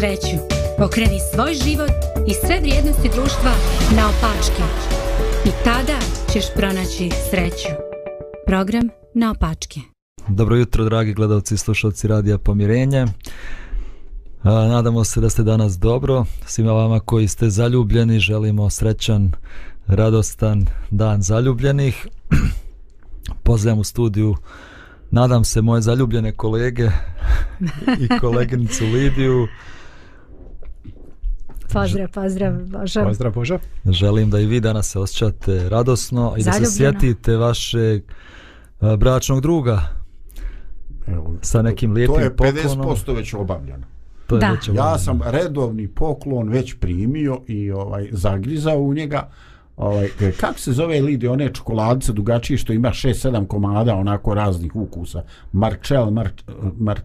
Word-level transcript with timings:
sreću. 0.00 0.36
Pokreni 0.78 1.18
svoj 1.34 1.54
život 1.54 1.90
i 2.26 2.32
sve 2.46 2.60
vrijednosti 2.60 3.08
društva 3.14 3.52
na 3.96 4.08
opačke. 4.08 4.62
I 5.44 5.50
tada 5.64 5.98
ćeš 6.32 6.44
pronaći 6.56 7.10
sreću. 7.30 7.68
Program 8.46 8.88
na 9.14 9.30
opačke. 9.30 9.80
Dobro 10.28 10.56
jutro, 10.56 10.84
dragi 10.84 11.14
gledalci 11.14 11.54
i 11.54 11.58
slušalci 11.58 12.08
Radija 12.08 12.38
Pomirenje. 12.38 13.06
Nadamo 14.44 15.04
se 15.04 15.20
da 15.20 15.30
ste 15.30 15.42
danas 15.42 15.78
dobro. 15.78 16.24
Svima 16.46 16.72
vama 16.72 17.00
koji 17.00 17.28
ste 17.28 17.50
zaljubljeni 17.50 18.18
želimo 18.18 18.70
srećan, 18.70 19.32
radostan 19.86 20.66
dan 20.90 21.22
zaljubljenih. 21.22 22.06
Pozdravljam 23.44 23.78
u 23.78 23.84
studiju 23.84 24.36
nadam 25.10 25.44
se 25.44 25.62
moje 25.62 25.82
zaljubljene 25.82 26.32
kolege 26.32 26.88
i 28.02 28.18
koleginicu 28.20 28.84
Lidiju. 28.84 29.48
Pozdrav, 31.72 32.08
pozdrav, 32.10 32.52
Božo. 32.54 33.04
Pozdrav, 33.04 33.32
Božo. 33.32 33.58
Želim 33.86 34.30
da 34.30 34.40
i 34.40 34.46
vi 34.46 34.60
danas 34.60 34.86
se 34.86 34.98
osjećate 34.98 35.68
radosno 35.68 36.34
i 36.38 36.42
da 36.42 36.52
se 36.52 36.66
sjetite 36.66 37.36
vašeg 37.36 38.02
bračnog 38.98 39.40
druga 39.40 39.82
Evo, 41.06 41.34
sa 41.42 41.62
nekim 41.62 41.92
lijepim 41.92 42.14
poklonom. 42.14 42.36
To 42.36 42.44
je 42.44 42.52
50% 42.54 42.76
poklonom. 42.76 43.16
već 43.16 43.34
obavljeno. 43.34 43.86
To 44.26 44.36
je 44.36 44.40
Da. 44.40 44.50
već 44.50 44.68
Ja 44.68 44.72
obavljeno. 44.72 44.98
sam 44.98 45.20
redovni 45.24 45.88
poklon 45.88 46.48
već 46.48 46.74
primio 46.74 47.40
i 47.46 47.70
ovaj 47.70 48.08
zagrizao 48.12 48.76
u 48.76 48.94
njega. 48.94 49.28
Ovaj, 49.80 50.08
kako 50.40 50.58
se 50.58 50.72
zove 50.72 51.00
Lidi, 51.00 51.28
one 51.28 51.48
čokoladice 51.48 52.12
dugačije 52.12 52.56
što 52.56 52.72
ima 52.72 52.88
6-7 52.88 53.46
komada 53.46 53.94
onako 53.94 54.34
raznih 54.34 54.76
ukusa. 54.76 55.22
Marcel, 55.52 56.10
Mar, 56.10 56.30
Mar, 56.78 57.00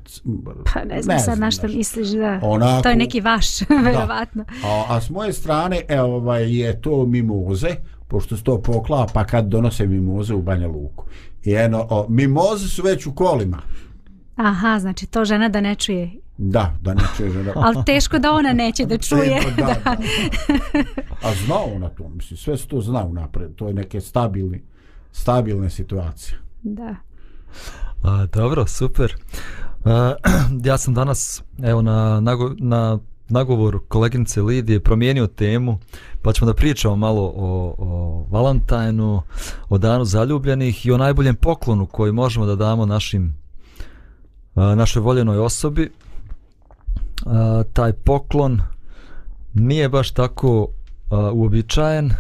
Pa 0.66 0.84
ne 0.86 1.02
znam 1.02 1.20
sad 1.20 1.40
na 1.40 1.52
što 1.52 1.68
misliš 1.68 2.08
da... 2.08 2.40
Onako- 2.44 2.84
To 2.84 2.90
je 2.90 2.96
neki 2.96 3.22
vaš, 3.22 3.46
verovatno. 3.86 4.46
A, 4.64 4.84
a 4.90 5.02
s 5.02 5.10
moje 5.10 5.34
strane 5.34 5.82
e, 5.88 6.02
ovaj, 6.02 6.56
je 6.56 6.82
to 6.82 7.06
mimoze, 7.06 7.70
pošto 8.08 8.38
se 8.38 8.44
to 8.44 8.62
poklapa 8.62 9.24
kad 9.24 9.46
donose 9.46 9.88
mimoze 9.88 10.34
u 10.34 10.42
Banja 10.42 10.68
Luku. 10.68 11.06
I 11.44 11.54
eno, 11.54 11.88
o, 11.90 12.06
mimoze 12.10 12.68
su 12.68 12.82
već 12.84 13.06
u 13.06 13.14
kolima. 13.14 13.58
Aha, 14.36 14.80
znači 14.80 15.06
to 15.06 15.26
žena 15.26 15.50
da 15.50 15.62
ne 15.62 15.76
čuje. 15.76 16.12
Da, 16.38 16.76
da 16.82 16.94
ne 16.94 17.02
čuje 17.18 17.32
žena. 17.32 17.54
Ali 17.66 17.86
teško 17.86 18.20
da 18.20 18.32
ona 18.32 18.54
neće 18.54 18.86
da 18.86 18.98
čuje. 18.98 19.36
Teško, 19.36 19.52
da, 19.58 19.76
da. 19.84 19.98
A 21.30 21.34
zna 21.46 21.56
ona 21.76 21.90
to, 21.90 22.10
mislim, 22.10 22.38
sve 22.38 22.58
se 22.58 22.68
to 22.68 22.82
zna 22.82 23.06
unapred. 23.06 23.56
To 23.56 23.68
je 23.68 23.74
neke 23.74 24.02
stabilni, 24.02 24.62
stabilne 25.12 25.70
situacije. 25.70 26.40
Da. 26.64 26.96
A, 28.04 28.26
dobro, 28.34 28.68
super. 28.68 29.16
A, 29.86 30.14
ja 30.66 30.78
sam 30.78 30.94
danas, 30.94 31.44
evo, 31.64 31.82
na, 31.82 32.20
nago, 32.20 32.56
na 32.58 33.00
nagovor 33.30 33.80
koleginice 33.88 34.42
Lidije 34.42 34.80
promijenio 34.80 35.28
temu, 35.28 35.80
pa 36.22 36.34
ćemo 36.34 36.52
da 36.52 36.56
pričamo 36.56 36.96
malo 36.96 37.34
o, 37.36 37.76
o 37.78 38.26
Valentajnu, 38.30 39.22
o 39.70 39.78
danu 39.78 40.06
zaljubljenih 40.06 40.86
i 40.86 40.92
o 40.92 40.98
najboljem 40.98 41.36
poklonu 41.36 41.86
koji 41.86 42.12
možemo 42.12 42.46
da 42.46 42.56
damo 42.56 42.86
našim 42.86 43.45
našoj 44.56 45.02
voljenoj 45.02 45.38
osobi. 45.38 45.92
A, 47.26 47.64
taj 47.74 47.94
poklon 47.94 48.62
nije 49.54 49.90
baš 49.90 50.12
tako 50.12 50.68
a, 51.10 51.32
uobičajen 51.34 52.12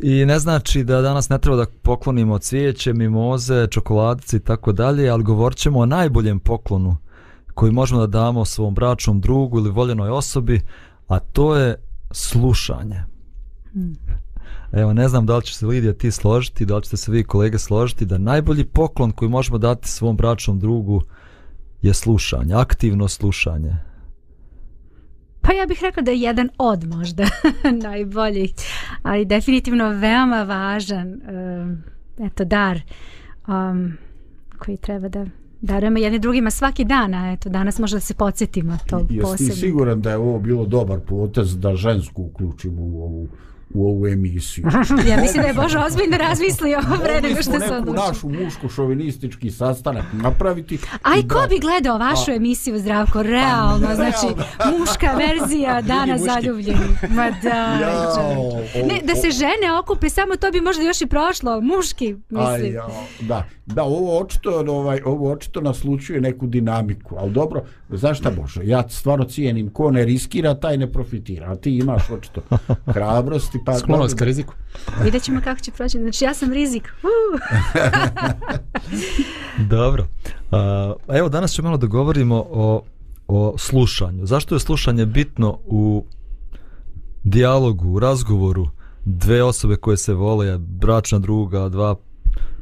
i 0.00 0.24
ne 0.26 0.38
znači 0.38 0.84
da 0.84 1.00
danas 1.00 1.28
ne 1.28 1.38
treba 1.38 1.56
da 1.56 1.66
poklonimo 1.82 2.38
cvijeće, 2.38 2.92
mimoze, 2.92 3.66
čokoladice 3.66 4.36
i 4.36 4.40
tako 4.40 4.72
dalje, 4.72 5.08
ali 5.08 5.22
govorit 5.22 5.58
ćemo 5.58 5.78
o 5.78 5.86
najboljem 5.86 6.40
poklonu 6.40 6.96
koji 7.54 7.72
možemo 7.72 8.00
da 8.00 8.06
damo 8.06 8.44
svom 8.44 8.74
bračnom 8.74 9.20
drugu 9.20 9.58
ili 9.58 9.70
voljenoj 9.70 10.10
osobi, 10.10 10.60
a 11.08 11.18
to 11.18 11.56
je 11.56 11.74
slušanje. 12.10 13.02
Hmm. 13.72 13.96
Evo, 14.72 14.92
ne 14.92 15.08
znam 15.08 15.26
da 15.26 15.36
li 15.36 15.42
će 15.42 15.54
se 15.54 15.66
Lidija 15.66 15.92
ti 15.92 16.10
složiti, 16.10 16.66
da 16.66 16.76
li 16.76 16.82
ćete 16.82 16.96
se 16.96 17.12
vi 17.12 17.24
kolege 17.24 17.58
složiti, 17.58 18.06
da 18.06 18.18
najbolji 18.18 18.64
poklon 18.64 19.10
koji 19.10 19.28
možemo 19.28 19.58
dati 19.58 19.88
svom 19.88 20.16
bračnom 20.16 20.58
drugu 20.58 21.02
je 21.82 21.94
slušanje, 21.94 22.54
aktivno 22.54 23.08
slušanje. 23.08 23.76
Pa 25.40 25.52
ja 25.52 25.66
bih 25.66 25.78
rekla 25.82 26.02
da 26.02 26.10
je 26.10 26.20
jedan 26.20 26.48
od 26.58 26.84
možda 26.84 27.26
najboljih, 27.88 28.50
ali 29.02 29.24
definitivno 29.24 29.88
veoma 29.88 30.42
važan 30.42 31.08
um, 31.08 31.82
eto 32.26 32.44
dar 32.44 32.80
um, 33.46 33.92
koji 34.58 34.76
treba 34.76 35.08
da 35.08 35.26
darujemo 35.60 35.98
jedni 35.98 36.18
drugima 36.18 36.50
svaki 36.50 36.84
dan, 36.84 37.14
a 37.14 37.32
eto 37.32 37.48
danas 37.48 37.78
možda 37.78 37.96
da 37.96 38.00
se 38.00 38.14
podsjetimo 38.14 38.78
tog 38.86 39.00
Jesi 39.00 39.14
ti 39.16 39.20
posebno. 39.20 39.54
siguran 39.54 40.00
da 40.00 40.10
je 40.10 40.16
ovo 40.16 40.38
bilo 40.38 40.66
dobar 40.66 41.00
potez 41.00 41.58
da 41.58 41.76
žensku 41.76 42.22
uključimo 42.22 42.82
u 42.82 43.02
ovu, 43.02 43.28
u 43.70 43.86
ovu 43.86 44.06
emisiju? 44.08 44.64
ja 45.10 45.16
mislim 45.16 45.42
da 45.42 45.48
je 45.48 45.54
Božo 45.54 45.78
ozbiljno 45.80 46.16
razmislio 46.18 46.78
pre 47.04 47.20
nego 47.20 47.42
što 47.42 47.60
se 47.60 47.74
odlučio. 47.76 48.02
našu 48.02 48.28
muško-šovinistički 48.28 49.50
sastanak 49.50 50.04
napraviti. 50.14 50.78
A 51.02 51.16
i 51.16 51.20
i 51.20 51.28
ko 51.28 51.38
bi 51.48 51.58
gledao 51.58 51.98
vašu 51.98 52.30
A- 52.30 52.34
emisiju 52.34 52.78
Zdravko? 52.78 53.22
Realno, 53.22 53.38
realno. 53.78 53.94
znači 53.94 54.26
muška 54.70 55.06
verzija 55.08 55.80
Dana 55.82 56.12
muški. 56.12 56.24
zaljubljenih. 56.26 56.80
Ma 57.10 57.30
da, 57.32 57.48
Jao, 57.48 58.14
čovječe. 58.14 58.78
o- 58.78 58.86
Ne, 58.86 59.00
da 59.04 59.12
o- 59.12 59.16
se 59.16 59.30
žene 59.32 59.78
okupe, 59.80 60.08
samo 60.08 60.36
to 60.36 60.50
bi 60.50 60.60
možda 60.60 60.82
još 60.82 61.00
i 61.00 61.06
prošlo. 61.06 61.60
Muški, 61.62 62.06
Aj, 62.36 62.52
mislim. 62.52 62.74
ja, 62.74 62.86
da, 63.20 63.44
da, 63.66 63.82
ovo 63.84 64.18
očito, 64.18 64.50
ovaj, 64.68 65.00
ovo 65.04 65.32
očito 65.32 65.60
naslučuje 65.60 66.20
neku 66.20 66.46
dinamiku, 66.46 67.14
ali 67.18 67.32
dobro, 67.32 67.62
znaš 67.90 68.18
šta 68.18 68.30
Božo, 68.32 68.60
ja 68.62 68.88
stvarno 68.88 69.24
cijenim, 69.24 69.70
ko 69.70 69.90
ne 69.90 70.04
riskira, 70.04 70.54
taj 70.54 70.76
ne 70.76 70.92
profitira, 70.92 71.46
a 71.46 71.56
ti 71.56 71.70
imaš 71.72 72.10
očito 72.10 72.40
hrabrosti, 72.86 73.57
pa... 73.64 73.78
Sklonost 73.78 74.18
ka 74.18 74.24
riziku. 74.24 74.54
Vidjet 75.04 75.22
ćemo 75.22 75.40
kako 75.44 75.60
će 75.60 75.70
proći. 75.70 75.98
Znači 75.98 76.24
ja 76.24 76.34
sam 76.34 76.52
rizik. 76.52 76.92
Uh. 77.02 77.40
Dobro. 79.70 80.06
A, 80.50 80.94
evo 81.08 81.28
danas 81.28 81.52
ćemo 81.52 81.68
malo 81.68 81.78
da 81.78 81.86
govorimo 81.86 82.46
o, 82.50 82.82
o 83.28 83.54
slušanju. 83.58 84.26
Zašto 84.26 84.54
je 84.54 84.60
slušanje 84.60 85.06
bitno 85.06 85.58
u 85.64 86.04
dijalogu, 87.24 87.88
u 87.88 87.98
razgovoru 87.98 88.68
dve 89.04 89.42
osobe 89.42 89.76
koje 89.76 89.96
se 89.96 90.14
vole, 90.14 90.58
bračna 90.58 91.18
druga, 91.18 91.68
dva 91.68 91.96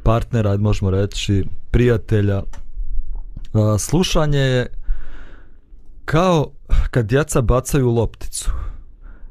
partnera, 0.03 0.57
možemo 0.57 0.91
reći, 0.91 1.45
prijatelja. 1.71 2.43
A, 3.53 3.77
slušanje 3.77 4.39
je 4.39 4.67
kao 6.05 6.51
kad 6.91 7.05
djeca 7.05 7.41
bacaju 7.41 7.89
lopticu. 7.89 8.51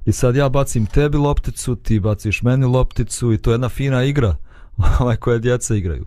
I 0.06 0.12
sad 0.12 0.36
ja 0.36 0.48
bacim 0.48 0.86
tebi 0.86 1.16
lopticu, 1.16 1.76
ti 1.76 2.00
baciš 2.00 2.42
meni 2.42 2.66
lopticu 2.66 3.32
i 3.32 3.38
to 3.38 3.50
je 3.50 3.54
jedna 3.54 3.68
fina 3.68 4.04
igra 4.04 4.36
ovaj 5.00 5.16
koja 5.16 5.38
djeca 5.38 5.74
igraju. 5.74 6.04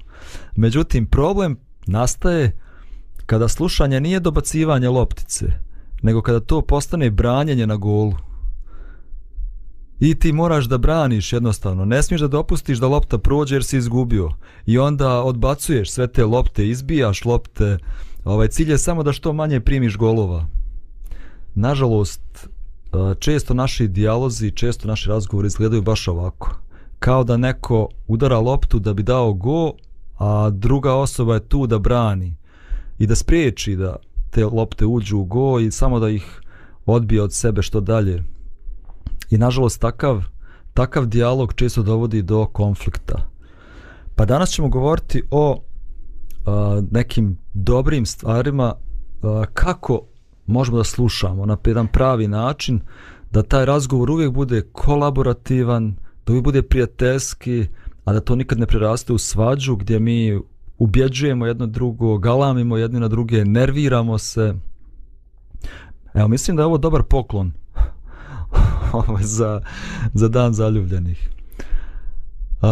Međutim, 0.56 1.06
problem 1.06 1.58
nastaje 1.88 2.60
kada 3.26 3.48
slušanje 3.48 4.00
nije 4.00 4.20
dobacivanje 4.20 4.90
loptice, 4.90 5.46
nego 6.02 6.22
kada 6.22 6.40
to 6.40 6.62
postane 6.62 7.10
branjenje 7.10 7.68
na 7.68 7.76
golu. 7.76 8.14
I 10.00 10.20
ti 10.20 10.32
moraš 10.32 10.66
da 10.66 10.78
braniš 10.78 11.34
jednostavno. 11.34 11.86
Ne 11.86 12.04
smiješ 12.04 12.22
da 12.22 12.28
dopustiš 12.28 12.78
da 12.78 12.88
lopta 12.88 13.18
prođe 13.18 13.56
jer 13.56 13.64
si 13.64 13.78
izgubio. 13.78 14.32
I 14.66 14.78
onda 14.78 15.22
odbacuješ 15.22 15.92
sve 15.92 16.08
te 16.08 16.26
lopte, 16.26 16.68
izbijaš 16.68 17.26
lopte. 17.26 17.78
Ovaj 18.24 18.48
cilj 18.48 18.72
je 18.72 18.78
samo 18.78 19.04
da 19.04 19.14
što 19.14 19.34
manje 19.34 19.60
primiš 19.60 19.98
golova. 19.98 20.48
Nažalost, 21.56 22.50
često 23.20 23.54
naši 23.54 23.88
dijalozi, 23.88 24.52
često 24.52 24.88
naši 24.88 25.10
razgovori 25.10 25.48
izgledaju 25.48 25.82
baš 25.82 26.08
ovako. 26.08 26.60
Kao 27.00 27.24
da 27.24 27.38
neko 27.38 27.88
udara 28.08 28.40
loptu 28.40 28.80
da 28.80 28.94
bi 28.94 29.04
dao 29.04 29.34
go, 29.34 29.74
a 30.18 30.50
druga 30.50 30.94
osoba 30.94 31.34
je 31.34 31.48
tu 31.48 31.68
da 31.68 31.80
brani 31.80 32.36
i 33.00 33.08
da 33.08 33.16
spriječi 33.16 33.76
da 33.76 33.96
te 34.30 34.46
lopte 34.46 34.86
uđu 34.86 35.18
u 35.18 35.26
go 35.26 35.60
i 35.60 35.72
samo 35.72 36.00
da 36.00 36.10
ih 36.10 36.42
odbije 36.86 37.22
od 37.22 37.34
sebe 37.34 37.62
što 37.62 37.82
dalje. 37.82 38.24
I 39.30 39.38
nažalost 39.38 39.82
takav, 39.82 40.24
takav 40.74 41.06
dijalog 41.06 41.54
često 41.54 41.84
dovodi 41.84 42.22
do 42.22 42.46
konflikta. 42.46 43.30
Pa 44.16 44.26
danas 44.26 44.50
ćemo 44.50 44.70
govoriti 44.70 45.24
o 45.32 45.62
a, 46.46 46.82
nekim 46.92 47.38
dobrim 47.54 48.06
stvarima 48.06 48.74
a, 49.24 49.44
kako 49.54 50.02
možemo 50.50 50.78
da 50.78 50.84
slušamo 50.84 51.46
na 51.46 51.58
jedan 51.66 51.88
pravi 51.88 52.28
način, 52.28 52.82
da 53.32 53.44
taj 53.44 53.66
razgovor 53.66 54.12
uvijek 54.12 54.32
bude 54.32 54.62
kolaborativan, 54.72 55.96
da 56.26 56.32
uvijek 56.32 56.44
bude 56.44 56.62
prijateljski, 56.62 57.68
a 58.06 58.14
da 58.14 58.20
to 58.20 58.36
nikad 58.36 58.60
ne 58.60 58.66
preraste 58.66 59.14
u 59.14 59.18
svađu 59.18 59.76
gdje 59.76 60.00
mi 60.00 60.40
ubjeđujemo 60.78 61.46
jedno 61.46 61.68
drugo, 61.68 62.18
galamimo 62.18 62.78
jedni 62.78 63.00
na 63.00 63.08
druge, 63.08 63.46
nerviramo 63.46 64.18
se. 64.18 64.54
Evo, 66.14 66.28
mislim 66.28 66.58
da 66.58 66.64
je 66.64 66.68
ovo 66.68 66.78
dobar 66.78 67.04
poklon 67.04 67.52
za, 69.22 69.62
za 70.14 70.28
dan 70.28 70.54
zaljubljenih. 70.54 71.30
Uh, 72.62 72.68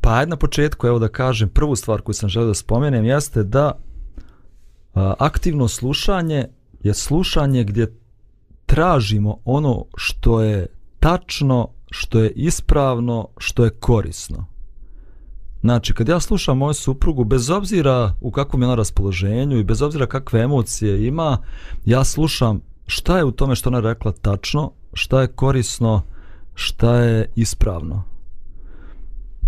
pa 0.00 0.14
ajde 0.14 0.30
na 0.30 0.36
početku, 0.36 0.86
evo 0.86 0.98
da 0.98 1.08
kažem, 1.08 1.48
prvu 1.48 1.76
stvar 1.76 2.00
koju 2.00 2.14
sam 2.14 2.28
želio 2.28 2.46
da 2.46 2.54
spomenem 2.54 3.04
jeste 3.04 3.42
da 3.42 3.72
uh, 3.72 5.02
aktivno 5.18 5.68
slušanje 5.68 6.46
je 6.84 6.94
slušanje 6.94 7.64
gdje 7.64 7.98
tražimo 8.66 9.38
ono 9.44 9.84
što 9.96 10.40
je 10.40 10.66
tačno, 11.00 11.68
što 11.90 12.20
je 12.20 12.30
ispravno, 12.30 13.28
što 13.38 13.64
je 13.64 13.70
korisno. 13.70 14.46
Znači, 15.60 15.94
kad 15.94 16.08
ja 16.08 16.20
slušam 16.20 16.58
moju 16.58 16.74
suprugu, 16.74 17.24
bez 17.24 17.50
obzira 17.50 18.14
u 18.20 18.30
kakvom 18.30 18.62
je 18.62 18.66
ona 18.66 18.74
raspoloženju 18.74 19.58
i 19.58 19.64
bez 19.64 19.82
obzira 19.82 20.06
kakve 20.06 20.40
emocije 20.40 21.06
ima, 21.06 21.38
ja 21.84 22.04
slušam 22.04 22.60
šta 22.86 23.18
je 23.18 23.24
u 23.24 23.30
tome 23.30 23.56
što 23.56 23.70
ona 23.70 23.80
rekla 23.80 24.12
tačno, 24.12 24.72
šta 24.92 25.20
je 25.20 25.28
korisno, 25.28 26.02
šta 26.54 26.96
je 26.96 27.32
ispravno. 27.36 28.02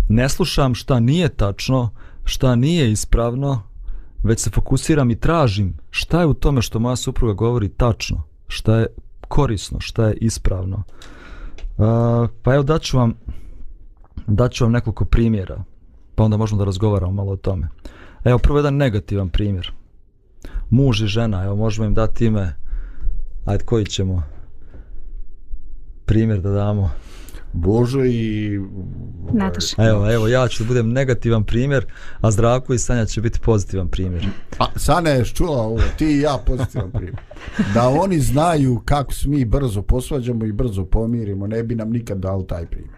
Ne 0.09 0.29
slušam 0.29 0.75
šta 0.75 0.99
nije 0.99 1.29
tačno, 1.29 1.89
šta 2.23 2.55
nije 2.55 2.91
ispravno, 2.91 3.61
već 4.23 4.39
se 4.39 4.49
fokusiram 4.49 5.11
i 5.11 5.19
tražim 5.19 5.77
šta 5.89 6.19
je 6.19 6.25
u 6.25 6.33
tome 6.33 6.61
što 6.61 6.79
moja 6.79 6.95
supruga 6.95 7.33
govori 7.33 7.69
tačno, 7.69 8.23
šta 8.47 8.77
je 8.77 8.87
korisno, 9.27 9.79
šta 9.79 10.07
je 10.07 10.17
ispravno. 10.21 10.83
Uh, 11.77 11.85
pa 12.41 12.53
evo 12.53 12.63
daću 12.63 12.97
vam, 12.97 13.13
daću 14.27 14.63
vam 14.63 14.71
nekoliko 14.71 15.05
primjera, 15.05 15.63
pa 16.15 16.23
onda 16.23 16.37
možemo 16.37 16.59
da 16.59 16.65
razgovaramo 16.65 17.11
malo 17.11 17.31
o 17.31 17.37
tome. 17.37 17.67
Evo 18.23 18.37
prvo 18.37 18.59
jedan 18.59 18.75
negativan 18.75 19.29
primjer. 19.29 19.71
Muž 20.69 21.01
i 21.01 21.07
žena, 21.07 21.43
evo 21.43 21.55
možemo 21.55 21.87
im 21.87 21.93
dati 21.93 22.25
ime, 22.25 22.55
ajde 23.45 23.63
koji 23.63 23.85
ćemo 23.85 24.23
primjer 26.05 26.41
da 26.41 26.49
damo. 26.49 26.91
Božo 27.57 28.05
i... 28.05 28.59
Nataša. 29.33 29.75
Evo, 29.83 30.11
evo, 30.11 30.27
ja 30.27 30.47
ću 30.47 30.63
da 30.63 30.67
budem 30.67 30.91
negativan 30.91 31.43
primjer, 31.43 31.85
a 32.21 32.31
Zdravko 32.31 32.73
i 32.73 32.79
Sanja 32.79 33.05
će 33.05 33.21
biti 33.21 33.39
pozitivan 33.39 33.87
primjer. 33.87 34.27
A, 34.59 34.65
Sanja 34.75 35.09
je 35.09 35.25
čula 35.25 35.61
ovo, 35.61 35.81
ti 35.97 36.05
i 36.05 36.21
ja 36.21 36.37
pozitivan 36.45 36.91
primjer. 36.91 37.15
Da 37.73 37.87
oni 37.87 38.19
znaju 38.19 38.81
kako 38.85 39.13
se 39.13 39.29
mi 39.29 39.45
brzo 39.45 39.81
posvađamo 39.81 40.45
i 40.45 40.51
brzo 40.51 40.85
pomirimo, 40.85 41.47
ne 41.47 41.63
bi 41.63 41.75
nam 41.75 41.89
nikad 41.89 42.17
dal 42.17 42.45
taj 42.45 42.65
primjer. 42.65 42.95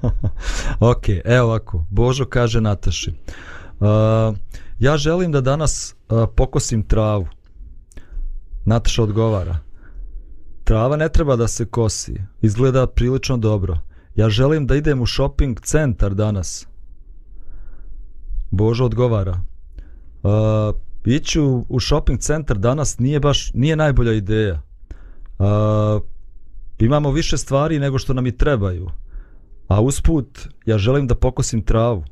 ok, 0.90 1.04
evo 1.24 1.46
ovako, 1.46 1.84
Božo 1.90 2.24
kaže 2.24 2.60
Nataši. 2.60 3.10
Uh, 3.80 4.36
ja 4.78 4.96
želim 4.96 5.32
da 5.32 5.40
danas 5.40 5.94
uh, 6.08 6.28
pokosim 6.36 6.82
travu. 6.82 7.26
Nataša 8.64 9.02
odgovara. 9.02 9.63
Trava 10.64 10.96
ne 10.96 11.08
treba 11.08 11.36
da 11.36 11.48
se 11.48 11.66
kosi. 11.66 12.20
Izgleda 12.42 12.86
prilično 12.86 13.36
dobro. 13.36 13.78
Ja 14.14 14.28
želim 14.28 14.66
da 14.66 14.76
idem 14.76 15.02
u 15.02 15.06
shopping 15.06 15.60
centar 15.60 16.14
danas. 16.14 16.66
Božo 18.50 18.84
odgovara. 18.84 19.40
Uh, 20.22 20.30
ići 21.04 21.40
u, 21.40 21.66
u 21.68 21.80
shopping 21.80 22.20
centar 22.20 22.58
danas 22.58 22.98
nije 22.98 23.20
baš, 23.20 23.52
nije 23.54 23.76
najbolja 23.76 24.12
ideja. 24.12 24.62
Uh, 25.38 26.02
imamo 26.78 27.10
više 27.10 27.36
stvari 27.36 27.78
nego 27.78 27.98
što 27.98 28.14
nam 28.14 28.26
i 28.26 28.36
trebaju. 28.36 28.90
A 29.68 29.80
usput, 29.80 30.48
ja 30.66 30.78
želim 30.78 31.06
da 31.06 31.14
pokosim 31.14 31.62
travu. 31.62 32.04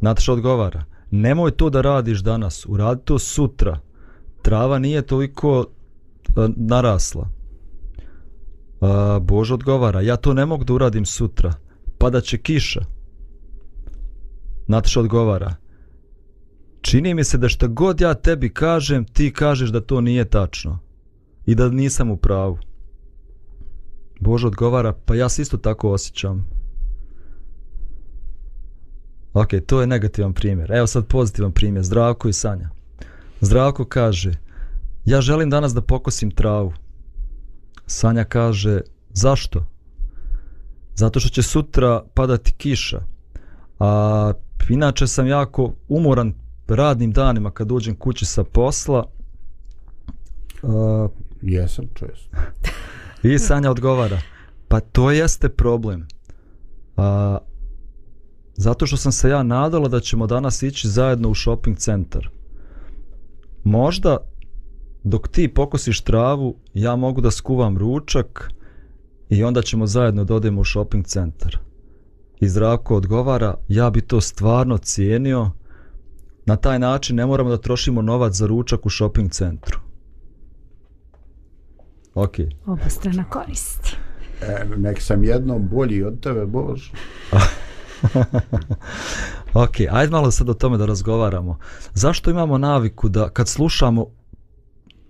Nataša 0.00 0.32
odgovara. 0.32 0.84
Nemoj 1.10 1.50
to 1.50 1.70
da 1.70 1.80
radiš 1.80 2.20
danas, 2.20 2.66
uradi 2.68 3.00
to 3.04 3.18
sutra. 3.18 3.78
Trava 4.42 4.78
nije 4.78 5.02
toliko 5.02 5.66
E, 6.36 6.48
narasla. 6.56 7.28
A, 8.80 9.18
Bož 9.22 9.50
odgovara, 9.50 10.00
ja 10.00 10.16
to 10.16 10.34
ne 10.34 10.46
mogu 10.46 10.64
da 10.64 10.72
uradim 10.72 11.06
sutra, 11.06 11.52
pada 11.98 12.20
će 12.20 12.38
kiša. 12.38 12.80
Nataša 14.66 15.00
odgovara, 15.00 15.54
čini 16.80 17.14
mi 17.14 17.24
se 17.24 17.38
da 17.38 17.48
što 17.48 17.68
god 17.68 18.00
ja 18.00 18.14
tebi 18.14 18.54
kažem, 18.54 19.04
ti 19.04 19.32
kažeš 19.32 19.70
da 19.70 19.80
to 19.80 20.00
nije 20.00 20.24
tačno 20.24 20.78
i 21.46 21.54
da 21.54 21.68
nisam 21.68 22.10
u 22.10 22.16
pravu. 22.16 22.58
Bož 24.20 24.44
odgovara, 24.44 24.92
pa 24.92 25.14
ja 25.14 25.28
se 25.28 25.42
isto 25.42 25.56
tako 25.56 25.90
osjećam. 25.90 26.46
Ok, 29.34 29.48
to 29.66 29.80
je 29.80 29.86
negativan 29.86 30.32
primjer. 30.32 30.72
Evo 30.72 30.86
sad 30.86 31.06
pozitivan 31.06 31.52
primjer, 31.52 31.84
Zdravko 31.84 32.28
i 32.28 32.32
Sanja. 32.32 32.70
Zdravko 33.40 33.84
kaže, 33.84 34.32
Ja 35.04 35.20
želim 35.20 35.50
danas 35.50 35.74
da 35.74 35.80
pokosim 35.80 36.30
travu. 36.30 36.72
Sanja 37.86 38.24
kaže, 38.24 38.80
zašto? 39.10 39.66
Zato 40.94 41.20
što 41.20 41.28
će 41.28 41.42
sutra 41.42 42.02
padati 42.14 42.52
kiša. 42.52 43.00
A 43.78 44.32
inače 44.68 45.06
sam 45.06 45.26
jako 45.26 45.72
umoran 45.88 46.34
radnim 46.68 47.12
danima 47.12 47.50
kad 47.50 47.68
dođem 47.68 47.96
kući 47.96 48.24
sa 48.24 48.44
posla. 48.44 49.06
Uh, 50.62 51.10
Jesam 51.42 51.84
često. 51.94 52.36
I 53.22 53.38
Sanja 53.38 53.70
odgovara, 53.70 54.20
pa 54.68 54.80
to 54.80 55.10
jeste 55.10 55.48
problem. 55.48 56.06
A, 56.96 57.38
zato 58.56 58.86
što 58.86 58.96
sam 58.96 59.12
se 59.12 59.28
ja 59.28 59.42
nadala 59.42 59.88
da 59.88 60.00
ćemo 60.00 60.26
danas 60.26 60.62
ići 60.62 60.88
zajedno 60.88 61.28
u 61.28 61.34
shopping 61.34 61.76
centar. 61.78 62.28
Možda 63.64 64.16
dok 65.02 65.28
ti 65.28 65.48
pokosiš 65.48 66.00
travu, 66.00 66.56
ja 66.74 66.96
mogu 66.96 67.20
da 67.20 67.30
skuvam 67.30 67.78
ručak 67.78 68.50
i 69.28 69.44
onda 69.44 69.62
ćemo 69.62 69.86
zajedno 69.86 70.24
da 70.24 70.34
odemo 70.34 70.60
u 70.60 70.64
shopping 70.64 71.06
centar. 71.06 71.58
I 72.40 72.48
Zdravko 72.48 72.96
odgovara, 72.96 73.54
ja 73.68 73.90
bi 73.90 74.00
to 74.00 74.20
stvarno 74.20 74.78
cijenio, 74.78 75.50
na 76.46 76.56
taj 76.56 76.78
način 76.78 77.16
ne 77.16 77.26
moramo 77.26 77.50
da 77.50 77.56
trošimo 77.56 78.02
novac 78.02 78.34
za 78.34 78.46
ručak 78.46 78.86
u 78.86 78.90
shopping 78.90 79.30
centru. 79.30 79.78
Ok. 82.14 82.34
Oba 82.66 82.88
strana 82.88 83.24
koristi. 83.24 83.96
E, 84.42 84.64
nek 84.76 85.02
sam 85.02 85.24
jednom 85.24 85.68
bolji 85.68 86.02
od 86.02 86.20
tebe, 86.20 86.46
Bož. 86.46 86.90
ok, 89.64 89.74
ajde 89.90 90.10
malo 90.10 90.30
sad 90.30 90.48
o 90.48 90.54
tome 90.54 90.78
da 90.78 90.86
razgovaramo. 90.86 91.58
Zašto 91.94 92.30
imamo 92.30 92.58
naviku 92.58 93.08
da 93.08 93.28
kad 93.28 93.48
slušamo 93.48 94.06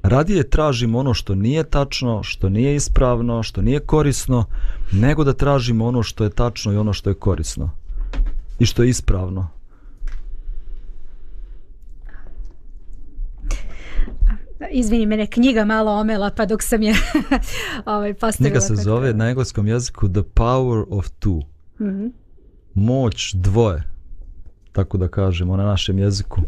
radije 0.03 0.51
tražimo 0.51 0.99
ono 0.99 1.15
što 1.15 1.35
nije 1.35 1.65
tačno, 1.65 2.23
što 2.23 2.49
nije 2.49 2.75
ispravno, 2.75 3.43
što 3.43 3.63
nije 3.63 3.81
korisno, 3.81 4.45
nego 4.93 5.25
da 5.25 5.33
tražimo 5.33 5.87
ono 5.87 6.03
što 6.03 6.25
je 6.25 6.31
tačno 6.31 6.73
i 6.73 6.77
ono 6.77 6.93
što 6.93 7.11
je 7.11 7.15
korisno 7.15 7.71
i 8.59 8.67
što 8.67 8.83
je 8.83 8.89
ispravno. 8.89 9.49
Izvini, 14.71 15.07
mene 15.07 15.27
knjiga 15.27 15.65
malo 15.65 15.93
omela, 15.93 16.31
pa 16.37 16.47
dok 16.47 16.63
sam 16.63 16.83
je 16.83 16.95
ovaj, 17.87 18.15
postavila. 18.15 18.51
Knjiga 18.51 18.61
se 18.61 18.75
zove 18.75 19.15
na 19.15 19.29
engleskom 19.29 19.67
jeziku 19.67 20.09
The 20.09 20.23
Power 20.35 20.85
of 20.91 21.07
Two. 21.21 21.43
Mm 21.81 21.85
-hmm. 21.85 22.11
Moć 22.75 23.35
dvoje, 23.35 23.83
tako 24.73 24.99
da 24.99 25.09
kažemo 25.09 25.57
na 25.57 25.65
našem 25.65 25.99
jeziku. 25.99 26.41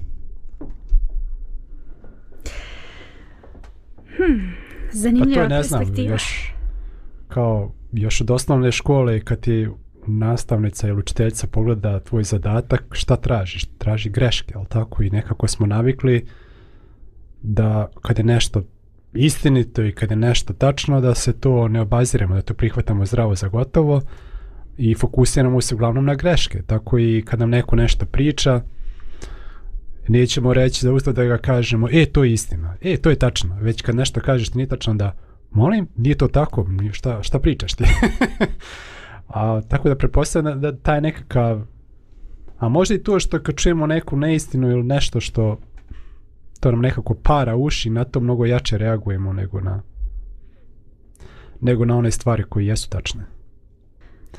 Hmm, 4.17 4.55
zanimljiva 4.93 5.43
pa 5.43 5.49
to 5.49 5.55
ne 5.55 5.63
znam, 5.63 5.95
još, 5.97 6.53
kao 7.29 7.73
još 7.93 8.21
od 8.21 8.31
osnovne 8.31 8.73
škole 8.73 9.21
kad 9.21 9.41
ti 9.41 9.69
nastavnica 10.07 10.89
ili 10.89 10.99
učiteljica 10.99 11.47
pogleda 11.47 12.01
tvoj 12.01 12.25
zadatak, 12.25 12.85
šta 12.91 13.17
tražiš? 13.17 13.65
Traži 13.79 14.11
greške, 14.11 14.55
ali 14.57 14.67
tako? 14.67 15.03
I 15.03 15.11
nekako 15.11 15.49
smo 15.49 15.67
navikli 15.67 16.27
da 17.43 17.89
kad 18.03 18.19
je 18.19 18.25
nešto 18.25 18.63
istinito 19.13 19.83
i 19.83 19.93
kad 19.93 20.11
je 20.11 20.17
nešto 20.17 20.53
tačno, 20.53 21.01
da 21.01 21.15
se 21.15 21.41
to 21.41 21.69
ne 21.69 21.81
obaziramo, 21.81 22.35
da 22.35 22.43
to 22.43 22.55
prihvatamo 22.55 23.07
zdravo 23.07 23.35
za 23.35 23.49
gotovo 23.49 24.01
i 24.77 24.95
fokusiramo 24.95 25.61
se 25.61 25.75
uglavnom 25.75 26.05
na 26.05 26.15
greške. 26.15 26.63
Tako 26.63 26.99
i 26.99 27.23
kad 27.27 27.41
nam 27.41 27.51
neko 27.51 27.77
nešto 27.77 28.07
priča, 28.07 28.61
nećemo 30.13 30.55
reći 30.55 30.81
za 30.87 30.93
usta 30.93 31.13
da 31.13 31.25
ga 31.25 31.39
kažemo, 31.39 31.89
e, 31.93 32.07
to 32.07 32.25
je 32.25 32.33
istina, 32.33 32.77
e, 32.81 32.97
to 32.97 33.11
je 33.11 33.17
tačno. 33.17 33.57
Već 33.61 33.83
kad 33.83 33.95
nešto 33.95 34.21
kažeš 34.21 34.49
ti 34.49 34.57
nije 34.57 34.69
tačno 34.69 34.95
da, 34.95 35.13
molim, 35.51 35.89
nije 35.97 36.15
to 36.15 36.29
tako, 36.29 36.67
šta, 36.93 37.23
šta 37.23 37.39
pričaš 37.39 37.75
ti? 37.75 37.85
a, 39.29 39.61
tako 39.69 39.89
da 39.89 39.97
prepostavljam 39.97 40.61
da, 40.61 40.71
da 40.71 40.79
taj 40.79 41.01
nekakav, 41.01 41.63
a 42.59 42.69
možda 42.69 42.95
i 42.95 43.03
to 43.03 43.21
što 43.21 43.43
kad 43.43 43.55
čujemo 43.55 43.87
neku 43.87 44.17
neistinu 44.17 44.71
ili 44.71 44.83
nešto 44.83 45.21
što 45.21 45.59
to 46.61 46.71
nam 46.71 46.81
nekako 46.81 47.15
para 47.15 47.57
uši, 47.57 47.91
na 47.91 48.05
to 48.05 48.21
mnogo 48.21 48.47
jače 48.47 48.79
reagujemo 48.79 49.33
nego 49.33 49.61
na 49.61 49.83
nego 51.61 51.85
na 51.85 51.97
one 51.97 52.11
stvari 52.11 52.43
koje 52.43 52.67
jesu 52.67 52.91
tačne. 52.91 53.25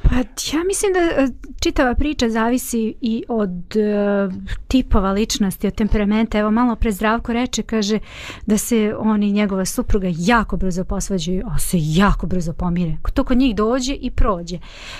Pa 0.01 0.15
ja 0.57 0.63
mislim 0.67 0.93
da 0.93 0.99
e, 0.99 1.27
čitava 1.59 1.95
priča 1.95 2.29
zavisi 2.29 2.93
i 3.01 3.23
od 3.27 3.49
uh, 3.49 4.33
tipova 4.67 5.11
ličnosti, 5.11 5.67
od 5.67 5.75
temperamenta. 5.75 6.39
Evo 6.39 6.51
malo 6.51 6.75
pre 6.75 6.91
Zdravko 6.91 7.33
reče, 7.33 7.63
kaže 7.63 7.99
da 8.45 8.57
se 8.57 8.95
on 8.97 9.23
i 9.23 9.31
njegova 9.31 9.65
supruga 9.65 10.07
jako 10.17 10.57
brzo 10.57 10.83
posvađaju, 10.83 11.43
a 11.47 11.59
se 11.59 11.77
jako 11.79 12.27
brzo 12.27 12.53
pomire. 12.53 12.97
To 13.13 13.23
kod 13.23 13.37
njih 13.37 13.55
dođe 13.55 13.93
i 13.93 14.11
prođe. 14.11 14.59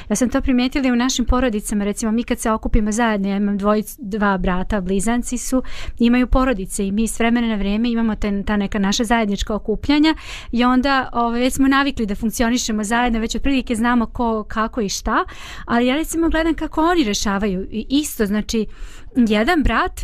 Ja 0.10 0.16
sam 0.16 0.30
to 0.30 0.42
primijetila 0.42 0.88
i 0.88 0.92
u 0.92 0.96
našim 0.96 1.26
porodicama, 1.26 1.84
recimo 1.84 2.12
mi 2.12 2.24
kad 2.24 2.40
se 2.40 2.52
okupimo 2.52 2.92
zajedno, 2.92 3.30
ja 3.30 3.38
imam 3.38 3.58
dvojic, 3.58 3.96
dva 4.00 4.38
brata, 4.38 4.82
blizanci 4.82 5.38
su, 5.38 5.64
imaju 6.00 6.28
porodice 6.28 6.88
i 6.88 6.92
mi 6.92 7.08
s 7.08 7.20
vremena 7.20 7.48
na 7.48 7.56
vrijeme 7.56 7.90
imamo 7.90 8.16
ten, 8.16 8.44
ta 8.44 8.58
neka 8.58 8.80
naša 8.80 9.04
zajednička 9.04 9.56
okupljanja 9.56 10.16
i 10.52 10.64
onda 10.64 11.10
ove, 11.14 11.40
već 11.40 11.54
smo 11.54 11.68
navikli 11.68 12.06
da 12.06 12.16
funkcionišemo 12.16 12.84
zajedno, 12.84 13.20
već 13.20 13.36
otprilike 13.36 13.76
znamo 13.76 14.06
ko, 14.06 14.44
kako 14.44 14.82
i 14.86 14.90
šta, 14.90 15.26
ali 15.66 15.88
ja 15.88 15.96
recimo 15.96 16.30
gledam 16.30 16.54
kako 16.54 16.82
oni 16.82 17.04
rešavaju 17.04 17.68
I 17.72 17.86
isto, 17.90 18.26
znači 18.26 18.66
jedan 19.16 19.64
brat 19.64 20.02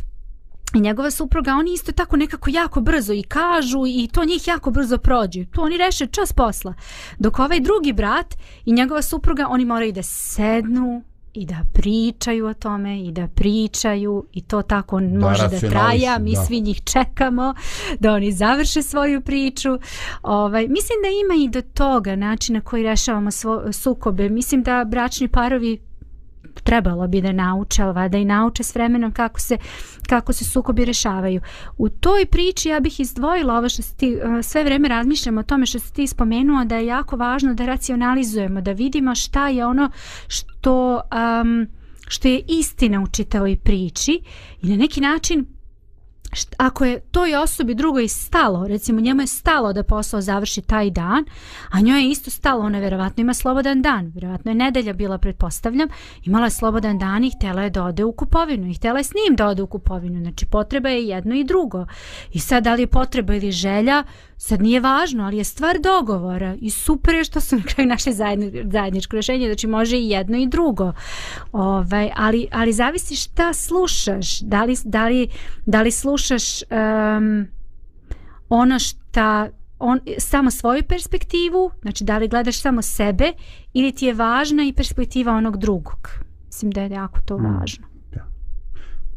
i 0.73 0.79
njegova 0.79 1.11
supruga, 1.11 1.53
oni 1.53 1.73
isto 1.73 1.91
tako 1.91 2.17
nekako 2.17 2.49
jako 2.53 2.81
brzo 2.81 3.13
i 3.13 3.23
kažu 3.23 3.83
i 3.87 4.09
to 4.13 4.25
njih 4.25 4.47
jako 4.47 4.71
brzo 4.71 4.97
prođe. 4.97 5.45
To 5.45 5.61
oni 5.61 5.77
reše 5.77 6.07
čas 6.07 6.33
posla. 6.33 6.73
Dok 7.19 7.39
ovaj 7.39 7.59
drugi 7.59 7.93
brat 7.93 8.35
i 8.65 8.73
njegova 8.73 9.01
supruga, 9.01 9.47
oni 9.49 9.65
moraju 9.65 9.91
da 9.91 10.03
sednu, 10.03 11.03
i 11.33 11.45
da 11.45 11.65
pričaju 11.73 12.45
o 12.45 12.53
tome 12.53 13.03
i 13.03 13.11
da 13.11 13.27
pričaju 13.27 14.25
i 14.33 14.41
to 14.41 14.61
tako 14.61 14.99
da, 14.99 15.29
može 15.29 15.47
da 15.47 15.59
traja. 15.59 16.19
mi 16.19 16.33
da. 16.35 16.43
svi 16.43 16.61
njih 16.61 16.81
čekamo 16.83 17.53
da 17.99 18.13
oni 18.13 18.31
završe 18.31 18.81
svoju 18.81 19.21
priču. 19.21 19.69
Ovaj, 20.23 20.67
mislim 20.67 20.97
da 21.03 21.09
ima 21.25 21.43
i 21.43 21.49
do 21.49 21.61
toga 21.61 22.15
načina 22.15 22.61
koji 22.61 22.83
rešavamo 22.83 23.31
svo, 23.31 23.73
sukobe. 23.73 24.29
Mislim 24.29 24.63
da 24.63 24.85
bračni 24.85 25.27
parovi 25.27 25.88
trebalo 26.63 27.07
bi 27.07 27.21
da 27.21 27.31
nauče, 27.31 27.83
ali 27.83 28.09
da 28.09 28.17
i 28.17 28.25
nauče 28.25 28.63
s 28.63 28.75
vremenom 28.75 29.11
kako 29.11 29.39
se, 29.39 29.57
kako 30.09 30.33
se 30.33 30.45
sukobi 30.45 30.85
rešavaju. 30.85 31.41
U 31.77 31.89
toj 31.89 32.25
priči 32.25 32.69
ja 32.69 32.79
bih 32.79 32.99
izdvojila 32.99 33.57
ovo 33.57 33.69
što 33.69 33.81
ti, 33.97 34.13
eh, 34.13 34.43
sve 34.43 34.63
vreme 34.63 34.87
razmišljamo 34.87 35.39
o 35.39 35.43
tome 35.43 35.65
što 35.65 35.79
si 35.79 35.93
ti 35.93 36.07
spomenuo 36.07 36.65
da 36.65 36.75
je 36.75 36.85
jako 36.85 37.15
važno 37.15 37.53
da 37.53 37.65
racionalizujemo, 37.65 38.61
da 38.61 38.71
vidimo 38.71 39.15
šta 39.15 39.47
je 39.47 39.65
ono 39.65 39.89
što, 40.27 41.01
um, 41.41 41.67
što 42.07 42.27
je 42.27 42.41
istina 42.47 43.01
u 43.01 43.07
čitavoj 43.07 43.57
priči 43.63 44.21
i 44.61 44.69
na 44.69 44.75
neki 44.75 45.01
način 45.01 45.45
ako 46.57 46.85
je 46.85 46.99
toj 46.99 47.35
osobi 47.35 47.75
drugoj 47.75 48.07
stalo, 48.07 48.67
recimo 48.67 49.01
njemu 49.01 49.21
je 49.21 49.27
stalo 49.27 49.73
da 49.73 49.83
posao 49.83 50.21
završi 50.21 50.61
taj 50.61 50.89
dan, 50.89 51.25
a 51.71 51.81
njoj 51.81 52.01
je 52.01 52.09
isto 52.09 52.31
stalo, 52.31 52.65
ona 52.65 52.79
vjerovatno 52.79 53.21
ima 53.21 53.33
slobodan 53.33 53.81
dan, 53.81 54.11
vjerovatno 54.13 54.51
je 54.51 54.55
nedelja 54.55 54.93
bila, 54.93 55.17
pretpostavljam, 55.17 55.89
imala 56.25 56.45
je 56.45 56.51
slobodan 56.51 56.99
dan 56.99 57.23
i 57.23 57.31
htjela 57.37 57.61
je 57.61 57.69
da 57.69 57.83
ode 57.83 58.03
u 58.03 58.11
kupovinu 58.11 58.67
i 58.67 58.73
htjela 58.73 58.97
je 58.97 59.03
s 59.03 59.11
njim 59.13 59.35
da 59.35 59.47
ode 59.47 59.61
u 59.61 59.67
kupovinu, 59.67 60.21
znači 60.21 60.45
potreba 60.45 60.89
je 60.89 61.07
jedno 61.07 61.35
i 61.35 61.43
drugo. 61.43 61.85
I 62.31 62.39
sad 62.39 62.63
da 62.63 62.73
li 62.73 62.81
je 62.81 62.87
potreba 62.87 63.35
ili 63.35 63.51
želja, 63.51 64.03
sad 64.41 64.61
nije 64.61 64.79
važno, 64.79 65.23
ali 65.23 65.37
je 65.37 65.43
stvar 65.43 65.79
dogovora 65.79 66.55
i 66.61 66.69
super 66.69 67.15
je 67.15 67.23
što 67.23 67.39
su 67.39 67.55
na 67.55 67.63
kraju 67.63 67.89
naše 67.89 68.11
zajedni, 68.11 68.63
zajedničko 68.71 69.15
rješenje, 69.15 69.45
znači 69.45 69.67
može 69.67 69.97
i 69.97 70.09
jedno 70.09 70.37
i 70.37 70.47
drugo. 70.47 70.93
Ovaj, 71.51 72.11
ali, 72.15 72.47
ali 72.51 72.73
zavisi 72.73 73.15
šta 73.15 73.53
slušaš, 73.53 74.39
da 74.39 74.63
li, 74.63 74.75
da 74.83 75.07
li, 75.07 75.27
da 75.65 75.81
li 75.81 75.91
slušaš 75.91 76.61
um, 76.61 77.47
ono 78.49 78.79
šta 78.79 79.49
on, 79.79 79.99
samo 80.17 80.51
svoju 80.51 80.83
perspektivu, 80.83 81.71
znači 81.81 82.03
da 82.03 82.17
li 82.17 82.27
gledaš 82.27 82.61
samo 82.61 82.81
sebe 82.81 83.31
ili 83.73 83.91
ti 83.91 84.05
je 84.05 84.13
važna 84.13 84.63
i 84.63 84.73
perspektiva 84.73 85.33
onog 85.33 85.57
drugog. 85.57 86.09
Mislim 86.45 86.71
da 86.71 86.81
je 86.81 86.89
jako 86.89 87.19
to 87.25 87.37
hmm. 87.37 87.57
važno. 87.57 87.87
Ja. 88.15 88.25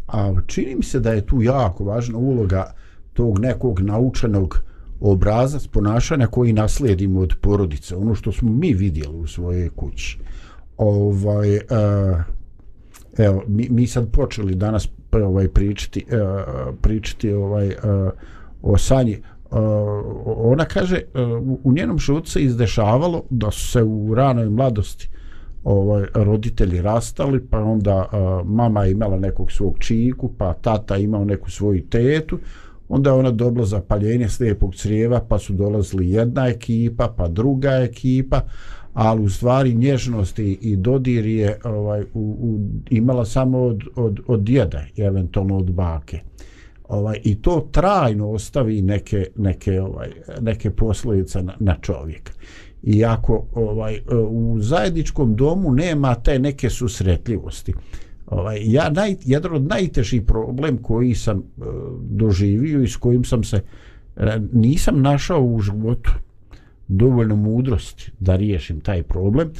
A 0.06 0.34
čini 0.46 0.74
mi 0.74 0.82
se 0.82 1.00
da 1.00 1.12
je 1.12 1.26
tu 1.26 1.42
jako 1.42 1.84
važna 1.84 2.18
uloga 2.18 2.74
tog 3.12 3.38
nekog 3.38 3.80
naučenog 3.80 4.71
obrazac 5.02 5.66
ponašanja 5.66 6.26
koji 6.26 6.52
naslijedimo 6.52 7.20
od 7.20 7.34
porodice, 7.40 7.96
ono 7.96 8.14
što 8.14 8.32
smo 8.32 8.50
mi 8.50 8.72
vidjeli 8.72 9.16
u 9.16 9.26
svojoj 9.26 9.68
kući. 9.68 10.18
Ovaj, 10.76 11.56
uh, 11.56 11.60
evo, 13.18 13.42
mi, 13.46 13.68
mi 13.70 13.86
sad 13.86 14.10
počeli 14.10 14.54
danas 14.54 14.88
ovaj 15.12 15.48
pričati, 15.48 16.04
uh, 16.08 16.74
pričati 16.80 17.32
ovaj, 17.32 17.68
uh, 17.68 18.12
o 18.62 18.78
Sanji. 18.78 19.22
Uh, 19.50 19.58
ona 20.24 20.64
kaže, 20.64 21.02
uh, 21.14 21.58
u 21.64 21.72
njenom 21.72 21.98
životu 21.98 22.30
se 22.30 22.42
izdešavalo 22.42 23.22
da 23.30 23.50
su 23.50 23.68
se 23.68 23.82
u 23.82 24.14
ranoj 24.14 24.48
mladosti 24.48 25.08
ovaj 25.64 26.04
roditelji 26.14 26.82
rastali, 26.82 27.46
pa 27.50 27.58
onda 27.58 28.08
uh, 28.12 28.48
mama 28.48 28.86
imala 28.86 29.18
nekog 29.18 29.52
svog 29.52 29.78
čiku, 29.78 30.32
pa 30.38 30.52
tata 30.54 30.96
imao 30.96 31.24
neku 31.24 31.50
svoju 31.50 31.82
tetu, 31.88 32.38
onda 32.94 33.10
je 33.10 33.14
ona 33.14 33.30
dobila 33.30 33.66
zapaljenje 33.66 34.28
slijepog 34.28 34.74
crijeva, 34.74 35.20
pa 35.28 35.38
su 35.38 35.52
dolazili 35.52 36.10
jedna 36.10 36.48
ekipa, 36.48 37.14
pa 37.16 37.28
druga 37.28 37.70
ekipa, 37.70 38.40
ali 38.94 39.22
u 39.22 39.28
stvari 39.28 39.74
nježnost 39.74 40.38
i, 40.38 40.76
dodir 40.76 41.26
je 41.26 41.58
ovaj, 41.64 42.02
u, 42.02 42.06
u, 42.14 42.58
imala 42.90 43.24
samo 43.24 43.58
od, 43.58 43.82
od, 43.96 44.20
od 44.26 44.40
djeda 44.40 44.82
i 44.96 45.02
eventualno 45.02 45.56
od 45.56 45.70
bake. 45.70 46.20
Ovaj, 46.88 47.20
I 47.24 47.42
to 47.42 47.68
trajno 47.72 48.30
ostavi 48.30 48.82
neke, 48.82 49.26
neke, 49.36 49.80
ovaj, 49.80 50.10
neke 50.40 50.70
posljedice 50.70 51.42
na, 51.42 51.54
na 51.60 51.76
čovjeka. 51.80 52.32
I 52.82 53.04
ako 53.04 53.46
ovaj, 53.54 54.00
u 54.28 54.56
zajedničkom 54.60 55.36
domu 55.36 55.72
nema 55.72 56.14
te 56.14 56.38
neke 56.38 56.70
susretljivosti, 56.70 57.74
ovaj, 58.32 58.58
ja 58.62 58.90
naj, 58.90 59.16
jedan 59.24 59.54
od 59.54 59.62
najtežih 59.62 60.22
problem 60.22 60.78
koji 60.78 61.14
sam 61.14 61.38
uh, 61.38 61.66
doživio 62.00 62.82
i 62.82 62.88
s 62.88 62.96
kojim 62.96 63.24
sam 63.24 63.44
se 63.44 63.56
uh, 63.56 64.22
nisam 64.52 65.02
našao 65.02 65.42
u 65.42 65.60
životu 65.60 66.10
dovoljno 66.88 67.36
mudrosti 67.36 68.12
da 68.20 68.36
riješim 68.36 68.80
taj 68.80 69.02
problem 69.02 69.50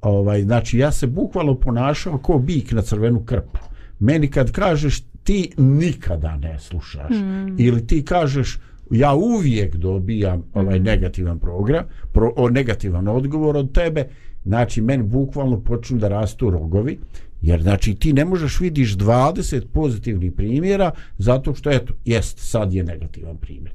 ovaj, 0.00 0.42
znači 0.42 0.78
ja 0.78 0.92
se 0.92 1.06
bukvalno 1.06 1.54
ponašao 1.54 2.18
kao 2.18 2.38
bik 2.38 2.72
na 2.72 2.82
crvenu 2.82 3.24
krpu 3.24 3.58
meni 3.98 4.30
kad 4.30 4.52
kažeš 4.52 5.00
ti 5.22 5.52
nikada 5.56 6.36
ne 6.36 6.58
slušaš 6.58 7.10
mm. 7.10 7.54
ili 7.58 7.86
ti 7.86 8.04
kažeš 8.04 8.58
ja 8.90 9.14
uvijek 9.14 9.76
dobijam 9.76 10.42
ovaj 10.54 10.80
mm. 10.80 10.82
negativan 10.82 11.38
program 11.38 11.84
pro, 12.12 12.32
o, 12.36 12.50
negativan 12.50 13.08
odgovor 13.08 13.56
od 13.56 13.72
tebe 13.72 14.08
znači 14.44 14.80
meni 14.80 15.02
bukvalno 15.02 15.60
počnu 15.60 15.98
da 15.98 16.08
rastu 16.08 16.50
rogovi 16.50 16.98
Jer 17.42 17.62
znači 17.62 17.94
ti 17.94 18.12
ne 18.12 18.24
možeš 18.24 18.60
vidiš 18.60 18.96
20 18.96 19.66
pozitivnih 19.72 20.32
primjera 20.32 20.90
zato 21.18 21.54
što 21.54 21.70
eto 21.70 21.94
jest 22.04 22.38
sad 22.38 22.72
je 22.72 22.84
negativan 22.84 23.36
primjer. 23.36 23.72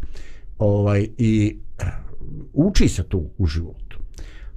Ovaj 0.57 1.07
i 1.17 1.57
eh, 1.79 1.85
uči 2.53 2.87
se 2.87 3.03
tu 3.03 3.29
u 3.37 3.45
životu. 3.45 3.99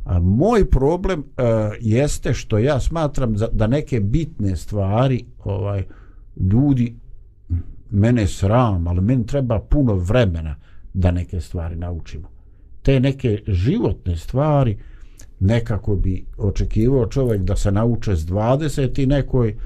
A 0.05 0.19
moj 0.21 0.71
problem 0.71 1.21
e, 1.21 1.43
jeste 1.81 2.35
što 2.35 2.59
ja 2.59 2.81
smatram 2.81 3.37
za, 3.37 3.49
da 3.53 3.67
neke 3.67 4.01
bitne 4.01 4.57
stvari 4.57 5.25
ovaj 5.45 5.85
ljudi 6.37 6.97
mene 7.91 8.27
sram, 8.27 8.87
ali 8.87 9.01
meni 9.01 9.27
treba 9.27 9.61
puno 9.61 9.95
vremena 9.95 10.57
da 10.95 11.11
neke 11.11 11.41
stvari 11.41 11.77
naučimo. 11.77 12.29
Te 12.83 13.01
neke 13.01 13.43
životne 13.47 14.17
stvari 14.17 14.73
uh, 14.73 14.96
nekako 15.41 15.97
bi 15.97 16.25
očekivao 16.39 17.07
čovjek 17.07 17.43
da 17.43 17.57
se 17.57 17.73
nauče 17.73 18.17
s 18.17 18.27
20 18.27 19.03
i 19.03 19.07
nekoj, 19.07 19.57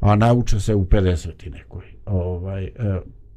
a 0.00 0.16
nauče 0.16 0.60
se 0.60 0.74
u 0.74 0.84
50 0.84 1.46
i 1.46 1.50
nekoj. 1.50 1.84
Ovaj, 2.06 2.64
e, 2.64 2.70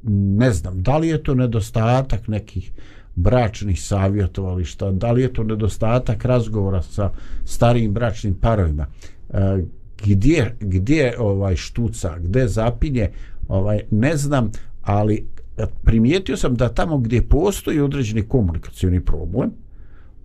ne 0.08 0.52
znam, 0.52 0.82
da 0.82 0.98
li 0.98 1.08
je 1.08 1.22
to 1.22 1.34
nedostatak 1.34 2.28
nekih 2.28 2.72
bračnih 3.14 3.82
savjetovališta, 3.82 4.90
da 4.90 5.12
li 5.12 5.22
je 5.22 5.32
to 5.32 5.42
nedostatak 5.42 6.24
razgovora 6.24 6.82
sa 6.82 7.10
starijim 7.44 7.92
bračnim 7.92 8.34
parovima, 8.34 8.86
e, 9.30 9.62
gdje, 10.04 10.56
gdje 10.60 11.14
ovaj 11.18 11.56
štuca, 11.56 12.18
gdje 12.18 12.48
zapinje, 12.48 13.10
ovaj, 13.48 13.80
ne 13.90 14.16
znam, 14.16 14.50
ali 14.82 15.26
e, 15.56 15.66
primijetio 15.84 16.36
sam 16.36 16.54
da 16.54 16.68
tamo 16.68 16.98
gdje 16.98 17.28
postoji 17.28 17.80
određeni 17.80 18.22
komunikacijni 18.22 19.00
problem, 19.00 19.50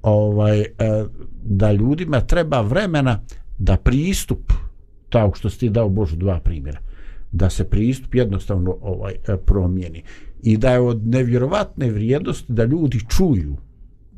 ovaj 0.03 0.60
e, 0.60 0.67
da 1.43 1.72
ljudima 1.72 2.22
treba 2.22 2.62
vremena 2.62 3.20
da 3.58 3.77
pristup 3.77 4.53
tako 5.10 5.38
što 5.38 5.50
ste 5.50 5.70
dao 5.70 5.89
Božu 5.89 6.15
dva 6.15 6.39
primjera 6.39 6.79
da 7.31 7.50
se 7.50 7.70
pristup 7.70 8.15
jednostavno 8.15 8.77
ovaj 8.81 9.13
e, 9.13 9.38
promijeni 9.38 10.03
i 10.43 10.58
da 10.58 10.72
je 10.72 10.79
od 10.79 11.08
nevjerovatne 11.08 11.89
vrijednosti 11.89 12.53
da 12.53 12.63
ljudi 12.65 13.00
čuju 13.10 13.55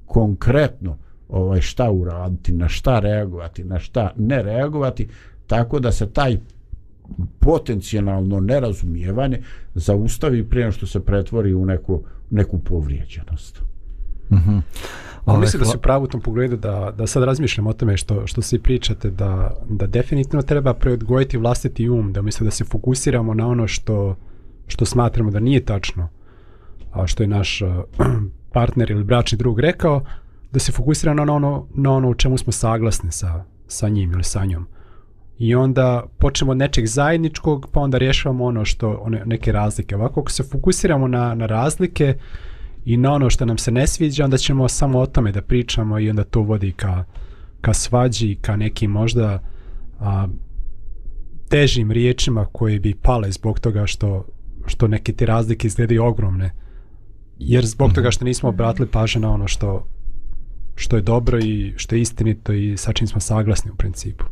konkretno 0.06 0.98
ovaj 1.30 1.62
šta 1.62 1.92
uraditi, 1.92 2.52
na 2.52 2.70
šta 2.70 3.00
reagovati, 3.00 3.64
na 3.64 3.80
šta 3.80 4.14
ne 4.18 4.44
reagovati, 4.44 5.08
tako 5.48 5.80
da 5.80 5.92
se 5.92 6.10
taj 6.10 6.38
potencijalno 7.40 8.40
nerazumijevanje 8.40 9.42
zaustavi 9.76 10.50
prije 10.50 10.72
što 10.72 10.88
se 10.88 11.00
pretvori 11.00 11.54
u 11.54 11.66
neku, 11.66 12.04
neku 12.30 12.60
povrijeđenost. 12.60 13.62
Mhm. 14.32 14.58
Ali 14.58 15.13
Ovaj, 15.26 15.42
mislim 15.42 15.60
da 15.60 15.66
se 15.66 15.78
pravu 15.78 16.04
u 16.04 16.08
tom 16.08 16.22
pogledu 16.22 16.58
da, 16.58 16.94
da 16.98 17.08
sad 17.08 17.24
razmišljam 17.24 17.68
o 17.68 17.74
tome 17.74 17.98
što, 17.98 18.28
što 18.28 18.42
svi 18.42 18.60
pričate 18.60 19.10
da, 19.10 19.52
da 19.70 19.88
definitivno 19.88 20.42
treba 20.42 20.74
preodgojiti 20.74 21.38
vlastiti 21.38 21.90
um, 21.90 22.14
da 22.14 22.22
mislim 22.22 22.48
da 22.48 22.52
se 22.52 22.64
fokusiramo 22.64 23.34
na 23.34 23.48
ono 23.48 23.68
što, 23.68 24.16
što 24.68 24.86
smatramo 24.86 25.32
da 25.32 25.40
nije 25.40 25.66
tačno, 25.66 26.10
a 26.92 27.08
što 27.08 27.24
je 27.24 27.28
naš 27.28 27.62
uh, 27.62 27.70
partner 28.54 28.92
ili 28.92 29.04
bračni 29.04 29.38
drug 29.38 29.60
rekao, 29.60 30.02
da 30.52 30.60
se 30.60 30.72
fokusiramo 30.72 31.26
na 31.26 31.34
ono, 31.34 31.68
na 31.74 31.92
ono 31.92 32.10
u 32.10 32.16
čemu 32.16 32.38
smo 32.38 32.52
saglasni 32.52 33.12
sa, 33.12 33.44
sa 33.68 33.90
njim 33.90 34.12
ili 34.12 34.24
sa 34.24 34.46
njom. 34.46 34.68
I 35.38 35.56
onda 35.56 36.04
počnemo 36.18 36.52
od 36.52 36.58
nečeg 36.58 36.86
zajedničkog, 36.86 37.68
pa 37.72 37.80
onda 37.80 37.98
rješavamo 37.98 38.46
ono 38.46 38.66
što, 38.66 39.00
one, 39.02 39.24
neke 39.26 39.52
razlike. 39.52 39.96
Ovako, 39.96 40.20
ako 40.20 40.32
se 40.32 40.44
fokusiramo 40.44 41.08
na, 41.08 41.36
na 41.36 41.46
razlike, 41.46 42.18
i 42.86 42.98
na 42.98 43.14
ono 43.14 43.30
što 43.30 43.46
nam 43.46 43.58
se 43.58 43.72
ne 43.72 43.88
sviđa, 43.88 44.24
onda 44.24 44.38
ćemo 44.38 44.68
samo 44.68 45.00
o 45.00 45.06
tome 45.06 45.32
da 45.32 45.42
pričamo 45.42 46.00
i 46.00 46.10
onda 46.10 46.24
to 46.24 46.42
vodi 46.42 46.72
ka, 46.72 47.04
ka 47.62 47.74
svađi, 47.74 48.38
ka 48.42 48.56
nekim 48.56 48.92
možda 48.92 49.40
a, 50.00 50.28
težim 51.50 51.92
riječima 51.92 52.46
koje 52.46 52.80
bi 52.80 52.96
pale 53.02 53.32
zbog 53.32 53.60
toga 53.60 53.86
što, 53.86 54.26
što 54.66 54.88
neke 54.88 55.14
te 55.14 55.26
razlike 55.26 55.68
izgledaju 55.68 56.04
ogromne. 56.04 56.52
Jer 57.40 57.66
zbog 57.66 57.94
toga 57.94 58.12
što 58.12 58.26
nismo 58.26 58.50
obratili 58.50 58.88
pažnju 58.88 59.22
na 59.22 59.32
ono 59.32 59.48
što, 59.48 59.88
što 60.76 60.96
je 60.96 61.02
dobro 61.02 61.40
i 61.40 61.74
što 61.78 61.96
je 61.96 62.02
istinito 62.02 62.54
i 62.54 62.78
sa 62.78 62.94
čim 62.94 63.08
smo 63.08 63.20
saglasni 63.20 63.72
u 63.72 63.76
principu. 63.76 64.26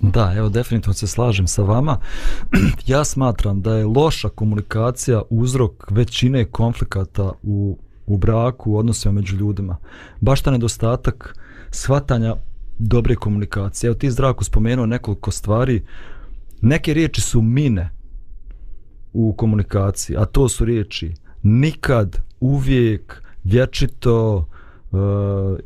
Da, 0.00 0.34
evo 0.36 0.48
definitivno 0.48 0.94
se 0.94 1.06
slažem 1.06 1.46
sa 1.46 1.62
vama. 1.62 1.98
ja 2.86 3.04
smatram 3.04 3.62
da 3.62 3.74
je 3.74 3.86
loša 3.86 4.28
komunikacija 4.28 5.22
uzrok 5.30 5.90
većine 5.90 6.44
konflikata 6.44 7.32
u, 7.42 7.78
u 8.06 8.16
braku, 8.16 8.72
u 8.72 8.76
odnosima 8.76 9.12
među 9.12 9.36
ljudima. 9.36 9.76
Baš 10.20 10.40
ta 10.40 10.50
nedostatak 10.50 11.38
shvatanja 11.70 12.36
dobre 12.78 13.14
komunikacije. 13.14 13.88
Evo 13.88 13.94
ti 13.94 14.10
zdravko 14.10 14.44
spomenuo 14.44 14.86
nekoliko 14.86 15.30
stvari. 15.30 15.84
Neke 16.60 16.94
riječi 16.94 17.20
su 17.20 17.42
mine 17.42 17.90
u 19.12 19.32
komunikaciji, 19.32 20.16
a 20.16 20.24
to 20.24 20.48
su 20.48 20.64
riječi 20.64 21.14
nikad, 21.42 22.16
uvijek, 22.40 23.22
vječito 23.44 24.36
uh, 24.90 24.98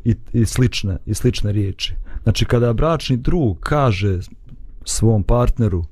i, 0.03 0.15
i, 0.33 0.45
slične, 0.45 0.97
i 1.05 1.13
slične 1.13 1.51
riječi. 1.51 1.95
Znači 2.23 2.45
kada 2.45 2.73
bračni 2.73 3.17
drug 3.17 3.57
kaže 3.59 4.19
svom 4.85 5.23
partneru 5.23 5.85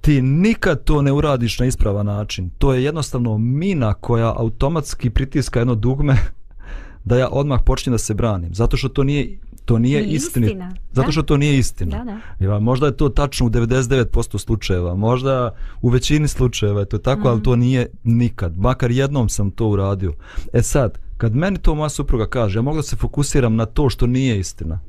ti 0.00 0.22
nikad 0.22 0.84
to 0.84 1.02
ne 1.02 1.12
uradiš 1.12 1.58
na 1.58 1.66
ispravan 1.66 2.06
način. 2.06 2.50
To 2.58 2.74
je 2.74 2.84
jednostavno 2.84 3.38
mina 3.38 3.94
koja 3.94 4.34
automatski 4.36 5.10
pritiska 5.10 5.58
jedno 5.58 5.74
dugme 5.74 6.16
da 7.04 7.18
ja 7.18 7.28
odmah 7.28 7.60
počnem 7.66 7.92
da 7.92 7.98
se 7.98 8.14
branim. 8.14 8.54
Zato 8.54 8.76
što 8.76 8.88
to 8.88 9.04
nije 9.04 9.38
to 9.66 9.78
nije, 9.78 10.02
Nije 10.02 10.14
istinit. 10.14 10.48
istina, 10.48 10.74
Zato 10.92 11.12
što 11.12 11.22
to 11.22 11.36
nije 11.36 11.58
istina. 11.58 11.98
Da, 11.98 12.04
da. 12.04 12.46
Ja, 12.46 12.58
možda 12.58 12.86
je 12.86 12.96
to 12.96 13.08
tačno 13.08 13.46
u 13.46 13.50
99% 13.50 14.38
slučajeva, 14.38 14.94
možda 14.94 15.54
u 15.82 15.88
većini 15.88 16.28
slučajeva 16.28 16.80
je 16.80 16.86
to 16.86 16.98
tako, 16.98 17.20
mm. 17.20 17.26
ali 17.26 17.42
to 17.42 17.56
nije 17.56 17.86
nikad. 18.04 18.58
Makar 18.58 18.90
jednom 18.90 19.28
sam 19.28 19.50
to 19.50 19.68
uradio. 19.68 20.12
E 20.52 20.62
sad, 20.62 20.98
kad 21.16 21.34
meni 21.34 21.58
to 21.58 21.74
moja 21.74 21.88
supruga 21.88 22.26
kaže, 22.26 22.58
ja 22.58 22.62
mogu 22.62 22.76
da 22.76 22.82
se 22.82 22.96
fokusiram 22.96 23.56
na 23.56 23.66
to 23.66 23.90
što 23.90 24.06
nije 24.06 24.38
istina. 24.38 24.80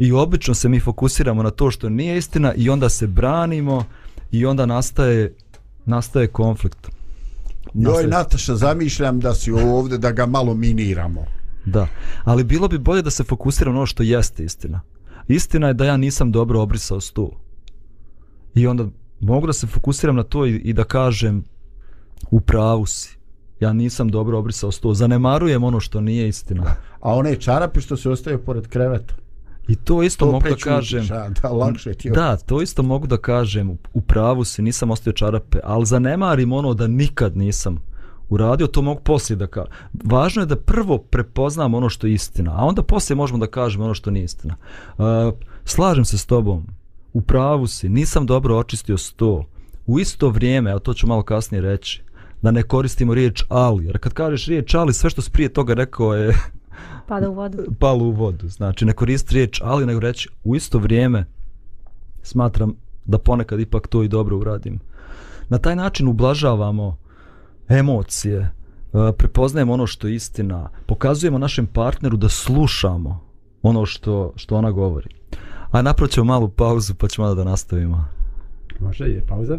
I 0.00 0.12
obično 0.12 0.54
se 0.54 0.68
mi 0.68 0.80
fokusiramo 0.80 1.42
na 1.42 1.50
to 1.50 1.70
što 1.70 1.88
nije 1.88 2.16
istina 2.16 2.54
i 2.54 2.70
onda 2.70 2.88
se 2.88 3.06
branimo 3.06 3.84
i 4.30 4.46
onda 4.46 4.66
nastaje 4.66 5.34
nastaje 5.86 6.26
konflikt. 6.26 6.88
Joj, 7.74 7.84
Nastaje- 7.84 8.06
Nataša, 8.08 8.56
zamišljam 8.56 9.20
da 9.20 9.34
si 9.34 9.52
ovdje 9.52 9.98
da 9.98 10.10
ga 10.12 10.26
malo 10.26 10.54
miniramo. 10.54 11.24
Da, 11.64 11.86
ali 12.24 12.44
bilo 12.44 12.68
bi 12.68 12.78
bolje 12.78 13.02
da 13.02 13.10
se 13.10 13.24
fokusiram 13.24 13.72
na 13.72 13.78
ono 13.78 13.86
što 13.86 14.02
jeste 14.02 14.44
istina. 14.44 14.80
Istina 15.28 15.68
je 15.68 15.74
da 15.74 15.84
ja 15.84 15.96
nisam 15.96 16.32
dobro 16.32 16.60
obrisao 16.60 17.00
stu. 17.00 17.32
I 18.54 18.66
onda 18.66 18.86
mogu 19.20 19.46
da 19.46 19.52
se 19.52 19.66
fokusiram 19.66 20.16
na 20.16 20.22
to 20.22 20.46
i, 20.46 20.54
i 20.54 20.72
da 20.72 20.84
kažem 20.84 21.44
u 22.30 22.40
pravu 22.40 22.86
si. 22.86 23.16
Ja 23.60 23.72
nisam 23.72 24.08
dobro 24.08 24.38
obrisao 24.38 24.72
stu. 24.72 24.94
Zanemarujem 24.94 25.64
ono 25.64 25.80
što 25.80 26.00
nije 26.00 26.28
istina. 26.28 26.62
A 27.00 27.14
one 27.14 27.36
čarape 27.36 27.80
što 27.80 27.96
se 27.96 28.10
ostaju 28.10 28.38
pored 28.38 28.66
kreveta. 28.66 29.14
I 29.68 29.76
to 29.76 30.02
isto 30.02 30.24
To 30.24 30.32
mogu 30.32 30.48
da 30.48 30.56
kažem. 30.56 31.06
a, 31.12 31.28
Da, 31.42 31.48
lakše 31.48 31.94
ti. 31.94 32.10
Da, 32.10 32.36
to 32.36 32.62
isto 32.62 32.82
mogu 32.82 33.06
da 33.06 33.16
kažem. 33.16 33.78
U 33.94 34.00
pravu 34.00 34.44
si, 34.44 34.62
nisam 34.62 34.90
ostavio 34.90 35.12
čarape, 35.12 35.58
ali 35.64 35.86
zanemarim 35.86 36.52
ono 36.52 36.74
da 36.74 36.86
nikad 36.86 37.36
nisam 37.36 37.82
uradio, 38.28 38.66
to 38.66 38.82
mogu 38.82 39.00
poslije 39.00 39.36
da 39.36 39.46
kažem. 39.46 39.72
Važno 40.04 40.42
je 40.42 40.46
da 40.46 40.56
prvo 40.56 40.98
prepoznam 40.98 41.74
ono 41.74 41.88
što 41.88 42.06
je 42.06 42.12
istina, 42.12 42.52
a 42.56 42.64
onda 42.64 42.82
poslije 42.82 43.16
možemo 43.16 43.38
da 43.38 43.46
kažemo 43.46 43.84
ono 43.84 43.94
što 43.94 44.10
nije 44.10 44.24
istina. 44.24 44.56
Uh, 44.98 45.04
slažem 45.64 46.04
se 46.04 46.18
s 46.18 46.26
tobom, 46.26 46.66
u 47.12 47.20
pravu 47.20 47.66
si, 47.66 47.88
nisam 47.88 48.26
dobro 48.26 48.56
očistio 48.56 48.98
sto. 48.98 49.44
U 49.86 50.00
isto 50.00 50.28
vrijeme, 50.28 50.72
a 50.72 50.78
to 50.78 50.94
ću 50.94 51.06
malo 51.06 51.22
kasnije 51.22 51.60
reći, 51.60 52.02
da 52.42 52.50
ne 52.50 52.62
koristimo 52.62 53.14
riječ 53.14 53.44
ali, 53.48 53.86
jer 53.86 53.98
kad 53.98 54.12
kažeš 54.12 54.46
riječ 54.46 54.74
ali, 54.74 54.94
sve 54.94 55.10
što 55.10 55.22
si 55.22 55.30
prije 55.30 55.48
toga 55.48 55.74
rekao 55.74 56.14
je 56.14 56.34
Pada 57.10 57.30
u 57.30 57.34
vodu. 57.34 57.64
palo 57.78 58.04
u 58.04 58.10
vodu. 58.10 58.48
Znači, 58.48 58.84
ne 58.84 58.92
koristi 58.92 59.34
riječ, 59.34 59.60
ali 59.64 59.86
nego 59.86 60.00
reći 60.00 60.28
u 60.44 60.56
isto 60.56 60.78
vrijeme 60.78 61.26
smatram 62.22 62.74
da 63.04 63.18
ponekad 63.18 63.60
ipak 63.60 63.88
to 63.88 64.02
i 64.02 64.08
dobro 64.08 64.38
uradim. 64.38 64.78
Na 65.48 65.58
taj 65.58 65.76
način 65.76 66.08
ublažavamo 66.08 66.96
emocije, 67.68 68.38
e, 68.38 68.50
prepoznajemo 69.18 69.72
ono 69.72 69.86
što 69.86 70.06
je 70.08 70.14
istina, 70.14 70.68
pokazujemo 70.86 71.38
našem 71.38 71.66
partneru 71.66 72.16
da 72.16 72.28
slušamo 72.28 73.20
ono 73.62 73.86
što, 73.86 74.32
što 74.36 74.56
ona 74.56 74.70
govori. 74.70 75.08
A 75.70 75.82
napravit 75.82 76.12
ćemo 76.12 76.24
malu 76.24 76.48
pauzu 76.48 76.94
pa 76.94 77.08
ćemo 77.08 77.26
onda 77.26 77.44
da 77.44 77.50
nastavimo. 77.50 78.04
Može, 78.80 79.04
je 79.04 79.26
pauza. 79.26 79.58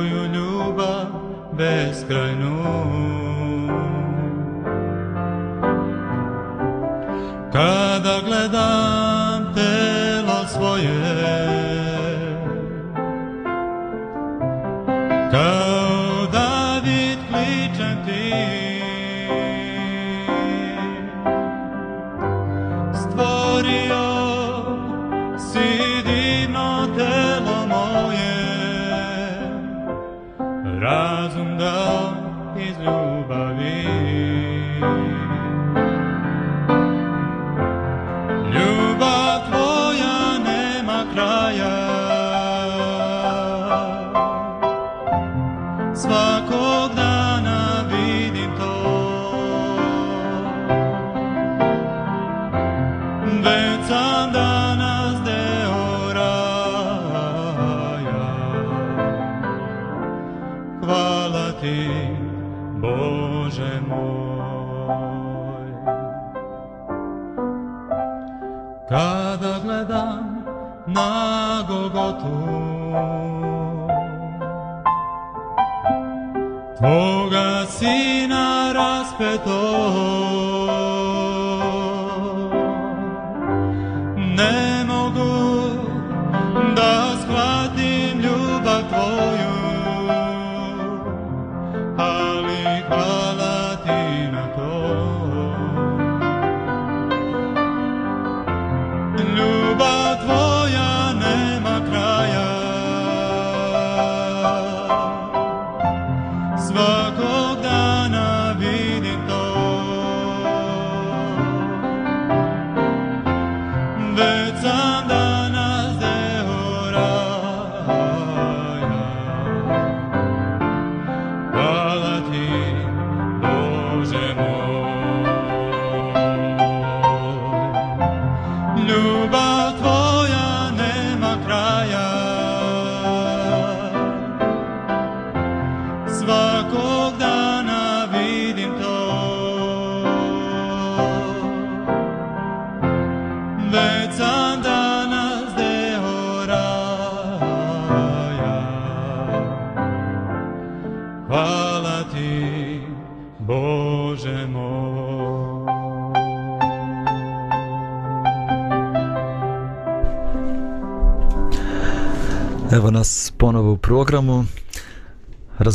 Tvoju 0.00 0.24
ljubav 0.34 1.06
beskrajnu. 1.52 2.56
Kada 7.52 8.20
gledam 8.26 8.79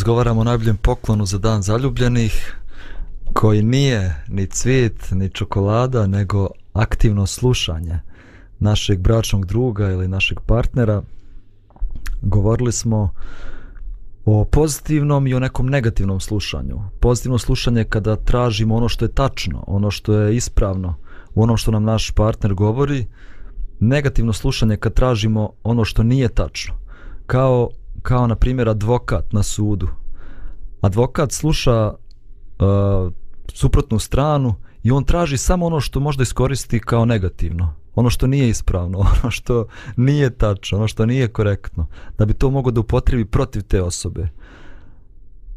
Razgovaramo 0.06 0.42
o 0.42 0.44
najboljem 0.44 0.78
poklonu 0.78 1.26
za 1.26 1.38
dan 1.38 1.62
zaljubljenih, 1.62 2.56
koji 3.34 3.64
nije 3.64 4.24
ni 4.28 4.48
cvijet, 4.48 5.12
ni 5.12 5.30
čokolada, 5.30 6.08
nego 6.08 6.48
aktivno 6.74 7.26
slušanje 7.26 8.00
našeg 8.60 9.00
bračnog 9.00 9.46
druga 9.46 9.90
ili 9.90 10.08
našeg 10.08 10.40
partnera. 10.46 11.02
Govorili 12.22 12.72
smo 12.72 13.10
o 14.26 14.46
pozitivnom 14.52 15.28
i 15.28 15.34
o 15.34 15.40
nekom 15.40 15.68
negativnom 15.68 16.20
slušanju. 16.20 16.80
Pozitivno 17.00 17.38
slušanje 17.38 17.82
je 17.82 17.90
kada 17.90 18.16
tražimo 18.16 18.76
ono 18.76 18.90
što 18.90 19.06
je 19.06 19.14
tačno, 19.14 19.64
ono 19.68 19.92
što 19.92 20.14
je 20.14 20.36
ispravno, 20.36 20.96
u 21.36 21.44
onom 21.44 21.58
što 21.58 21.72
nam 21.72 21.84
naš 21.84 22.12
partner 22.12 22.54
govori. 22.54 23.06
Negativno 23.80 24.34
slušanje 24.34 24.78
kad 24.78 24.94
tražimo 24.94 25.50
ono 25.64 25.86
što 25.86 26.04
nije 26.04 26.30
tačno. 26.30 26.74
Kao, 27.26 27.70
kao 28.06 28.28
na 28.28 28.36
primjer 28.36 28.70
advokat 28.70 29.34
na 29.34 29.44
sudu. 29.44 29.88
Advokat 30.82 31.32
sluša 31.32 31.94
uh, 31.94 33.12
suprotnu 33.54 34.00
stranu 34.00 34.56
i 34.84 34.92
on 34.92 35.04
traži 35.04 35.38
samo 35.38 35.66
ono 35.66 35.80
što 35.80 36.00
možda 36.00 36.24
iskoristi 36.24 36.80
kao 36.80 37.06
negativno. 37.06 37.74
Ono 37.96 38.10
što 38.10 38.28
nije 38.28 38.50
ispravno, 38.50 39.00
ono 39.22 39.32
što 39.32 39.66
nije 39.98 40.30
tačno, 40.30 40.78
ono 40.78 40.88
što 40.88 41.06
nije 41.06 41.28
korektno. 41.28 41.88
Da 42.18 42.26
bi 42.26 42.34
to 42.34 42.50
mogo 42.50 42.72
da 42.72 42.80
upotrebi 42.80 43.26
protiv 43.26 43.62
te 43.62 43.82
osobe. 43.82 44.30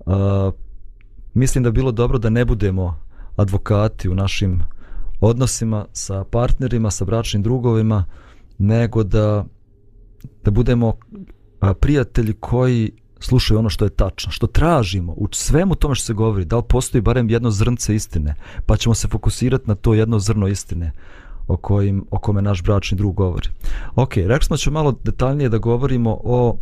Uh, 0.07 0.15
mislim 1.35 1.65
da 1.65 1.71
bi 1.71 1.75
bilo 1.75 1.93
dobro 1.93 2.19
da 2.19 2.31
ne 2.31 2.45
budemo 2.45 2.97
advokati 3.37 4.09
u 4.09 4.15
našim 4.15 4.63
odnosima 5.21 5.85
sa 5.93 6.25
partnerima, 6.25 6.91
sa 6.91 7.05
bračnim 7.05 7.43
drugovima, 7.43 8.05
nego 8.59 9.05
da, 9.05 9.45
da 10.45 10.51
budemo 10.51 10.97
prijatelji 11.81 12.33
koji 12.41 12.91
slušaju 13.21 13.59
ono 13.59 13.69
što 13.69 13.85
je 13.85 13.91
tačno, 13.91 14.33
što 14.33 14.47
tražimo 14.47 15.13
u 15.13 15.29
svemu 15.33 15.75
tome 15.75 15.95
što 15.95 16.05
se 16.05 16.15
govori, 16.15 16.45
da 16.45 16.57
li 16.57 16.63
postoji 16.69 17.03
barem 17.03 17.31
jedno 17.31 17.51
zrnce 17.51 17.95
istine, 17.95 18.35
pa 18.67 18.77
ćemo 18.77 18.95
se 18.95 19.09
fokusirati 19.09 19.69
na 19.69 19.75
to 19.75 19.95
jedno 19.95 20.19
zrno 20.19 20.49
istine 20.49 20.93
o, 21.49 21.57
kojim, 21.57 22.05
o 22.11 22.19
kome 22.19 22.43
naš 22.43 22.63
bračni 22.63 22.97
drug 22.97 23.15
govori. 23.15 23.49
Ok, 23.97 24.17
rekli 24.17 24.45
smo 24.47 24.57
ću 24.57 24.63
ćemo 24.63 24.75
malo 24.75 24.95
detaljnije 25.05 25.49
da 25.49 25.59
govorimo 25.59 26.21
o 26.25 26.59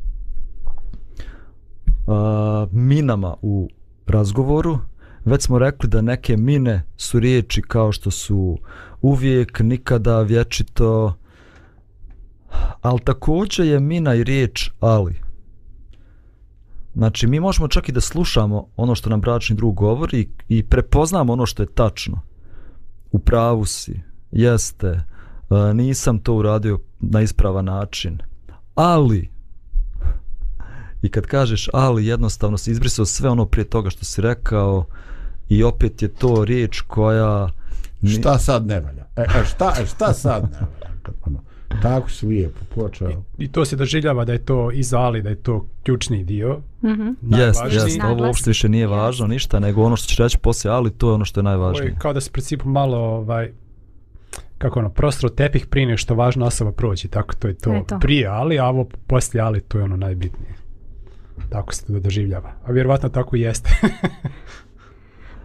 a, 2.07 2.67
minama 2.73 3.35
u 3.43 3.69
razgovoru. 4.07 4.79
Već 5.25 5.43
smo 5.43 5.59
rekli 5.59 5.89
da 5.89 6.03
neke 6.03 6.37
mine 6.37 6.83
su 6.97 7.21
riječi 7.21 7.63
kao 7.63 7.93
što 7.93 8.11
su 8.11 8.59
uvijek, 9.03 9.61
nikada, 9.61 10.23
vječito, 10.23 11.15
ali 12.83 13.01
također 13.01 13.67
je 13.67 13.81
mina 13.81 14.15
i 14.15 14.25
riječ 14.25 14.71
ali. 14.81 15.21
Znači, 16.95 17.27
mi 17.27 17.41
možemo 17.41 17.69
čak 17.69 17.89
i 17.89 17.93
da 17.93 18.01
slušamo 18.01 18.67
ono 18.77 18.95
što 18.95 19.11
nam 19.11 19.21
bračni 19.21 19.57
drug 19.57 19.75
govori 19.75 20.29
i 20.49 20.63
prepoznamo 20.63 21.33
ono 21.33 21.47
što 21.47 21.63
je 21.63 21.75
tačno. 21.75 22.21
U 23.13 23.19
pravu 23.19 23.65
si, 23.65 24.01
jeste, 24.33 24.87
e, 24.89 25.75
nisam 25.75 26.19
to 26.19 26.35
uradio 26.35 26.79
na 27.01 27.21
ispravan 27.21 27.65
način, 27.65 28.19
ali, 28.75 29.31
i 31.03 31.09
kad 31.09 31.27
kažeš 31.27 31.69
ali, 31.73 32.07
jednostavno 32.07 32.59
si 32.59 32.71
izbrisao 32.71 33.05
sve 33.05 33.31
ono 33.31 33.47
prije 33.47 33.65
toga 33.65 33.91
što 33.91 34.05
si 34.05 34.21
rekao 34.21 34.85
i 35.49 35.63
opet 35.65 36.03
je 36.03 36.09
to 36.09 36.45
riječ 36.45 36.81
koja... 36.81 37.49
ni- 38.01 38.11
Šta 38.11 38.39
sad 38.39 38.67
ne 38.67 38.81
valja? 38.81 39.07
E, 39.17 39.23
e 39.23 39.45
šta, 39.45 39.75
e, 39.81 39.87
šta 39.87 40.13
sad 40.13 40.43
ne 40.53 40.59
valja? 40.59 40.96
Tako 41.83 42.11
si 42.11 42.27
lijepo 42.27 42.61
počeo. 42.75 43.23
I 43.39 43.49
to 43.49 43.65
se 43.65 43.77
doživljava 43.77 44.25
da 44.25 44.33
je 44.33 44.45
to 44.45 44.71
iza 44.73 44.99
ali, 44.99 45.23
da 45.23 45.29
je 45.29 45.35
to 45.37 45.67
ključni 45.83 46.25
dio. 46.25 46.61
Mhm. 46.85 47.09
Jest, 47.23 47.61
najvažniji. 47.61 47.93
jest, 47.95 48.01
ovo 48.05 48.27
uopšte 48.27 48.51
više 48.51 48.69
nije 48.69 48.87
važno 48.87 49.27
ništa, 49.27 49.61
nego 49.61 49.83
ono 49.83 49.97
što 49.97 50.07
ćeš 50.07 50.19
reći 50.19 50.39
poslije, 50.39 50.73
ali 50.73 50.91
to 50.91 51.09
je 51.09 51.15
ono 51.15 51.25
što 51.25 51.41
je 51.41 51.43
Ovo 51.43 51.49
najvažnije. 51.49 51.89
je 51.91 51.97
kao 51.99 52.13
da 52.13 52.21
se 52.21 52.31
principu 52.31 52.69
malo 52.69 52.99
ovaj, 52.99 53.53
kako 54.59 54.79
ono, 54.79 54.91
prostro 54.91 55.29
tepih 55.29 55.67
prije 55.67 55.87
nego 55.87 55.97
što 55.97 56.15
važna 56.15 56.47
osoba 56.47 56.73
prođe, 56.73 57.09
tako 57.09 57.35
to 57.35 57.49
je 57.49 57.55
to, 57.55 57.85
to. 57.89 57.99
prije 57.99 58.27
ali, 58.27 58.59
a 58.59 58.65
ovo 58.67 58.89
poslije 59.07 59.43
ali, 59.43 59.61
to 59.61 59.79
je 59.79 59.85
ono 59.85 59.97
najbitnije. 59.97 60.55
Tako 61.49 61.75
se 61.75 61.87
to 61.87 62.01
doživljava. 62.01 62.53
A 62.65 62.73
vjerovatno 62.73 63.09
tako 63.09 63.37
i 63.37 63.41
jeste. 63.41 63.71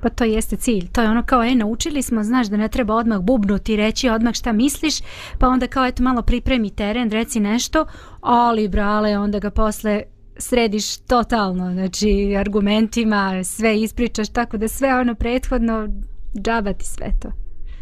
Pa 0.02 0.10
to 0.10 0.24
jeste 0.24 0.56
cilj. 0.56 0.88
To 0.92 1.02
je 1.02 1.10
ono 1.10 1.24
kao, 1.24 1.44
e, 1.44 1.56
naučili 1.56 2.02
smo, 2.02 2.24
znaš 2.24 2.48
da 2.48 2.58
ne 2.58 2.68
treba 2.68 2.96
odmah 2.96 3.20
bubnuti 3.20 3.76
reći 3.76 4.10
odmah 4.10 4.34
šta 4.34 4.52
misliš, 4.52 4.96
pa 5.38 5.48
onda 5.48 5.68
kao, 5.68 5.86
eto, 5.86 6.04
malo 6.04 6.22
pripremi 6.22 6.70
teren, 6.70 7.12
reci 7.12 7.40
nešto, 7.40 7.86
ali, 8.22 8.68
brale, 8.68 9.18
onda 9.18 9.40
ga 9.40 9.50
posle 9.50 10.04
središ 10.38 10.98
totalno, 10.98 11.72
znači, 11.74 12.36
argumentima, 12.40 13.44
sve 13.44 13.82
ispričaš, 13.82 14.30
tako 14.30 14.58
da 14.58 14.68
sve 14.68 15.00
ono 15.00 15.16
prethodno, 15.16 15.88
džabati 16.42 16.86
sve 16.86 17.08
to. 17.22 17.32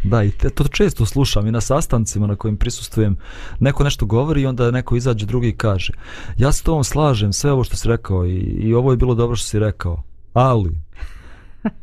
Da, 0.04 0.24
i 0.24 0.32
te, 0.32 0.50
to 0.50 0.64
često 0.64 1.06
slušam 1.06 1.48
i 1.48 1.52
na 1.52 1.62
sastancima 1.62 2.28
na 2.28 2.36
kojim 2.36 2.58
prisustujem. 2.58 3.18
Neko 3.60 3.84
nešto 3.84 4.06
govori 4.06 4.42
i 4.42 4.46
onda 4.46 4.72
neko 4.72 4.96
izađe 4.96 5.26
drugi 5.26 5.50
i 5.50 5.58
kaže 5.58 5.94
ja 6.38 6.52
se 6.52 6.64
to 6.64 6.84
slažem, 6.84 7.34
sve 7.34 7.52
ovo 7.52 7.64
što 7.64 7.76
si 7.76 7.88
rekao 7.88 8.26
i, 8.26 8.38
i 8.40 8.74
ovo 8.74 8.92
je 8.92 8.98
bilo 8.98 9.16
dobro 9.16 9.36
što 9.36 9.48
si 9.48 9.60
rekao, 9.60 10.04
ali... 10.34 10.72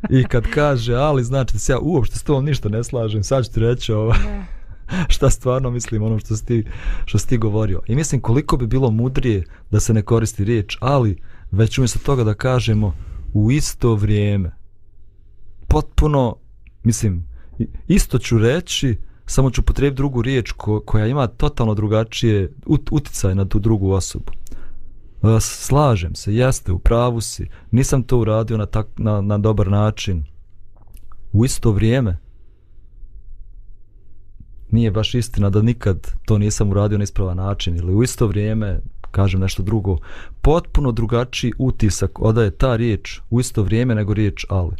I 0.09 0.23
kad 0.23 0.43
kaže 0.53 0.95
ali, 0.95 1.23
znači 1.23 1.53
da 1.53 1.59
se 1.59 1.71
ja 1.71 1.79
uopšte 1.79 2.19
s 2.19 2.23
tom 2.23 2.45
ništa 2.45 2.69
ne 2.69 2.83
slažem, 2.83 3.23
sad 3.23 3.45
ću 3.45 3.51
ti 3.51 3.59
reći 3.59 3.93
ovo, 3.93 4.13
šta 5.13 5.29
stvarno 5.29 5.69
mislim 5.69 6.03
ono 6.03 6.19
što 6.19 6.35
si, 6.35 6.45
ti, 6.45 6.65
što 7.05 7.17
si 7.17 7.27
ti 7.27 7.37
govorio. 7.37 7.81
I 7.87 7.95
mislim 7.95 8.21
koliko 8.21 8.57
bi 8.57 8.67
bilo 8.67 8.91
mudrije 8.91 9.43
da 9.71 9.79
se 9.79 9.93
ne 9.93 10.01
koristi 10.01 10.43
riječ 10.43 10.77
ali, 10.79 11.17
već 11.51 11.77
umjesto 11.77 11.99
toga 11.99 12.23
da 12.23 12.33
kažemo 12.33 12.93
u 13.33 13.51
isto 13.51 13.95
vrijeme. 13.95 14.51
Potpuno, 15.67 16.35
mislim, 16.83 17.27
isto 17.87 18.19
ću 18.19 18.37
reći, 18.37 18.97
samo 19.25 19.51
ću 19.51 19.61
potrebiti 19.61 19.97
drugu 19.97 20.21
riječ 20.21 20.51
ko, 20.51 20.79
koja 20.85 21.07
ima 21.07 21.27
totalno 21.27 21.73
drugačije 21.73 22.53
ut, 22.65 22.89
uticaj 22.91 23.35
na 23.35 23.45
tu 23.45 23.59
drugu 23.59 23.91
osobu. 23.91 24.31
E, 25.23 25.39
slažem 25.39 26.15
se, 26.15 26.35
jeste, 26.35 26.71
u 26.71 26.79
pravu 26.79 27.21
si, 27.21 27.47
nisam 27.71 28.03
to 28.03 28.19
uradio 28.19 28.57
na, 28.57 28.65
tak, 28.65 28.87
na, 28.97 29.21
na 29.21 29.37
dobar 29.37 29.67
način. 29.67 30.23
U 31.33 31.45
isto 31.45 31.71
vrijeme. 31.71 32.17
nije 34.71 34.91
baš 34.91 35.15
istina 35.15 35.49
da 35.49 35.61
nikad 35.61 36.11
to 36.25 36.37
nisam 36.37 36.69
uradio 36.71 36.97
na 36.97 37.03
ispravan 37.03 37.37
način 37.37 37.77
ili 37.77 37.95
u 37.95 38.03
isto 38.03 38.27
vrijeme 38.27 38.79
kažem 39.11 39.41
nešto 39.41 39.63
drugo, 39.63 39.97
potpuno 40.41 40.91
drugačiji 40.91 41.53
utisak 41.57 42.19
odaje 42.19 42.51
ta 42.51 42.75
riječ 42.75 43.21
u 43.29 43.39
isto 43.39 43.63
vrijeme 43.63 43.95
nego 43.95 44.13
riječ 44.13 44.45
ali. 44.49 44.75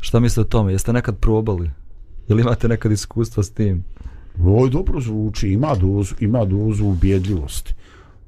Šta 0.00 0.20
mislite 0.20 0.40
o 0.40 0.50
tome? 0.50 0.72
Jeste 0.72 0.92
nekad 0.92 1.18
probali? 1.18 1.70
Ili 2.28 2.42
imate 2.42 2.68
nekad 2.68 2.92
iskustva 2.92 3.42
s 3.42 3.50
tim? 3.50 3.84
Ovo 4.40 4.68
dobro 4.68 5.00
zvuči, 5.00 5.48
ima 5.48 5.74
dozu, 5.74 6.14
ima 6.20 6.44
dozu 6.44 6.86
ubjedljivosti. 6.86 7.74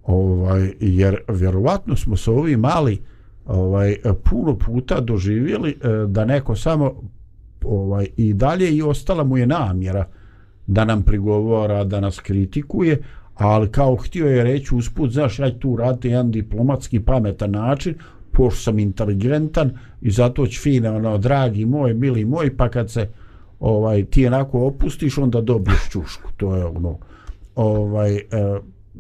Ovaj, 0.05 0.73
jer 0.81 1.17
vjerovatno 1.29 1.97
smo 1.97 2.17
se 2.17 2.31
ovi 2.31 2.57
mali 2.57 2.99
ovaj, 3.47 3.97
puno 4.31 4.59
puta 4.59 5.01
doživjeli 5.01 5.71
eh, 5.71 6.07
da 6.07 6.25
neko 6.25 6.57
samo 6.57 6.95
ovaj, 7.65 8.07
i 8.17 8.35
dalje 8.35 8.71
i 8.71 8.83
ostala 8.83 9.25
mu 9.25 9.39
je 9.39 9.47
namjera 9.47 10.07
da 10.67 10.85
nam 10.85 11.03
prigovora, 11.03 11.85
da 11.85 12.01
nas 12.01 12.21
kritikuje, 12.21 13.03
ali 13.35 13.69
kao 13.69 13.97
htio 13.97 14.27
je 14.27 14.45
reći 14.45 14.75
usput, 14.75 15.11
znaš, 15.11 15.39
ja 15.39 15.59
tu 15.59 15.77
radite 15.77 16.09
jedan 16.09 16.31
diplomatski 16.31 17.01
pametan 17.01 17.51
način, 17.51 17.95
pošto 18.33 18.61
sam 18.61 18.79
inteligentan 18.79 19.71
i 20.01 20.11
zato 20.11 20.47
ću 20.47 20.61
fine, 20.61 20.91
ono, 20.91 21.19
dragi 21.19 21.65
moj, 21.65 21.95
mili 21.95 22.25
moj, 22.25 22.57
pa 22.57 22.69
kad 22.69 22.91
se 22.91 23.09
ovaj 23.61 24.05
ti 24.05 24.27
onako 24.27 24.67
opustiš, 24.67 25.19
onda 25.19 25.41
dobiješ 25.41 25.89
čušku. 25.91 26.31
To 26.37 26.57
je 26.57 26.65
ono, 26.65 26.99
ovaj, 27.55 28.17
eh, 28.17 28.23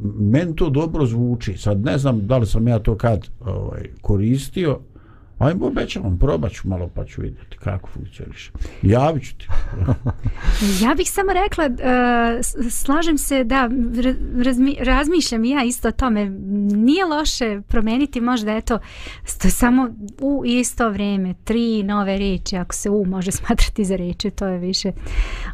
men 0.03 0.55
to 0.57 0.71
dobro 0.71 1.07
zvuči. 1.07 1.57
Sad 1.57 1.85
ne 1.85 1.99
znam 1.99 2.27
da 2.27 2.39
li 2.39 2.47
sam 2.47 2.69
ja 2.69 2.79
to 2.79 2.97
kad 2.97 3.29
ovaj, 3.41 3.91
koristio, 4.01 4.81
Ajmo, 5.39 5.67
obećavam, 5.67 6.19
probat 6.19 6.53
ću 6.53 6.69
malo 6.69 6.91
pa 6.95 7.05
ću 7.05 7.23
vidjeti 7.23 7.57
kako 7.59 7.89
funkcioniš. 7.89 8.53
Javit 8.83 9.25
ću 9.25 9.37
ti. 9.39 9.47
ja 10.85 10.95
bih 10.95 11.11
samo 11.11 11.33
rekla, 11.33 11.67
uh, 11.67 12.71
slažem 12.71 13.19
se 13.19 13.45
da 13.45 13.71
razmi, 14.45 14.77
razmišljam 14.81 15.45
i 15.45 15.51
ja 15.51 15.65
isto 15.65 15.89
o 15.89 15.93
tome. 15.93 16.31
Nije 16.75 17.05
loše 17.05 17.61
promeniti 17.69 18.21
možda 18.21 18.53
eto 18.57 18.79
sto, 19.25 19.51
samo 19.51 19.89
u 20.21 20.43
isto 20.47 20.91
vrijeme 20.91 21.35
tri 21.45 21.83
nove 21.83 22.19
riječi, 22.19 22.57
ako 22.57 22.75
se 22.75 22.91
u 22.91 23.05
može 23.05 23.31
smatrati 23.31 23.85
za 23.85 23.97
riječi, 23.97 24.31
to 24.31 24.47
je 24.47 24.59
više 24.59 24.93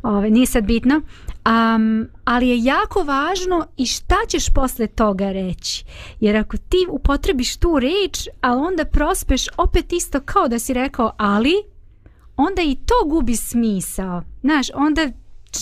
ove, 0.03 0.31
nije 0.31 0.47
sad 0.47 0.65
bitno. 0.65 1.01
Um, 1.47 2.09
ali 2.25 2.49
je 2.49 2.65
jako 2.65 3.03
važno 3.03 3.67
i 3.77 3.87
šta 3.87 4.17
ćeš 4.29 4.51
posle 4.51 4.87
toga 4.87 5.33
reći. 5.33 5.85
Jer 6.21 6.37
ako 6.37 6.57
ti 6.57 6.87
upotrebiš 6.91 7.57
tu 7.57 7.79
reč, 7.79 8.29
a 8.41 8.53
onda 8.53 8.85
prospeš 8.85 9.47
opet 9.57 9.93
isto 9.93 10.21
kao 10.21 10.49
da 10.49 10.59
si 10.59 10.75
rekao 10.75 11.13
ali, 11.19 11.55
onda 12.37 12.63
i 12.63 12.77
to 12.87 13.09
gubi 13.09 13.37
smisao. 13.37 14.23
Znaš, 14.41 14.67
onda 14.75 15.11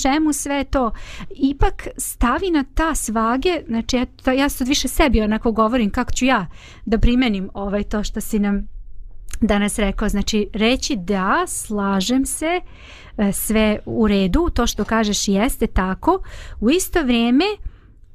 čemu 0.03 0.33
sve 0.33 0.65
to 0.65 0.93
ipak 1.31 1.89
stavi 1.97 2.51
na 2.51 2.65
ta 2.75 2.95
svage 2.95 3.63
znači 3.69 3.97
ja, 3.97 4.07
to, 4.07 4.33
ja 4.33 4.49
sad 4.49 4.69
više 4.69 4.89
sebi 4.89 5.21
onako 5.21 5.53
govorim 5.53 5.91
kako 5.91 6.13
ću 6.13 6.25
ja 6.25 6.47
da 6.85 6.99
primenim 6.99 7.51
ovaj 7.55 7.83
to 7.83 8.05
što 8.05 8.21
si 8.21 8.39
nam 8.39 8.69
danas 9.41 9.79
rekao 9.79 10.09
znači 10.09 10.49
reći 10.53 10.97
da 10.97 11.45
slažem 11.47 12.27
se 12.27 12.61
e, 13.17 13.33
sve 13.33 13.79
u 13.87 14.09
redu, 14.09 14.51
to 14.55 14.67
što 14.67 14.85
kažeš 14.85 15.29
jeste 15.29 15.67
tako, 15.67 16.23
u 16.61 16.71
isto 16.71 17.03
vrijeme 17.03 17.45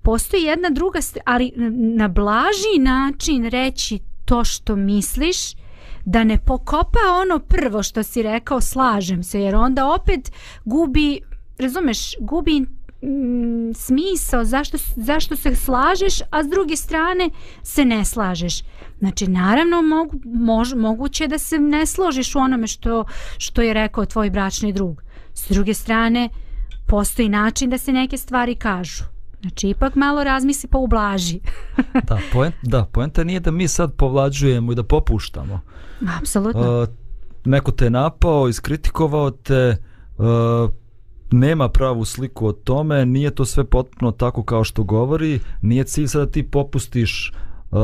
postoji 0.01 0.43
jedna 0.43 0.69
druga, 0.69 0.99
ali 1.25 1.51
na 1.95 2.07
blaži 2.07 2.79
način 2.79 3.49
reći 3.49 3.99
to 4.25 4.43
što 4.43 4.75
misliš, 4.75 5.37
da 6.05 6.23
ne 6.23 6.37
pokopa 6.37 6.99
ono 7.21 7.39
prvo 7.39 7.83
što 7.83 8.03
si 8.03 8.23
rekao, 8.23 8.61
slažem 8.61 9.23
se, 9.23 9.41
jer 9.41 9.55
onda 9.55 9.93
opet 9.93 10.31
gubi, 10.65 11.19
razumeš, 11.57 12.13
gubi 12.19 12.65
mm, 13.03 13.73
smisao 13.73 14.45
zašto, 14.45 14.77
zašto 14.95 15.35
se 15.35 15.55
slažeš, 15.55 16.21
a 16.29 16.43
s 16.43 16.47
druge 16.49 16.75
strane 16.75 17.29
se 17.63 17.85
ne 17.85 18.05
slažeš. 18.05 18.63
Znači, 18.99 19.27
naravno, 19.27 19.81
mogu, 19.81 20.19
mož, 20.25 20.73
moguće 20.73 21.27
da 21.27 21.37
se 21.37 21.59
ne 21.59 21.85
složiš 21.85 22.35
u 22.35 22.39
onome 22.39 22.67
što, 22.67 23.05
što 23.37 23.61
je 23.61 23.73
rekao 23.73 24.05
tvoj 24.05 24.29
bračni 24.29 24.73
drug. 24.73 25.03
S 25.33 25.49
druge 25.49 25.73
strane, 25.73 26.29
postoji 26.87 27.29
način 27.29 27.69
da 27.69 27.77
se 27.77 27.91
neke 27.91 28.17
stvari 28.17 28.55
kažu. 28.55 29.03
Znači, 29.41 29.69
ipak 29.69 29.95
malo 29.95 30.23
razmisli 30.23 30.69
pa 30.69 30.77
ublaži. 30.77 31.39
da, 32.09 32.17
point, 32.33 32.55
da, 32.61 32.85
poenta 32.85 33.23
nije 33.23 33.39
da 33.39 33.51
mi 33.51 33.67
sad 33.67 33.93
povlađujemo 33.93 34.71
i 34.71 34.75
da 34.75 34.83
popuštamo. 34.83 35.59
Apsolutno. 36.19 36.81
Uh, 36.81 36.87
neko 37.45 37.71
te 37.71 37.85
je 37.85 37.89
napao, 37.89 38.47
iskritikovao 38.47 39.31
te, 39.31 39.77
uh, 40.17 40.25
nema 41.33 41.69
pravu 41.69 42.05
sliku 42.05 42.47
o 42.47 42.51
tome, 42.51 43.05
nije 43.05 43.31
to 43.31 43.45
sve 43.45 43.63
potpuno 43.63 44.11
tako 44.11 44.43
kao 44.43 44.63
što 44.63 44.83
govori, 44.83 45.39
nije 45.61 45.83
cilj 45.83 46.07
sada 46.07 46.25
da 46.25 46.31
ti 46.31 46.43
popustiš 46.43 47.33
uh, 47.71 47.79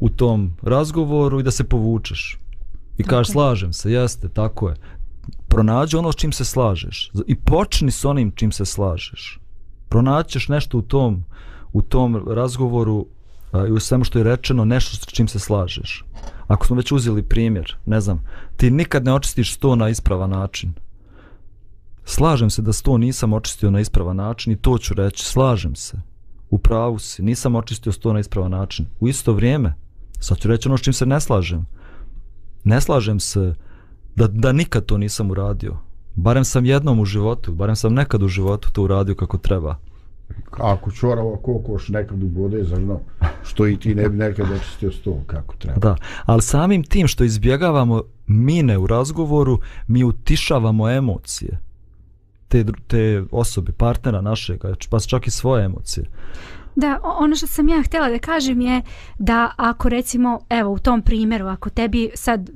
u 0.00 0.08
tom 0.08 0.56
razgovoru 0.62 1.40
i 1.40 1.42
da 1.42 1.50
se 1.50 1.64
povučeš. 1.64 2.38
I 2.98 3.02
tako 3.02 3.10
kažeš, 3.10 3.32
slažem 3.32 3.72
se, 3.72 3.92
jeste, 3.92 4.28
tako 4.28 4.68
je. 4.68 4.74
Pronađi 5.48 5.96
ono 5.96 6.12
s 6.12 6.16
čim 6.16 6.32
se 6.32 6.44
slažeš. 6.44 7.10
I 7.26 7.34
počni 7.34 7.90
s 7.90 8.04
onim 8.04 8.32
čim 8.34 8.52
se 8.52 8.64
slažeš. 8.64 9.40
Pronaćeš 9.88 10.48
nešto 10.48 10.78
u 10.78 10.82
tom, 10.82 11.24
u 11.72 11.82
tom 11.82 12.24
razgovoru 12.28 13.06
a, 13.52 13.66
i 13.66 13.70
u 13.70 13.80
svemu 13.80 14.04
što 14.04 14.18
je 14.18 14.24
rečeno, 14.24 14.64
nešto 14.64 14.96
s 14.96 15.12
čim 15.12 15.28
se 15.28 15.38
slažeš. 15.38 16.04
Ako 16.46 16.66
smo 16.66 16.76
već 16.76 16.92
uzeli 16.92 17.22
primjer, 17.22 17.76
ne 17.86 18.00
znam, 18.00 18.24
ti 18.56 18.70
nikad 18.70 19.04
ne 19.04 19.14
očistiš 19.14 19.54
sto 19.54 19.76
na 19.76 19.88
ispravan 19.88 20.30
način. 20.30 20.72
Slažem 22.04 22.50
se 22.50 22.62
da 22.62 22.72
sto 22.72 22.98
nisam 22.98 23.32
očistio 23.32 23.70
na 23.70 23.80
ispravan 23.80 24.16
način 24.16 24.52
i 24.52 24.56
to 24.56 24.78
ću 24.78 24.94
reći, 24.94 25.24
slažem 25.24 25.74
se. 25.74 26.00
U 26.50 26.58
pravu 26.58 26.98
si, 26.98 27.22
nisam 27.22 27.54
očistio 27.54 27.92
sto 27.92 28.12
na 28.12 28.20
ispravan 28.20 28.50
način. 28.50 28.86
U 29.00 29.08
isto 29.08 29.32
vrijeme, 29.32 29.74
Sad 30.24 30.38
ću 30.38 30.48
reći 30.48 30.68
ono 30.68 30.78
s 30.78 30.82
čim 30.82 30.92
se 30.92 31.06
ne 31.06 31.20
slažem. 31.20 31.66
Ne 32.64 32.80
slažem 32.80 33.20
se 33.20 33.54
da, 34.16 34.26
da 34.26 34.52
nikad 34.52 34.84
to 34.84 34.98
nisam 34.98 35.30
uradio. 35.30 35.76
Barem 36.14 36.44
sam 36.44 36.64
jednom 36.64 37.00
u 37.00 37.04
životu, 37.04 37.52
barem 37.52 37.76
sam 37.76 37.94
nekad 37.94 38.22
u 38.22 38.28
životu 38.28 38.72
to 38.72 38.82
uradio 38.82 39.14
kako 39.14 39.38
treba. 39.38 39.76
Ako 40.50 40.90
čorava 40.90 41.36
kokoš 41.36 41.88
nekad 41.88 42.22
u 42.22 42.26
bode 42.26 42.64
za 42.64 42.78
no, 42.78 43.00
što 43.42 43.66
i 43.66 43.76
ti 43.76 43.94
ne 43.94 44.08
bi 44.08 44.16
nekad 44.16 44.46
očistio 44.52 44.92
sto 44.92 45.20
kako 45.26 45.56
treba. 45.56 45.78
Da, 45.78 45.96
ali 46.24 46.42
samim 46.42 46.84
tim 46.84 47.08
što 47.08 47.24
izbjegavamo 47.24 48.02
mine 48.26 48.78
u 48.78 48.86
razgovoru, 48.86 49.58
mi 49.86 50.04
utišavamo 50.04 50.90
emocije 50.90 51.63
te, 52.54 52.64
te 52.86 53.24
osobe, 53.32 53.72
partnera 53.72 54.20
našeg, 54.20 54.60
pa 54.90 55.00
čak 55.00 55.26
i 55.26 55.30
svoje 55.30 55.64
emocije. 55.64 56.06
Da, 56.76 57.00
ono 57.02 57.36
što 57.36 57.46
sam 57.46 57.68
ja 57.68 57.82
htjela 57.82 58.08
da 58.08 58.18
kažem 58.18 58.60
je 58.60 58.82
da 59.18 59.50
ako 59.56 59.88
recimo, 59.88 60.40
evo 60.50 60.72
u 60.72 60.78
tom 60.78 61.02
primjeru, 61.02 61.46
ako 61.46 61.70
tebi 61.70 62.10
sad 62.14 62.50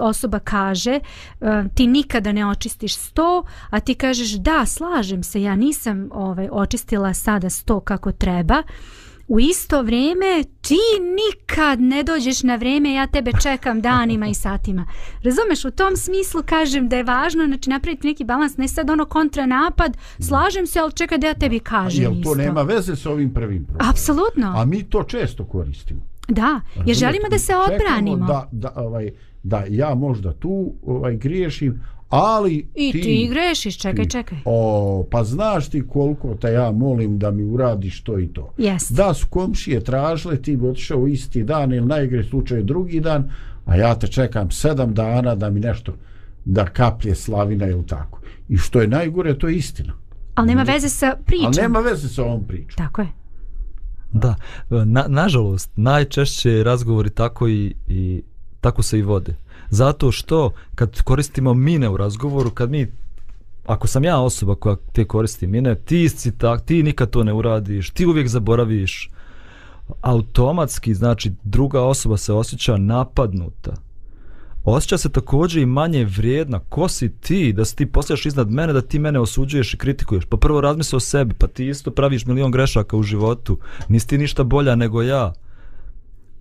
osoba 0.00 0.38
kaže 0.38 1.00
uh, 1.40 1.48
ti 1.74 1.86
nikada 1.86 2.32
ne 2.32 2.46
očistiš 2.46 2.96
sto, 2.96 3.44
a 3.70 3.80
ti 3.80 3.94
kažeš 3.94 4.32
da, 4.32 4.66
slažem 4.66 5.22
se, 5.22 5.42
ja 5.42 5.56
nisam 5.56 6.08
ovaj, 6.12 6.48
očistila 6.52 7.14
sada 7.14 7.50
sto 7.50 7.80
kako 7.80 8.12
treba, 8.12 8.58
uh, 8.58 8.99
u 9.30 9.40
isto 9.40 9.82
vrijeme 9.82 10.44
ti 10.60 10.78
nikad 11.16 11.80
ne 11.80 12.02
dođeš 12.02 12.42
na 12.42 12.56
vrijeme 12.56 12.92
ja 12.92 13.06
tebe 13.06 13.30
čekam 13.42 13.80
danima 13.80 14.26
i 14.26 14.34
satima. 14.34 14.86
Razumeš 15.22 15.64
u 15.64 15.70
tom 15.70 15.96
smislu 15.96 16.42
kažem 16.46 16.88
da 16.88 16.96
je 16.96 17.04
važno 17.04 17.46
znači 17.46 17.70
napraviti 17.70 18.06
neki 18.06 18.24
balans 18.24 18.56
ne 18.56 18.68
sad 18.68 18.90
ono 18.90 19.04
kontranapad 19.04 19.96
slažem 20.18 20.66
se 20.66 20.80
ali 20.80 20.92
čekaj 20.92 21.18
da 21.18 21.26
ja 21.26 21.34
tebi 21.34 21.60
kažem 21.60 22.02
jel 22.02 22.22
to 22.22 22.34
nema 22.34 22.62
veze 22.62 22.96
s 22.96 23.06
ovim 23.06 23.34
prvim 23.34 23.64
problemom? 23.64 23.90
Apsolutno. 23.90 24.52
A 24.56 24.64
mi 24.64 24.82
to 24.82 25.02
često 25.02 25.44
koristimo. 25.44 26.00
Da 26.28 26.60
jer 26.86 26.96
želimo 26.96 27.28
da 27.30 27.38
se 27.38 27.52
odbranimo. 27.56 28.26
da, 28.26 28.48
da, 28.52 28.72
ovaj, 28.76 29.10
da 29.42 29.64
ja 29.68 29.94
možda 29.94 30.32
tu 30.32 30.72
ovaj 30.86 31.16
griješim 31.16 31.80
ali 32.10 32.68
I 32.74 32.92
ti, 32.92 33.00
ti 33.00 33.28
grešiš, 33.30 33.78
čekaj, 33.78 34.04
ti, 34.04 34.10
čekaj. 34.10 34.38
O, 34.44 35.06
pa 35.10 35.24
znaš 35.24 35.68
ti 35.68 35.82
koliko 35.88 36.34
te 36.34 36.52
ja 36.52 36.72
molim 36.72 37.18
da 37.18 37.30
mi 37.30 37.44
uradiš 37.44 38.02
to 38.02 38.18
i 38.18 38.26
to. 38.26 38.52
Yes. 38.58 38.92
Da 38.92 39.14
su 39.14 39.26
komšije 39.30 39.84
tražile, 39.84 40.42
ti 40.42 40.56
bi 40.56 40.68
otišao 40.68 41.06
isti 41.06 41.42
dan 41.44 41.72
ili 41.72 41.86
najgre 41.86 42.24
slučaj 42.24 42.62
drugi 42.62 43.00
dan, 43.00 43.30
a 43.64 43.76
ja 43.76 43.94
te 43.94 44.06
čekam 44.06 44.50
sedam 44.50 44.94
dana 44.94 45.34
da 45.34 45.50
mi 45.50 45.60
nešto 45.60 45.94
da 46.44 46.64
kaplje 46.64 47.14
slavina 47.14 47.66
ili 47.66 47.86
tako. 47.86 48.20
I 48.48 48.56
što 48.56 48.80
je 48.80 48.86
najgore, 48.86 49.38
to 49.38 49.48
je 49.48 49.56
istina. 49.56 49.92
Ali 50.34 50.48
nema 50.48 50.62
veze 50.62 50.88
sa 50.88 51.16
pričom. 51.26 51.46
Ali 51.46 51.62
nema 51.62 51.80
veze 51.80 52.08
sa 52.08 52.22
ovom 52.22 52.44
pričom. 52.44 52.76
Tako 52.76 53.02
je. 53.02 53.08
Da, 54.12 54.34
na, 54.84 55.04
nažalost, 55.08 55.70
najčešće 55.76 56.62
razgovori 56.64 57.10
tako 57.10 57.48
i, 57.48 57.74
i 57.88 58.22
tako 58.60 58.82
se 58.82 58.98
i 58.98 59.02
vode. 59.02 59.34
Zato 59.70 60.12
što 60.12 60.50
kad 60.74 61.02
koristimo 61.02 61.54
mine 61.54 61.88
u 61.88 61.96
razgovoru, 61.96 62.50
kad 62.50 62.70
mi 62.70 62.86
ako 63.66 63.86
sam 63.86 64.04
ja 64.04 64.20
osoba 64.20 64.54
koja 64.54 64.76
te 64.92 65.04
koristi 65.04 65.46
mine, 65.46 65.74
ti 65.74 66.08
si 66.08 66.38
tak, 66.38 66.64
ti 66.64 66.82
nikad 66.82 67.10
to 67.10 67.24
ne 67.24 67.32
uradiš, 67.32 67.90
ti 67.90 68.06
uvijek 68.06 68.28
zaboraviš. 68.28 69.10
Automatski, 70.00 70.94
znači, 70.94 71.32
druga 71.44 71.82
osoba 71.82 72.16
se 72.16 72.32
osjeća 72.32 72.76
napadnuta. 72.76 73.74
osjeća 74.64 74.98
se 74.98 75.08
također 75.08 75.62
i 75.62 75.66
manje 75.66 76.04
vrijedna. 76.04 76.58
Ko 76.58 76.88
si 76.88 77.08
ti 77.08 77.52
da 77.52 77.64
si 77.64 77.76
ti 77.76 77.86
postavljaš 77.86 78.26
iznad 78.26 78.50
mene, 78.50 78.72
da 78.72 78.82
ti 78.82 78.98
mene 78.98 79.18
osuđuješ 79.20 79.74
i 79.74 79.78
kritikuješ? 79.78 80.24
Pa 80.24 80.36
prvo 80.36 80.60
razmisli 80.60 80.96
o 80.96 81.00
sebi, 81.00 81.34
pa 81.34 81.46
ti 81.46 81.68
isto 81.68 81.90
praviš 81.90 82.26
milion 82.26 82.50
grešaka 82.50 82.96
u 82.96 83.02
životu. 83.02 83.58
Nisi 83.88 84.08
ti 84.08 84.18
ništa 84.18 84.44
bolja 84.44 84.74
nego 84.74 85.02
ja. 85.02 85.32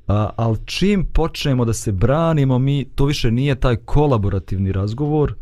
A, 0.10 0.30
ali 0.36 0.58
čim 0.66 1.06
počnemo 1.06 1.66
da 1.66 1.74
se 1.74 1.92
branimo, 1.92 2.60
mi 2.60 2.86
to 2.96 3.06
više 3.06 3.32
nije 3.32 3.56
taj 3.56 3.76
kolaborativni 3.76 4.72
razgovor, 4.72 5.36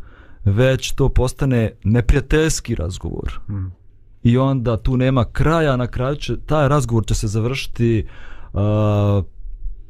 već 0.45 0.91
to 0.91 1.10
postane 1.10 1.71
neprijateljski 1.84 2.75
razgovor. 2.75 3.39
Mm. 3.49 3.71
I 4.23 4.38
onda 4.38 4.77
tu 4.77 4.97
nema 4.97 5.25
kraja, 5.25 5.75
na 5.75 5.88
kraju 5.88 6.15
će, 6.15 6.38
taj 6.38 6.67
razgovor 6.67 7.06
će 7.06 7.15
se 7.15 7.27
završiti 7.27 8.08
uh, 8.53 8.60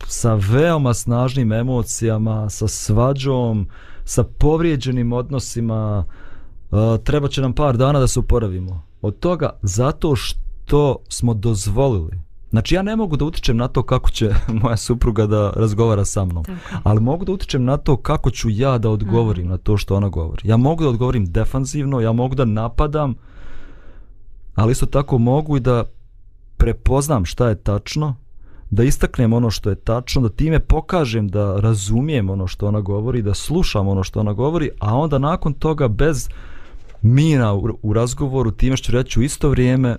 sa 0.08 0.34
veoma 0.34 0.94
snažnim 0.94 1.52
emocijama, 1.52 2.50
sa 2.50 2.68
svađom, 2.68 3.68
sa 4.04 4.24
povrijeđenim 4.24 5.14
odnosima, 5.14 6.06
uh, 6.72 6.80
treba 7.04 7.28
će 7.28 7.42
nam 7.42 7.54
par 7.54 7.78
dana 7.78 8.00
da 8.00 8.08
se 8.08 8.20
uporavimo. 8.20 8.84
Od 9.02 9.20
toga 9.20 9.50
zato 9.62 10.16
što 10.16 10.98
smo 11.10 11.34
dozvolili. 11.34 12.27
Znači 12.58 12.76
ja 12.76 12.82
ne 12.82 12.96
mogu 12.96 13.18
da 13.18 13.26
utičem 13.26 13.58
na 13.58 13.68
to 13.68 13.84
kako 13.84 14.10
će 14.10 14.30
moja 14.62 14.78
supruga 14.78 15.26
da 15.26 15.50
razgovara 15.56 16.06
sa 16.06 16.26
mnom, 16.26 16.44
Tako. 16.44 16.60
ali 16.84 17.02
mogu 17.02 17.26
da 17.26 17.32
utičem 17.32 17.64
na 17.64 17.78
to 17.78 17.98
kako 17.98 18.32
ću 18.32 18.50
ja 18.50 18.78
da 18.78 18.90
odgovorim 18.90 19.44
Mhm. 19.44 19.52
na 19.52 19.58
to 19.58 19.78
što 19.78 19.96
ona 19.96 20.10
govori. 20.10 20.42
Ja 20.50 20.58
mogu 20.58 20.84
da 20.84 20.90
odgovorim 20.90 21.26
defanzivno, 21.26 22.00
ja 22.02 22.12
mogu 22.12 22.36
da 22.36 22.46
napadam, 22.46 23.16
ali 24.56 24.72
isto 24.72 24.86
tako 24.86 25.18
mogu 25.18 25.58
i 25.58 25.60
da 25.60 25.84
prepoznam 26.58 27.26
šta 27.26 27.50
je 27.50 27.56
tačno, 27.56 28.16
da 28.70 28.84
istaknem 28.84 29.34
ono 29.34 29.50
što 29.50 29.70
je 29.70 29.76
tačno, 29.76 30.22
da 30.22 30.30
time 30.30 30.60
pokažem 30.60 31.28
da 31.28 31.60
razumijem 31.60 32.30
ono 32.30 32.48
što 32.48 32.68
ona 32.68 32.82
govori, 32.82 33.22
da 33.22 33.34
slušam 33.34 33.88
ono 33.88 34.04
što 34.04 34.20
ona 34.20 34.34
govori, 34.34 34.70
a 34.80 34.96
onda 34.98 35.18
nakon 35.18 35.54
toga 35.54 35.88
bez 35.88 36.30
mina 37.02 37.54
u, 37.54 37.80
u 37.82 37.94
razgovoru, 37.94 38.52
time 38.52 38.78
što 38.78 38.86
ću 38.86 38.92
reći 38.92 39.20
u 39.20 39.24
isto 39.24 39.50
vrijeme, 39.50 39.96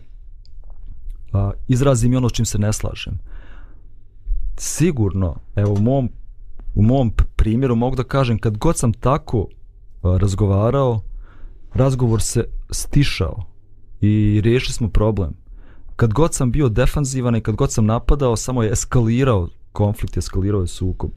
a, 1.32 1.50
izrazim 1.68 2.12
i 2.12 2.16
ono 2.16 2.28
s 2.28 2.32
čim 2.32 2.44
se 2.44 2.58
ne 2.58 2.72
slažem. 2.72 3.18
Sigurno, 4.56 5.36
evo 5.56 5.72
u 5.72 5.80
mom, 5.80 6.10
u 6.74 6.82
mom 6.82 7.12
primjeru 7.36 7.76
mogu 7.76 7.96
da 7.96 8.04
kažem, 8.04 8.38
kad 8.38 8.58
god 8.58 8.76
sam 8.76 8.92
tako 8.92 9.46
a, 10.02 10.18
razgovarao, 10.20 11.00
razgovor 11.74 12.22
se 12.22 12.44
stišao 12.70 13.44
i 14.00 14.40
riješili 14.44 14.72
smo 14.72 14.88
problem. 14.88 15.34
Kad 15.96 16.12
god 16.12 16.34
sam 16.34 16.52
bio 16.52 16.68
defanzivan 16.68 17.36
i 17.36 17.40
kad 17.40 17.54
god 17.54 17.72
sam 17.72 17.86
napadao, 17.86 18.36
samo 18.36 18.62
je 18.62 18.72
eskalirao 18.72 19.48
konflikt, 19.72 20.16
eskalirao 20.16 20.60
je 20.60 20.66
sukob. 20.66 21.10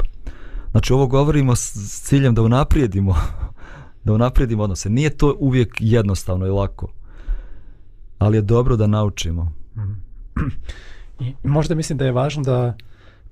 Znači 0.72 0.94
ovo 0.94 1.08
govorimo 1.08 1.56
s, 1.56 1.76
s 1.76 2.02
ciljem 2.02 2.36
da 2.36 2.42
unaprijedimo 2.42 3.16
da 4.04 4.14
unaprijedimo 4.14 4.64
odnose. 4.64 4.90
Nije 4.90 5.18
to 5.18 5.36
uvijek 5.40 5.78
jednostavno 5.80 6.48
i 6.48 6.50
lako. 6.50 6.88
Ali 8.18 8.38
je 8.38 8.42
dobro 8.42 8.76
da 8.76 8.88
naučimo. 8.88 9.52
I 11.20 11.34
možda 11.44 11.76
mislim 11.76 11.98
da 11.98 12.06
je 12.06 12.12
važno 12.12 12.44
da 12.44 12.78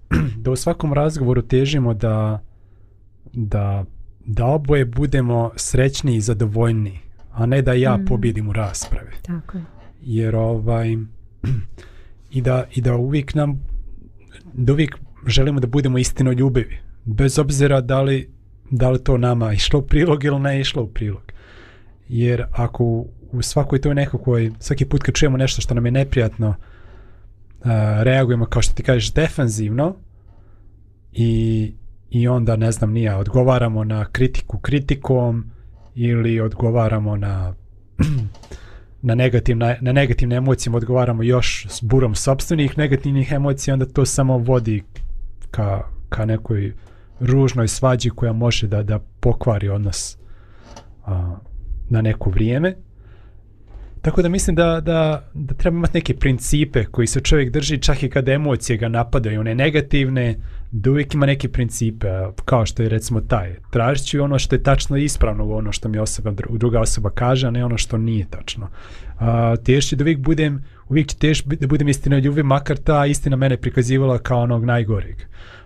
da 0.43 0.51
u 0.51 0.55
svakom 0.55 0.93
razgovoru 0.93 1.41
težimo 1.41 1.93
da 1.93 2.43
da 3.33 3.85
da 4.25 4.45
oboje 4.45 4.85
budemo 4.85 5.51
srećni 5.55 6.15
i 6.15 6.21
zadovoljni, 6.21 6.99
a 7.31 7.45
ne 7.45 7.61
da 7.61 7.73
ja 7.73 7.97
Mm. 7.97 8.05
pobjedim 8.05 8.49
u 8.49 8.53
raspravi. 8.53 9.11
Tako 9.21 9.57
je. 9.57 9.63
Jer 10.01 10.35
ovaj 10.35 10.95
i 12.37 12.41
da 12.41 12.65
i 12.75 12.81
da 12.81 12.95
uvijek 12.95 13.35
nam 13.35 13.61
da 14.53 14.73
uvijek 14.73 14.97
želimo 15.27 15.59
da 15.59 15.67
budemo 15.67 15.97
istino 15.97 16.31
ljubivi, 16.31 16.77
bez 17.05 17.39
obzira 17.39 17.81
da 17.81 18.01
li 18.01 18.29
da 18.71 18.89
li 18.89 19.03
to 19.03 19.17
nama 19.17 19.53
išlo 19.53 19.79
u 19.79 19.81
prilog 19.81 20.23
ili 20.23 20.39
ne 20.39 20.59
išlo 20.59 20.83
u 20.83 20.87
prilog. 20.87 21.21
Jer 22.09 22.45
ako 22.51 22.83
u- 22.83 23.41
svakoj 23.41 23.81
toj 23.81 23.95
nekakvoj, 23.95 24.51
svaki 24.59 24.85
put 24.85 25.03
kad 25.03 25.15
čujemo 25.15 25.37
nešto 25.37 25.61
što 25.61 25.73
nam 25.73 25.85
je 25.85 25.91
neprijatno, 25.91 26.49
uh, 26.49 27.65
reagujemo 28.01 28.45
kao 28.45 28.61
što 28.61 28.73
ti 28.73 28.83
kažeš 28.83 29.13
defanzivno 29.13 29.95
i, 31.11 31.73
i 32.09 32.27
onda 32.27 32.55
ne 32.55 32.71
znam 32.71 32.91
nija 32.91 33.17
odgovaramo 33.17 33.83
na 33.83 34.05
kritiku 34.05 34.57
kritikom 34.57 35.51
ili 35.95 36.39
odgovaramo 36.39 37.17
na 37.17 37.53
na 39.01 39.15
negativne, 39.15 39.77
na 39.81 39.91
negativne 39.91 40.35
emocije 40.35 40.75
odgovaramo 40.75 41.23
još 41.23 41.67
s 41.69 41.81
burom 41.81 42.15
sobstvenih 42.15 42.77
negativnih 42.77 43.31
emocija, 43.31 43.73
onda 43.73 43.85
to 43.85 44.05
samo 44.05 44.37
vodi 44.37 44.83
ka, 45.51 45.81
ka 46.09 46.25
nekoj 46.25 46.73
ružnoj 47.19 47.67
svađi 47.67 48.09
koja 48.09 48.33
može 48.33 48.67
da, 48.67 48.83
da 48.83 48.99
pokvari 49.19 49.69
odnos 49.69 50.19
Uh, 51.07 51.48
na 51.89 52.01
neko 52.01 52.29
vrijeme. 52.29 52.75
Tako 54.01 54.21
da 54.21 54.29
mislim 54.29 54.55
da, 54.55 54.81
da, 54.81 55.29
da 55.33 55.53
treba 55.53 55.77
imati 55.77 55.97
neke 55.97 56.13
principe 56.13 56.85
koji 56.85 57.07
se 57.07 57.19
čovjek 57.19 57.51
drži 57.51 57.77
čak 57.77 58.03
i 58.03 58.09
kada 58.09 58.31
emocije 58.31 58.77
ga 58.77 58.87
napadaju, 58.87 59.39
one 59.39 59.55
negativne, 59.55 60.35
da 60.71 60.91
uvijek 60.91 61.13
ima 61.13 61.25
neke 61.25 61.49
principe, 61.49 62.07
kao 62.45 62.65
što 62.65 62.83
je 62.83 62.89
recimo 62.89 63.21
taj. 63.21 63.55
Tražit 63.71 64.05
ću 64.05 64.23
ono 64.23 64.39
što 64.39 64.55
je 64.55 64.63
tačno 64.63 64.97
i 64.97 65.03
ispravno 65.03 65.45
u 65.45 65.53
ono 65.53 65.71
što 65.71 65.89
mi 65.89 65.99
osoba, 65.99 66.31
druga 66.49 66.79
osoba 66.79 67.09
kaže, 67.09 67.47
a 67.47 67.51
ne 67.51 67.65
ono 67.65 67.77
što 67.77 67.97
nije 67.97 68.25
tačno. 68.29 68.69
A, 69.19 69.55
težit 69.55 69.99
da 69.99 70.03
uvijek 70.03 70.19
budem, 70.19 70.63
uvijek 70.89 71.07
ću 71.07 71.17
tež 71.17 71.41
da 71.43 71.67
budem 71.67 71.87
istinoljubiv, 71.87 72.45
makar 72.45 72.77
ta 72.77 73.05
istina 73.05 73.35
mene 73.35 73.57
prikazivala 73.57 74.17
kao 74.17 74.41
onog 74.41 74.65
najgoreg. 74.65 75.15
Uh, 75.15 75.58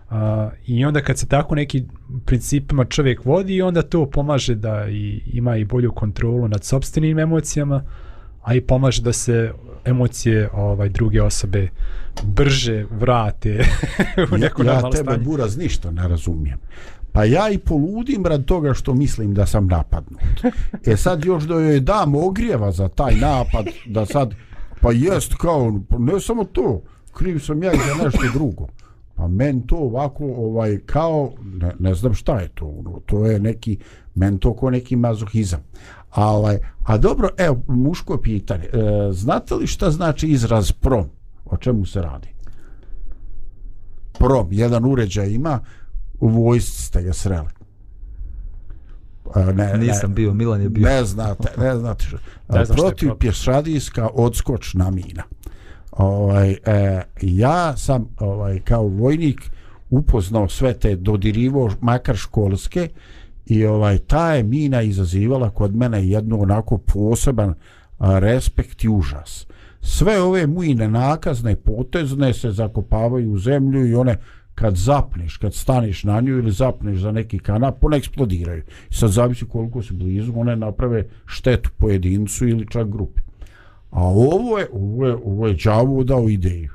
I 0.66 0.86
onda 0.86 1.02
kad 1.02 1.18
se 1.18 1.28
tako 1.28 1.56
neki 1.56 1.84
principima 2.26 2.86
čovjek 2.86 3.26
vodi, 3.26 3.62
onda 3.62 3.82
to 3.82 4.10
pomaže 4.10 4.56
da 4.56 4.88
i 4.90 5.22
ima 5.26 5.58
i 5.58 5.66
bolju 5.66 5.92
kontrolu 5.92 6.48
nad 6.48 6.64
sobstvenim 6.64 7.20
emocijama, 7.20 7.84
a 8.44 8.56
i 8.56 8.62
pomaže 8.62 9.02
da 9.02 9.14
se 9.14 9.54
emocije 9.86 10.50
ovaj 10.54 10.90
druge 10.90 11.22
osobe 11.22 11.68
brže 12.24 12.86
vrate 12.92 13.66
u 14.34 14.38
neko 14.38 14.64
ja, 14.64 14.74
ja 14.74 14.82
tebe 14.82 15.04
stanje. 15.04 15.24
buraz 15.24 15.58
ništa 15.58 15.92
ne 15.92 16.08
razumijem. 16.08 16.60
Pa 17.12 17.24
ja 17.24 17.50
i 17.50 17.58
poludim 17.58 18.26
rad 18.26 18.46
toga 18.46 18.74
što 18.74 18.94
mislim 18.94 19.34
da 19.34 19.46
sam 19.46 19.68
napadnut. 19.68 20.22
E 20.86 20.98
sad 20.98 21.26
još 21.26 21.44
da 21.44 21.54
joj 21.54 21.80
dam 21.80 22.16
ogrijeva 22.16 22.72
za 22.72 22.88
taj 22.88 23.16
napad, 23.16 23.66
da 23.86 24.06
sad, 24.06 24.34
pa 24.82 24.92
jest 24.92 25.34
kao, 25.36 25.80
ne 26.00 26.20
samo 26.20 26.44
to, 26.44 26.82
kriv 27.14 27.40
sam 27.40 27.64
ja 27.64 27.74
i 27.74 27.78
za 27.78 28.04
nešto 28.04 28.24
drugo. 28.34 28.68
Pa 29.16 29.28
men 29.28 29.62
to 29.62 29.76
ovako, 29.76 30.26
ovaj, 30.26 30.80
kao, 30.86 31.32
ne, 31.44 31.72
ne 31.80 31.94
znam 31.94 32.14
šta 32.14 32.40
je 32.40 32.48
to, 32.48 32.66
ono, 32.66 33.00
to 33.06 33.26
je 33.26 33.40
neki, 33.40 33.78
men 34.16 34.38
to 34.38 34.54
ko 34.54 34.70
neki 34.70 34.96
mazohizam. 34.96 35.64
Ale, 36.10 36.60
a 36.86 36.98
dobro, 36.98 37.30
evo, 37.38 37.62
muško 37.68 38.18
pitanje, 38.18 38.64
e, 38.64 38.70
znate 39.12 39.56
li 39.56 39.68
šta 39.68 39.92
znači 39.92 40.28
izraz 40.28 40.72
prom? 40.72 41.06
O 41.46 41.58
čemu 41.58 41.86
se 41.86 42.02
radi? 42.02 42.34
prom, 44.24 44.48
jedan 44.52 44.86
uređaj 44.86 45.30
ima, 45.30 45.60
u 46.20 46.28
vojsci 46.28 46.82
ste 46.82 47.04
ga 47.04 47.14
sreli. 47.14 47.50
A, 49.34 49.52
Ne, 49.52 49.78
Nisam 49.78 50.14
bio, 50.14 50.34
Milan 50.34 50.62
je 50.62 50.70
bio. 50.70 50.88
Ne 50.88 51.04
znate, 51.04 51.50
ne 51.58 51.78
znate 51.78 52.06
što. 52.06 52.18
Ne 52.54 52.66
znam 52.66 52.78
Protiv 52.78 53.12
pješadijska 53.20 54.10
odskočna 54.14 54.90
mina. 54.90 55.24
Ovaj, 55.98 56.52
e, 56.52 57.02
ja 57.22 57.78
sam 57.78 58.08
ovaj, 58.20 58.60
kao 58.60 58.88
vojnik 58.88 59.42
upoznao 59.90 60.50
sve 60.50 60.74
te 60.74 60.96
dodirivo 60.96 61.72
makar 61.82 62.16
školske 62.16 62.90
i 63.46 63.66
ovaj 63.66 63.98
ta 63.98 64.34
je 64.34 64.44
mina 64.44 64.82
izazivala 64.82 65.50
kod 65.50 65.76
mene 65.76 66.08
jednu 66.08 66.42
onako 66.42 66.78
poseban 66.78 67.54
a, 68.00 68.20
respekt 68.20 68.84
i 68.84 68.90
užas. 68.90 69.48
Sve 69.82 70.22
ove 70.22 70.48
mine 70.48 70.88
nakazne 70.88 71.56
potezne 71.56 72.34
se 72.34 72.52
zakopavaju 72.52 73.32
u 73.32 73.40
zemlju 73.40 73.88
i 73.88 73.96
one 73.96 74.18
kad 74.56 74.76
zapneš, 74.76 75.38
kad 75.38 75.54
staniš 75.54 76.04
na 76.04 76.22
nju 76.22 76.38
ili 76.38 76.52
zapneš 76.52 77.00
za 77.00 77.12
neki 77.12 77.40
kanap, 77.40 77.84
one 77.84 77.98
eksplodiraju. 77.98 78.64
Sad 78.90 79.10
zavisi 79.10 79.46
koliko 79.46 79.84
si 79.84 79.94
blizu, 79.94 80.34
one 80.36 80.56
naprave 80.56 81.04
štetu 81.26 81.70
pojedincu 81.78 82.48
ili 82.48 82.68
čak 82.70 82.88
grupi. 82.88 83.22
A 83.94 84.04
ovo 84.04 84.60
je, 84.60 84.68
ovo 84.74 85.08
je, 85.08 85.16
ovo 85.26 85.48
je 85.48 85.54
đavo 85.64 86.04
dao 86.04 86.30
ideju. 86.30 86.70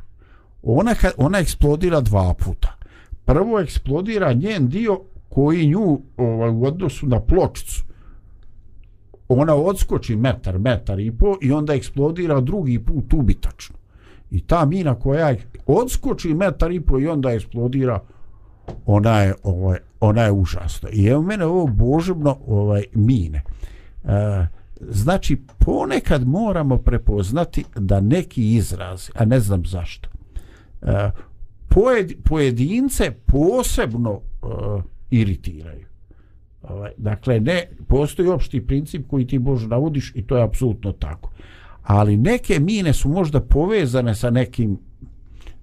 Ona, 0.62 0.94
kad- 0.94 1.12
ona 1.16 1.38
eksplodira 1.38 2.00
dva 2.00 2.34
puta. 2.34 2.74
Prvo 3.24 3.60
eksplodira 3.60 4.32
njen 4.32 4.68
dio 4.68 5.00
koji 5.28 5.66
nju 5.66 6.00
ovaj, 6.16 6.50
u 6.50 6.64
odnosu 6.64 7.06
na 7.06 7.20
pločicu 7.20 7.84
ona 9.28 9.54
odskoči 9.54 10.16
metar, 10.16 10.58
metar 10.58 11.00
i 11.00 11.12
po 11.12 11.36
i 11.42 11.52
onda 11.52 11.74
eksplodira 11.74 12.40
drugi 12.40 12.78
put 12.78 13.14
ubitačno. 13.14 13.76
I 14.30 14.40
ta 14.40 14.64
mina 14.64 14.94
koja 14.94 15.34
odskoči 15.66 16.34
metar 16.34 16.72
i 16.72 16.80
po 16.80 16.98
i 16.98 17.06
onda 17.06 17.30
eksplodira 17.30 18.00
ona 18.86 19.18
je, 19.20 19.34
ovaj, 19.42 19.78
ona 20.00 20.22
je 20.22 20.32
užasna. 20.32 20.88
I 20.92 21.06
evo 21.06 21.22
mene 21.22 21.44
ovo 21.46 21.66
božebno 21.66 22.36
ovaj, 22.46 22.84
mine. 22.92 23.42
E, 24.04 24.46
znači, 24.80 25.36
ponekad 25.58 26.28
moramo 26.28 26.76
prepoznati 26.76 27.64
da 27.76 28.00
neki 28.00 28.54
izraz, 28.54 29.10
a 29.14 29.24
ne 29.24 29.40
znam 29.40 29.66
zašto, 29.66 30.08
e, 30.82 31.10
pojed, 31.68 32.12
pojedince 32.24 33.10
posebno 33.10 34.20
e, 34.20 34.46
iritiraju. 35.10 35.86
Ovaj, 36.62 36.90
dakle, 36.96 37.40
ne, 37.40 37.68
postoji 37.88 38.28
opšti 38.28 38.66
princip 38.66 39.06
koji 39.08 39.26
ti 39.26 39.38
Bože 39.38 39.68
navodiš 39.68 40.12
i 40.14 40.22
to 40.22 40.36
je 40.36 40.42
apsolutno 40.42 40.92
tako. 40.92 41.30
Ali 41.82 42.16
neke 42.16 42.60
mine 42.60 42.92
su 42.92 43.08
možda 43.08 43.40
povezane 43.40 44.14
sa 44.14 44.30
nekim 44.30 44.78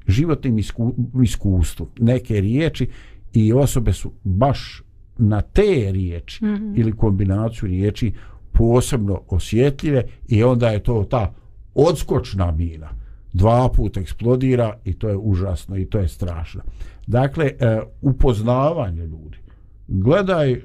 životnim 0.07 0.57
isku, 0.57 0.93
iskustvom, 1.23 1.89
neke 1.99 2.41
riječi 2.41 2.89
i 3.33 3.53
osobe 3.53 3.93
su 3.93 4.11
baš 4.23 4.81
na 5.17 5.41
te 5.41 5.91
riječi 5.91 6.45
mm 6.45 6.47
-hmm. 6.47 6.79
ili 6.79 6.91
kombinaciju 6.91 7.67
riječi 7.67 8.13
posebno 8.57 9.21
osjetljive 9.27 10.03
i 10.27 10.43
onda 10.43 10.69
je 10.69 10.83
to 10.83 11.03
ta 11.03 11.33
odskočna 11.75 12.51
mina 12.51 12.89
dva 13.35 13.69
puta 13.69 13.99
eksplodira 13.99 14.73
i 14.83 14.93
to 14.93 15.09
je 15.09 15.17
užasno 15.17 15.77
i 15.77 15.85
to 15.85 15.99
je 15.99 16.07
strašno. 16.07 16.61
Dakle, 17.07 17.45
e, 17.45 17.81
upoznavanje 18.01 19.05
ljudi. 19.05 19.37
Gledaj 19.87 20.51
e, 20.51 20.59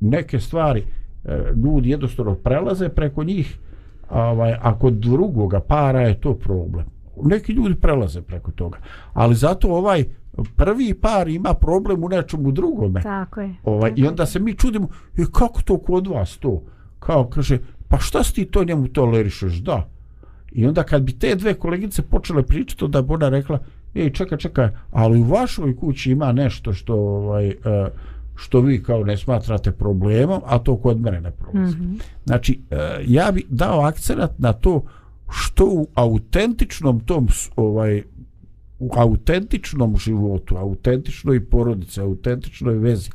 neke 0.00 0.40
stvari, 0.40 0.84
e, 1.24 1.38
ljudi 1.64 1.90
jednostavno 1.90 2.34
prelaze 2.34 2.88
preko 2.88 3.24
njih, 3.24 3.58
ovaj, 4.10 4.54
a 4.60 4.78
kod 4.78 4.94
drugoga 4.94 5.60
para 5.60 6.00
je 6.00 6.20
to 6.20 6.34
problem. 6.34 6.86
Neki 7.22 7.52
ljudi 7.52 7.74
prelaze 7.74 8.22
preko 8.22 8.50
toga. 8.50 8.78
Ali 9.12 9.34
zato 9.34 9.68
ovaj 9.68 10.04
prvi 10.56 10.94
par 10.94 11.28
ima 11.28 11.54
problem 11.54 12.04
u 12.04 12.08
nečemu 12.08 12.52
drugome. 12.52 13.02
Tako 13.02 13.40
je. 13.40 13.54
Ovaj, 13.64 13.90
tako 13.90 14.00
I 14.00 14.06
onda 14.06 14.26
se 14.26 14.38
mi 14.38 14.54
čudimo, 14.54 14.88
e, 15.18 15.22
kako 15.32 15.62
to 15.62 15.78
kod 15.78 16.06
vas 16.06 16.38
to? 16.38 16.62
Kao 17.06 17.24
kaže, 17.28 17.58
pa 17.88 17.98
šta 17.98 18.24
si 18.24 18.34
ti 18.34 18.44
to 18.44 18.64
njemu 18.64 18.88
tolerišeš? 18.88 19.52
Da. 19.52 19.88
I 20.52 20.66
onda 20.66 20.82
kad 20.82 21.02
bi 21.02 21.12
te 21.12 21.34
dve 21.34 21.54
kolegice 21.54 22.02
počele 22.02 22.42
pričati, 22.42 22.84
onda 22.84 23.02
bi 23.02 23.14
ona 23.14 23.28
rekla, 23.28 23.58
ej, 23.94 24.10
čekaj, 24.10 24.38
čekaj, 24.38 24.68
ali 24.90 25.20
u 25.20 25.24
vašoj 25.24 25.76
kući 25.76 26.10
ima 26.10 26.32
nešto 26.32 26.72
što, 26.72 26.94
ovaj, 26.94 27.48
e, 27.48 27.54
što 28.34 28.60
vi 28.60 28.82
kao 28.82 29.04
ne 29.04 29.16
smatrate 29.16 29.72
problemom, 29.72 30.40
a 30.46 30.58
to 30.58 30.76
kod 30.76 31.00
mene 31.00 31.20
ne 31.20 31.30
prolazi. 31.30 31.76
Mm 31.76 31.80
-hmm. 31.80 32.02
Znači, 32.24 32.60
e, 32.70 32.76
ja 33.06 33.32
bi 33.32 33.46
dao 33.48 33.80
akcenat 33.80 34.38
na 34.38 34.52
to 34.52 34.82
što 35.30 35.64
u 35.64 35.86
autentičnom 35.94 37.00
tom 37.00 37.28
ovaj 37.56 38.02
u 38.78 38.90
autentičnom 38.96 39.96
životu, 39.96 40.56
autentičnoj 40.56 41.44
porodici, 41.44 42.00
autentičnoj 42.00 42.74
vezi, 42.74 43.10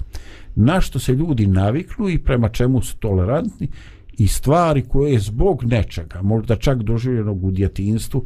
na 0.60 0.82
što 0.82 1.00
se 1.00 1.14
ljudi 1.14 1.48
naviknu 1.48 2.10
i 2.10 2.20
prema 2.20 2.50
čemu 2.50 2.82
su 2.82 2.98
tolerantni 2.98 3.68
i 4.18 4.28
stvari 4.28 4.82
koje 4.82 5.20
zbog 5.20 5.64
nečega, 5.64 6.22
možda 6.22 6.56
čak 6.56 6.78
doživljenog 6.78 7.44
u 7.44 7.52
djetinstvu, 7.52 8.26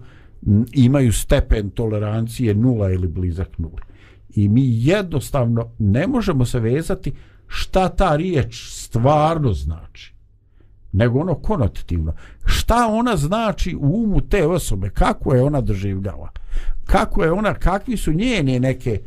imaju 0.73 1.13
stepen 1.13 1.69
tolerancije 1.69 2.55
nula 2.55 2.91
ili 2.91 3.07
blizak 3.07 3.57
nula. 3.57 3.81
I 4.35 4.47
mi 4.49 4.63
jednostavno 4.65 5.71
ne 5.79 6.07
možemo 6.07 6.45
se 6.45 6.59
vezati 6.59 7.13
šta 7.47 7.89
ta 7.89 8.15
riječ 8.15 8.69
stvarno 8.69 9.53
znači, 9.53 10.13
nego 10.91 11.19
ono 11.19 11.35
konotativno. 11.35 12.13
Šta 12.45 12.87
ona 12.87 13.17
znači 13.17 13.75
u 13.75 14.03
umu 14.03 14.21
te 14.21 14.47
osobe, 14.47 14.89
kako 14.89 15.33
je 15.33 15.41
ona 15.41 15.61
doživljava, 15.61 16.29
kako 16.85 17.23
je 17.23 17.31
ona, 17.31 17.53
kakvi 17.53 17.97
su 17.97 18.13
njene 18.13 18.59
neke 18.59 19.01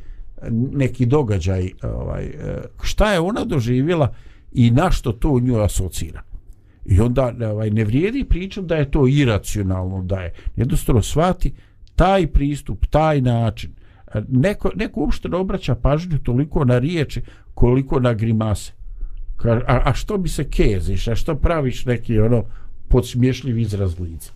neki 0.73 1.07
događaj, 1.07 1.67
e, 1.67 1.71
ovaj, 1.87 2.25
e, 2.25 2.63
šta 2.83 3.13
je 3.13 3.21
ona 3.21 3.45
doživjela 3.45 4.15
i 4.53 4.71
na 4.71 4.91
što 4.91 5.13
to 5.13 5.31
u 5.31 5.41
nju 5.41 5.59
asocira. 5.59 6.23
I 6.85 7.01
onda 7.01 7.35
ovaj, 7.51 7.71
ne 7.71 7.85
vrijedi 7.85 8.25
pričam 8.25 8.67
da 8.67 8.77
je 8.77 8.91
to 8.91 9.07
iracionalno, 9.07 10.03
da 10.03 10.21
je 10.21 10.33
jednostavno 10.57 11.03
shvati 11.03 11.53
taj 11.97 12.27
pristup, 12.27 12.87
taj 12.87 13.21
način. 13.21 13.71
E, 14.15 14.23
neko, 14.29 14.71
neko 14.75 15.01
uopšte 15.01 15.29
ne 15.29 15.37
obraća 15.37 15.75
pažnju 15.75 16.19
toliko 16.19 16.65
na 16.65 16.79
riječi 16.79 17.23
koliko 17.55 18.01
na 18.01 18.15
grimase. 18.15 18.73
A, 19.45 19.81
a 19.85 19.95
što 19.95 20.19
bi 20.19 20.29
se 20.29 20.51
keziš, 20.51 21.09
a 21.09 21.15
što 21.15 21.35
praviš 21.35 21.85
neki 21.85 22.19
ono 22.19 22.45
podsmješljiv 22.89 23.59
izraz 23.59 23.99
lica. 23.99 24.33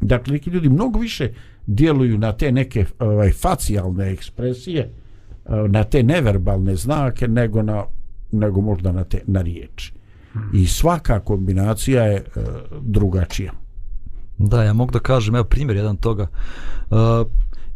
Dakle, 0.00 0.32
neki 0.32 0.50
ljudi 0.50 0.68
mnogo 0.68 0.98
više 0.98 1.32
djeluju 1.66 2.18
na 2.18 2.32
te 2.32 2.52
neke 2.52 2.84
ovaj, 2.98 3.32
facijalne 3.32 4.12
ekspresije, 4.12 4.80
eh, 4.80 5.50
na 5.68 5.84
te 5.84 6.02
neverbalne 6.02 6.76
znake, 6.76 7.28
nego, 7.28 7.62
na, 7.62 7.84
nego 8.32 8.60
možda 8.60 8.92
na, 8.92 9.04
te, 9.04 9.22
na 9.26 9.42
riječi 9.42 10.00
i 10.52 10.66
svaka 10.66 11.20
kombinacija 11.20 12.04
je 12.04 12.16
eh, 12.16 12.40
drugačija. 12.80 13.52
Da, 14.38 14.62
ja 14.62 14.72
mogu 14.72 14.92
da 14.92 14.98
kažem, 14.98 15.34
evo 15.34 15.44
primjer 15.44 15.76
jedan 15.76 15.96
toga. 15.96 16.26
Uh, 16.90 16.98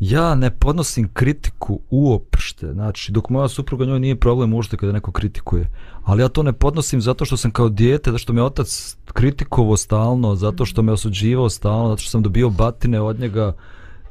ja 0.01 0.35
ne 0.35 0.51
podnosim 0.51 1.09
kritiku 1.13 1.81
uopšte, 1.91 2.73
znači 2.73 3.13
dok 3.13 3.31
moja 3.31 3.49
supruga 3.49 3.85
njoj 3.85 4.01
nije 4.01 4.17
problem 4.17 4.55
uopšte 4.55 4.77
kada 4.77 4.93
neko 4.93 5.13
kritikuje, 5.13 5.71
ali 6.05 6.23
ja 6.23 6.29
to 6.29 6.43
ne 6.43 6.53
podnosim 6.53 7.01
zato 7.01 7.25
što 7.25 7.37
sam 7.37 7.51
kao 7.51 7.69
dijete, 7.69 8.11
zato 8.11 8.19
što 8.19 8.33
me 8.33 8.43
otac 8.43 8.97
kritikovao 9.13 9.77
stalno, 9.77 10.35
zato 10.35 10.65
što 10.65 10.83
me 10.83 10.93
osuđivao 10.93 11.49
stalno, 11.49 11.89
zato 11.89 12.03
što 12.03 12.11
sam 12.11 12.23
dobio 12.23 12.51
batine 12.51 13.01
od 13.01 13.21
njega 13.21 13.53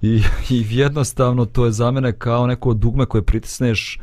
i, 0.02 0.22
i 0.50 0.66
jednostavno 0.70 1.46
to 1.46 1.66
je 1.66 1.72
za 1.72 1.92
mene 1.92 2.12
kao 2.12 2.48
neko 2.48 2.74
dugme 2.74 3.06
koje 3.06 3.22
pritisneš, 3.22 4.00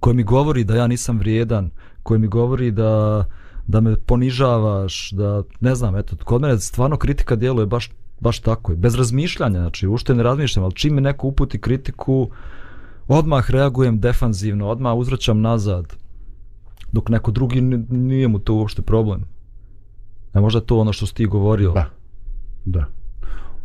koje 0.00 0.14
mi 0.14 0.22
govori 0.22 0.64
da 0.64 0.76
ja 0.76 0.86
nisam 0.86 1.18
vrijedan, 1.18 1.70
koje 2.02 2.18
mi 2.18 2.26
govori 2.26 2.70
da 2.70 3.24
da 3.68 3.80
me 3.80 3.96
ponižavaš, 3.96 5.10
da 5.10 5.42
ne 5.60 5.74
znam, 5.74 5.96
eto, 5.96 6.16
kod 6.24 6.40
mene 6.40 6.58
stvarno 6.58 6.96
kritika 6.96 7.36
djeluje 7.36 7.66
baš, 7.66 7.90
baš 8.20 8.40
tako, 8.40 8.76
bez 8.76 8.94
razmišljanja, 8.94 9.60
znači 9.60 9.86
ušte 9.86 10.14
ne 10.14 10.22
razmišljam, 10.22 10.64
ali 10.64 10.74
čim 10.74 10.94
mi 10.94 11.00
neko 11.00 11.26
uputi 11.26 11.60
kritiku, 11.60 12.30
odmah 13.08 13.50
reagujem 13.50 14.00
defanzivno, 14.00 14.68
odmah 14.68 14.96
uzvraćam 14.96 15.40
nazad, 15.40 15.96
dok 16.92 17.08
neko 17.08 17.30
drugi 17.30 17.60
nije 17.90 18.28
mu 18.28 18.38
to 18.38 18.54
uopšte 18.54 18.82
problem. 18.82 19.24
E 20.34 20.40
možda 20.40 20.60
to 20.60 20.78
ono 20.78 20.92
što 20.92 21.06
si 21.06 21.14
ti 21.14 21.26
govorio. 21.26 21.72
Da, 21.72 21.90
da. 22.64 22.84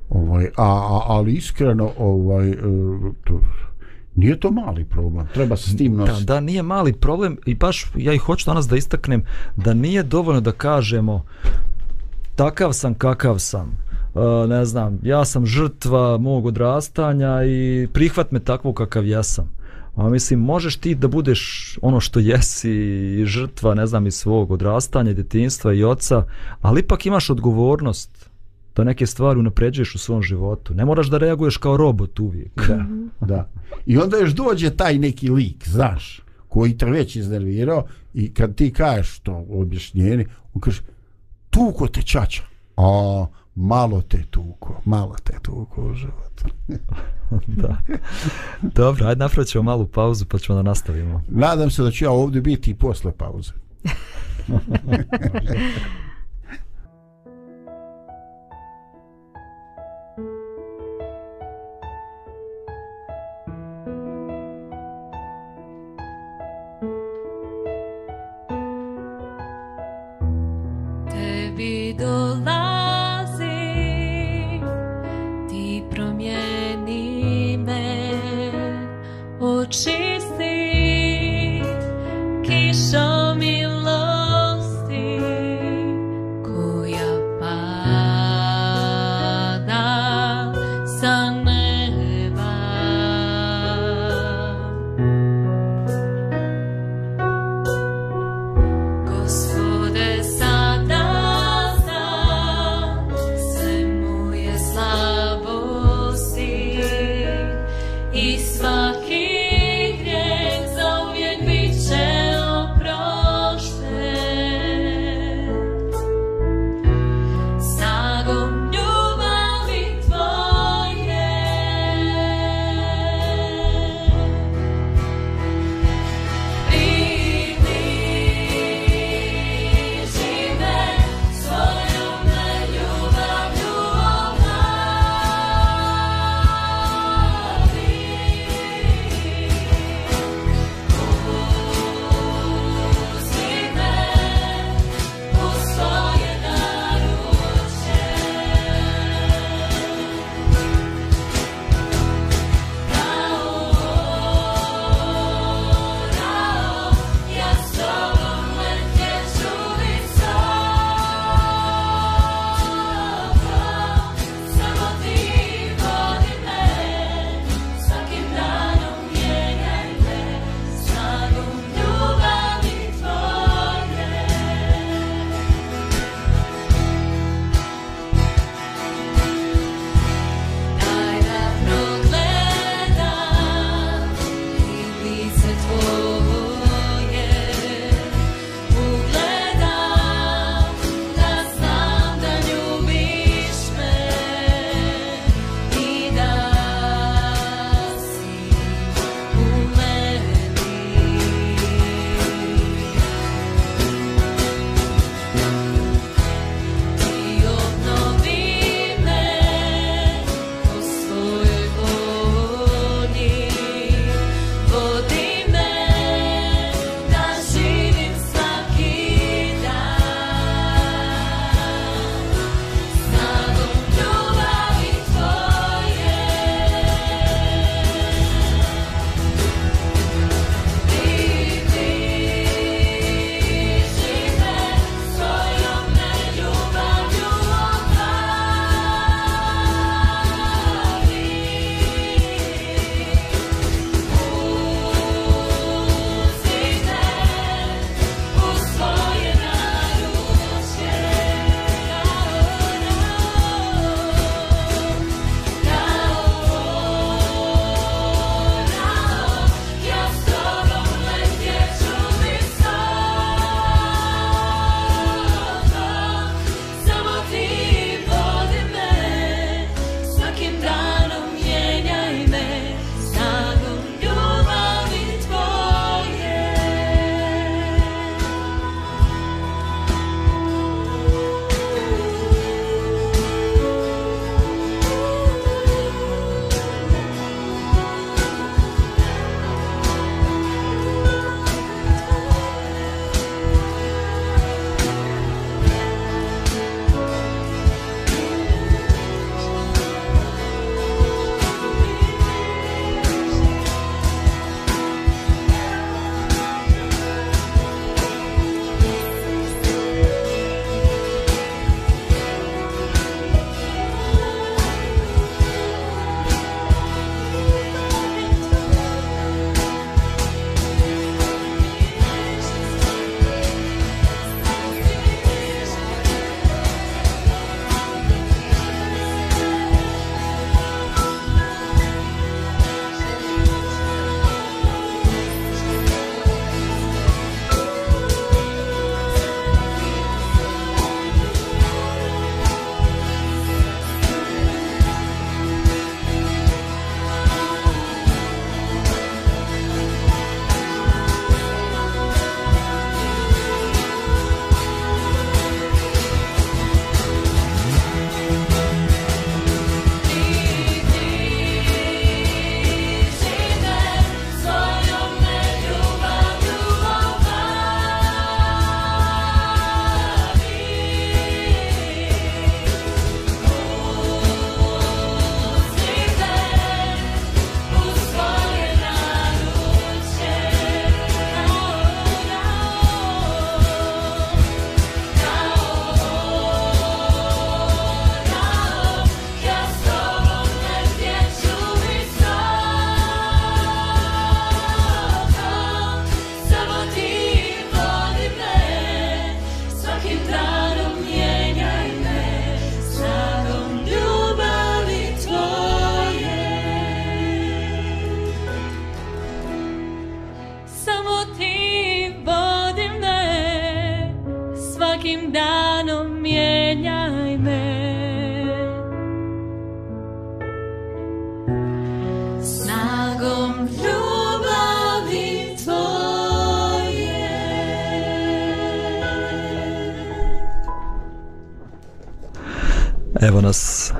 Ovaj, 0.10 0.46
a, 0.46 0.64
a, 0.64 1.02
ali 1.08 1.34
iskreno, 1.34 1.92
ovaj, 1.98 2.50
e, 2.50 2.56
to, 3.24 3.40
Nije 4.16 4.40
to 4.40 4.52
mali 4.52 4.86
problem, 4.86 5.28
treba 5.34 5.58
se 5.58 5.70
s 5.70 5.78
tim 5.78 5.96
nositi. 5.96 6.26
Da, 6.26 6.34
da, 6.34 6.40
nije 6.40 6.64
mali 6.64 6.94
problem 6.94 7.38
i 7.46 7.56
baš 7.56 7.92
ja 7.96 8.14
i 8.14 8.18
hoću 8.18 8.46
danas 8.46 8.68
da 8.68 8.76
istaknem 8.76 9.24
da 9.56 9.74
nije 9.74 10.04
dovoljno 10.04 10.42
da 10.42 10.52
kažemo 10.52 11.26
takav 12.36 12.74
sam 12.74 12.94
kakav 12.94 13.40
sam. 13.40 13.78
Uh, 14.14 14.50
ne 14.50 14.66
znam, 14.66 15.00
ja 15.04 15.26
sam 15.26 15.46
žrtva 15.46 16.18
mog 16.18 16.46
odrastanja 16.46 17.44
i 17.46 17.88
prihvat 17.94 18.32
me 18.32 18.40
takvo 18.40 18.74
kakav 18.74 19.08
ja 19.08 19.24
sam. 19.24 19.50
A 19.96 20.10
mislim, 20.10 20.40
možeš 20.40 20.76
ti 20.76 20.96
da 20.96 21.08
budeš 21.08 21.74
ono 21.82 22.00
što 22.00 22.20
jesi 22.20 22.72
i 23.20 23.26
žrtva, 23.26 23.74
ne 23.74 23.88
znam, 23.88 24.08
iz 24.08 24.16
svog 24.16 24.52
odrastanja, 24.52 25.14
djetinstva 25.14 25.74
i 25.74 25.84
oca, 25.84 26.24
ali 26.62 26.80
ipak 26.80 27.06
imaš 27.06 27.30
odgovornost 27.30 28.30
da 28.76 28.84
neke 28.84 29.06
stvari 29.06 29.40
unapređuješ 29.40 29.96
u 29.96 29.98
svom 29.98 30.22
životu. 30.22 30.74
Ne 30.74 30.86
moraš 30.86 31.08
da 31.08 31.18
reaguješ 31.18 31.58
kao 31.58 31.78
robot 31.78 32.20
uvijek. 32.20 32.68
Da, 32.68 32.86
da. 33.28 33.50
I 33.86 33.98
onda 33.98 34.18
još 34.18 34.32
dođe 34.32 34.70
taj 34.70 34.98
neki 34.98 35.30
lik, 35.30 35.68
znaš, 35.70 36.22
koji 36.48 36.78
te 36.78 36.86
već 36.86 37.16
iznervirao 37.16 37.86
i 38.14 38.34
kad 38.34 38.56
ti 38.56 38.74
kažeš 38.74 39.20
to 39.20 39.46
objašnjeni, 39.50 40.26
on 40.54 40.62
kaže, 40.62 40.82
tuko 41.50 41.88
te 41.88 42.02
čača. 42.02 42.44
A, 42.78 43.26
malo 43.56 44.02
te 44.02 44.24
tuko, 44.32 44.82
malo 44.86 45.16
te 45.24 45.34
tuko 45.42 45.86
u 45.86 45.94
životu. 45.94 46.46
da. 47.62 47.78
Dobro, 48.62 49.08
ajde 49.08 49.20
napravit 49.20 49.50
ćemo 49.50 49.64
malu 49.64 49.88
pauzu 49.88 50.26
pa 50.26 50.38
ćemo 50.38 50.56
da 50.56 50.62
nastavimo. 50.62 51.22
Nadam 51.28 51.70
se 51.70 51.84
da 51.84 51.92
ću 51.92 52.06
ja 52.06 52.12
ovdje 52.12 52.42
biti 52.42 52.72
i 52.72 52.76
posle 52.76 53.12
pauze. 53.12 53.52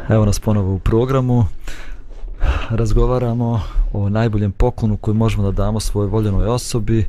evo 0.10 0.26
nas 0.26 0.40
ponovo 0.40 0.74
u 0.74 0.80
programu. 0.80 1.46
Razgovaramo 2.70 3.62
o 3.94 4.10
najboljem 4.10 4.52
poklonu 4.52 4.98
koji 4.98 5.16
možemo 5.16 5.44
da 5.44 5.64
damo 5.64 5.80
svojoj 5.80 6.10
voljenoj 6.10 6.46
osobi, 6.46 7.06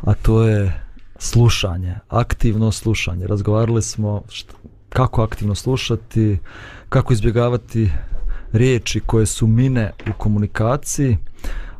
a 0.00 0.14
to 0.14 0.42
je 0.42 0.84
slušanje, 1.18 1.94
aktivno 2.08 2.72
slušanje. 2.72 3.26
Razgovarali 3.26 3.82
smo 3.82 4.22
šta, 4.28 4.52
kako 4.88 5.22
aktivno 5.22 5.54
slušati, 5.54 6.38
kako 6.88 7.12
izbjegavati 7.12 7.90
riječi 8.52 9.00
koje 9.00 9.26
su 9.26 9.46
mine 9.46 9.92
u 10.10 10.12
komunikaciji. 10.18 11.18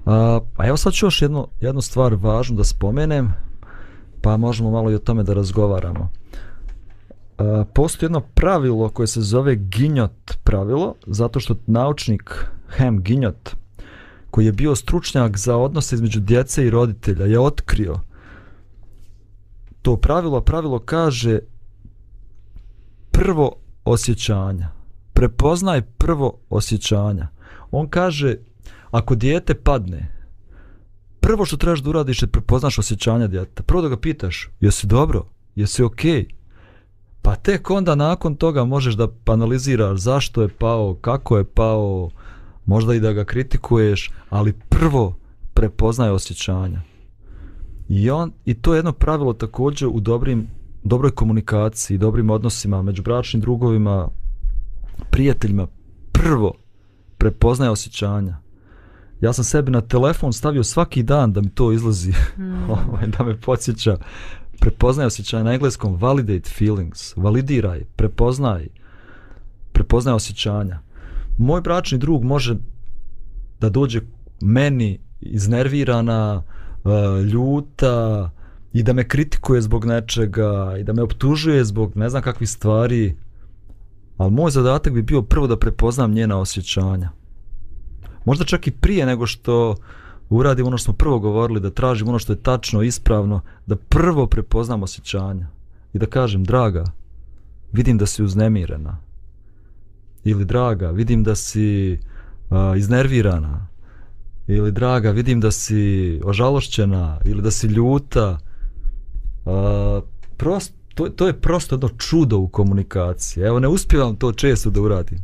A, 0.06 0.40
a 0.56 0.66
evo 0.66 0.76
sad 0.76 0.92
ću 0.92 1.06
još 1.06 1.22
jednu, 1.22 1.48
jednu 1.60 1.80
stvar 1.80 2.14
važnu 2.14 2.56
da 2.56 2.64
spomenem, 2.64 3.32
pa 4.22 4.36
možemo 4.36 4.70
malo 4.70 4.90
i 4.90 4.94
o 4.94 4.98
tome 4.98 5.22
da 5.22 5.34
razgovaramo. 5.34 6.10
A, 7.38 7.64
postoji 7.74 8.06
jedno 8.06 8.20
pravilo 8.20 8.88
koje 8.88 9.06
se 9.06 9.20
zove 9.20 9.56
Ginjot 9.56 10.38
pravilo, 10.44 10.94
zato 11.06 11.40
što 11.40 11.56
naučnik 11.66 12.46
Hem 12.68 13.02
Ginjot, 13.02 13.56
koji 14.30 14.46
je 14.46 14.52
bio 14.52 14.74
stručnjak 14.74 15.36
za 15.36 15.56
odnose 15.56 15.94
između 15.94 16.20
djece 16.20 16.66
i 16.66 16.70
roditelja, 16.70 17.26
je 17.26 17.40
otkrio 17.40 18.00
to 19.82 19.96
pravilo, 19.96 20.40
pravilo 20.40 20.78
kaže 20.78 21.38
prvo 23.10 23.56
osjećanja. 23.84 24.70
Prepoznaj 25.12 25.82
prvo 25.82 26.38
osjećanja. 26.50 27.28
On 27.70 27.88
kaže, 27.88 28.36
ako 28.90 29.14
dijete 29.14 29.54
padne, 29.54 30.12
prvo 31.20 31.44
što 31.44 31.56
trebaš 31.56 31.80
da 31.80 31.90
uradiš 31.90 32.22
je 32.22 32.28
prepoznaš 32.28 32.78
osjećanja 32.78 33.26
djeteta. 33.26 33.62
Prvo 33.62 33.82
da 33.82 33.88
ga 33.88 33.96
pitaš, 33.96 34.50
jesi 34.60 34.86
dobro, 34.86 35.26
jesi 35.54 35.82
okej, 35.82 36.12
okay? 36.12 36.37
Pa 37.22 37.34
tek 37.34 37.70
onda 37.70 37.94
nakon 37.94 38.34
toga 38.34 38.64
možeš 38.64 38.94
da 38.94 39.08
analiziraš 39.26 40.00
zašto 40.00 40.42
je 40.42 40.48
pao, 40.48 40.94
kako 41.00 41.38
je 41.38 41.44
pao, 41.44 42.10
možda 42.66 42.94
i 42.94 43.00
da 43.00 43.12
ga 43.12 43.24
kritikuješ, 43.24 44.10
ali 44.30 44.52
prvo 44.68 45.14
prepoznaj 45.54 46.10
osjećanja. 46.10 46.80
I, 47.88 48.10
on, 48.10 48.32
I 48.44 48.54
to 48.54 48.74
je 48.74 48.78
jedno 48.78 48.92
pravilo 48.92 49.32
također 49.32 49.88
u 49.92 50.00
dobrim, 50.00 50.46
dobroj 50.84 51.10
komunikaciji, 51.10 51.98
dobrim 51.98 52.30
odnosima 52.30 52.82
među 52.82 53.02
bračnim 53.02 53.40
drugovima, 53.40 54.08
prijateljima. 55.10 55.66
Prvo, 56.12 56.52
prepoznaje 57.18 57.70
osjećanja. 57.70 58.36
Ja 59.20 59.32
sam 59.32 59.44
sebi 59.44 59.70
na 59.70 59.80
telefon 59.80 60.32
stavio 60.32 60.64
svaki 60.64 61.02
dan 61.02 61.32
da 61.32 61.40
mi 61.40 61.50
to 61.50 61.72
izlazi, 61.72 62.12
mm. 62.38 63.10
Da 63.18 63.24
me 63.24 63.40
podsjeća. 63.40 63.96
Prepoznaj 64.60 65.06
osjećanja 65.06 65.44
na 65.44 65.52
engleskom, 65.52 65.96
validate 65.96 66.50
feelings, 66.50 67.16
validiraj, 67.16 67.84
prepoznaj, 67.96 68.68
prepoznaj 69.72 70.14
osjećanja. 70.14 70.80
Moj 71.38 71.60
bračni 71.60 71.98
drug 71.98 72.24
može 72.24 72.56
da 73.60 73.68
dođe 73.68 74.00
meni 74.40 75.00
iznervirana, 75.20 76.42
e, 76.84 77.22
ljuta 77.22 78.30
i 78.72 78.82
da 78.82 78.92
me 78.92 79.08
kritikuje 79.08 79.62
zbog 79.62 79.84
nečega 79.84 80.74
i 80.80 80.84
da 80.84 80.92
me 80.92 81.02
optužuje 81.02 81.64
zbog 81.64 81.96
ne 81.96 82.08
znam 82.08 82.22
kakvih 82.22 82.50
stvari. 82.50 83.16
Ali 84.16 84.30
moj 84.30 84.50
zadatak 84.50 84.92
bi 84.92 85.02
bio 85.02 85.22
prvo 85.22 85.46
da 85.46 85.58
prepoznam 85.58 86.12
njena 86.12 86.38
osjećanja. 86.38 87.10
Možda 88.24 88.44
čak 88.44 88.66
i 88.66 88.70
prije 88.70 89.06
nego 89.06 89.26
što 89.26 89.76
uradimo 90.30 90.68
ono 90.68 90.78
što 90.78 90.84
smo 90.84 90.94
prvo 90.94 91.18
govorili, 91.18 91.60
da 91.60 91.70
tražimo 91.70 92.10
ono 92.10 92.18
što 92.18 92.32
je 92.32 92.42
tačno, 92.42 92.82
ispravno, 92.82 93.40
da 93.66 93.76
prvo 93.76 94.26
prepoznamo 94.26 94.84
osjećanja. 94.84 95.48
I 95.92 95.98
da 95.98 96.06
kažem, 96.06 96.44
draga, 96.44 96.84
vidim 97.72 97.98
da 97.98 98.06
si 98.06 98.22
uznemirena. 98.22 98.98
Ili 100.24 100.44
draga, 100.44 100.90
vidim 100.90 101.24
da 101.24 101.34
si 101.34 101.98
uh, 102.50 102.76
iznervirana 102.76 103.66
ili 104.48 104.72
draga, 104.72 105.10
vidim 105.10 105.40
da 105.40 105.50
si 105.50 106.20
ožalošćena 106.24 107.20
ili 107.24 107.42
da 107.42 107.50
si 107.50 107.66
ljuta. 107.66 108.38
Uh, 109.44 110.04
prost, 110.36 110.72
to, 110.94 111.08
to 111.08 111.26
je 111.26 111.40
prosto 111.40 111.74
jedno 111.74 111.88
čudo 111.88 112.38
u 112.38 112.48
komunikaciji. 112.48 113.42
Evo, 113.42 113.60
ne 113.60 113.68
uspijevam 113.68 114.16
to 114.16 114.32
često 114.32 114.70
da 114.70 114.80
uradim. 114.80 115.18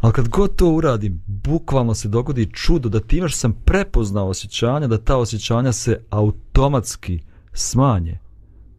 Ali 0.00 0.12
kad 0.12 0.28
god 0.28 0.56
to 0.56 0.70
uradim, 0.70 1.22
bukvalno 1.26 1.94
se 1.94 2.08
dogodi 2.08 2.52
čudo 2.52 2.88
da 2.88 3.00
time 3.00 3.28
što 3.28 3.38
sam 3.38 3.52
prepoznao 3.64 4.28
osjećanja, 4.28 4.86
da 4.86 4.98
ta 4.98 5.16
osjećanja 5.16 5.72
se 5.72 6.00
automatski 6.10 7.20
smanje, 7.52 8.18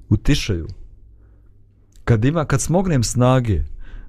utišaju. 0.09 0.67
Kad 2.03 2.25
ima, 2.25 2.45
kad 2.45 2.61
smognem 2.61 3.03
snage 3.03 3.63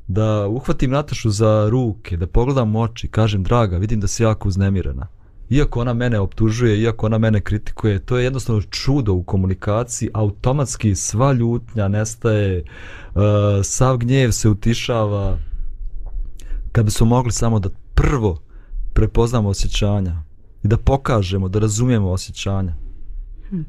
da 0.09 0.49
uhvatim 0.49 0.91
Natašu 0.91 1.31
za 1.31 1.69
ruke, 1.71 2.17
da 2.17 2.27
pogledam 2.27 2.77
oči, 2.77 3.09
kažem, 3.09 3.43
draga, 3.43 3.77
vidim 3.77 4.01
da 4.01 4.07
si 4.07 4.23
jako 4.23 4.49
uznemirena 4.49 5.07
iako 5.51 5.81
ona 5.81 5.95
mene 5.95 6.21
optužuje, 6.21 6.81
iako 6.81 7.07
ona 7.07 7.19
mene 7.19 7.41
kritikuje, 7.41 7.99
to 7.99 8.19
je 8.19 8.25
jednostavno 8.25 8.63
čudo 8.63 9.13
u 9.13 9.23
komunikaciji, 9.23 10.11
automatski 10.13 10.95
sva 10.95 11.33
ljutnja 11.33 11.89
nestaje, 11.89 12.65
uh, 13.15 13.23
sav 13.63 13.97
gnjev 13.97 14.31
se 14.31 14.49
utišava, 14.49 15.39
kad 16.73 16.85
bi 16.85 16.91
smo 16.91 17.07
mogli 17.07 17.33
samo 17.33 17.59
da 17.59 17.69
prvo 17.95 18.39
prepoznamo 18.93 19.49
osjećanja 19.49 20.23
i 20.63 20.69
da 20.69 20.77
pokažemo, 20.77 21.49
da 21.49 21.59
razumijemo 21.59 22.11
osjećanja. 22.11 22.73
Hm. 23.51 23.61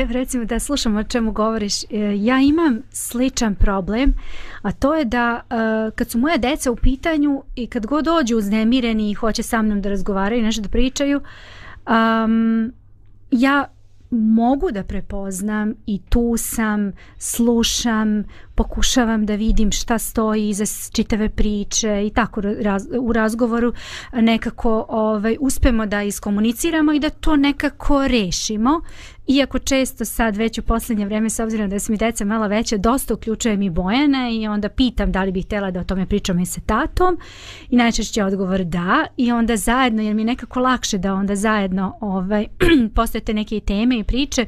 Evo 0.00 0.12
recimo 0.12 0.44
da 0.44 0.58
slušam 0.58 0.96
o 0.96 1.04
čemu 1.04 1.32
govoriš. 1.32 1.84
E, 1.84 1.86
ja 2.16 2.40
imam 2.40 2.82
sličan 2.90 3.54
problem, 3.54 4.14
a 4.62 4.72
to 4.72 4.94
je 4.94 5.04
da 5.04 5.40
e, 5.40 5.90
kad 5.94 6.10
su 6.10 6.18
moja 6.18 6.36
deca 6.36 6.70
u 6.70 6.76
pitanju 6.76 7.42
i 7.54 7.66
kad 7.66 7.86
god 7.86 8.04
dođu 8.04 8.38
uznemireni 8.38 9.10
i 9.10 9.14
hoće 9.14 9.42
sa 9.42 9.62
mnom 9.62 9.82
da 9.82 9.88
razgovaraju 9.88 10.40
i 10.40 10.44
nešto 10.44 10.62
da 10.62 10.68
pričaju, 10.68 11.20
um, 11.86 12.72
ja 13.30 13.68
mogu 14.10 14.70
da 14.70 14.84
prepoznam 14.84 15.74
i 15.86 16.00
tu 16.08 16.34
sam, 16.36 16.92
slušam, 17.18 18.24
pokušavam 18.54 19.26
da 19.26 19.34
vidim 19.34 19.72
šta 19.72 19.98
stoji 19.98 20.48
iza 20.48 20.64
čitave 20.92 21.28
priče 21.28 22.06
i 22.06 22.10
tako 22.10 22.40
raz, 22.40 22.86
u 23.00 23.12
razgovoru 23.12 23.72
nekako 24.12 24.86
ovaj, 24.88 25.36
uspemo 25.40 25.86
da 25.86 26.02
iskomuniciramo 26.02 26.92
i 26.92 27.00
da 27.00 27.10
to 27.10 27.36
nekako 27.36 28.08
rešimo. 28.08 28.80
Iako 29.28 29.58
često 29.58 30.04
sad 30.04 30.36
već 30.36 30.58
u 30.58 30.62
posljednje 30.62 31.06
vreme, 31.06 31.30
s 31.30 31.40
obzirom 31.40 31.70
da 31.70 31.78
su 31.78 31.92
mi 31.92 31.98
deca 31.98 32.24
malo 32.24 32.48
veća, 32.48 32.76
dosta 32.76 33.14
uključujem 33.14 33.62
i 33.62 33.70
Bojana 33.70 34.30
i 34.30 34.46
onda 34.46 34.68
pitam 34.68 35.12
da 35.12 35.24
li 35.24 35.32
bih 35.32 35.44
htjela 35.44 35.70
da 35.70 35.80
o 35.80 35.84
tome 35.84 36.06
pričam 36.06 36.40
i 36.40 36.46
sa 36.46 36.60
tatom. 36.66 37.18
I 37.70 37.76
najčešće 37.76 38.24
odgovor 38.24 38.64
da. 38.64 39.06
I 39.16 39.32
onda 39.32 39.56
zajedno, 39.56 40.02
jer 40.02 40.14
mi 40.14 40.22
je 40.22 40.26
nekako 40.26 40.60
lakše 40.60 40.98
da 40.98 41.14
onda 41.14 41.36
zajedno 41.36 41.96
ovaj, 42.00 42.46
postojete 42.94 43.34
neke 43.34 43.60
teme 43.60 43.98
i 43.98 44.04
priče 44.04 44.44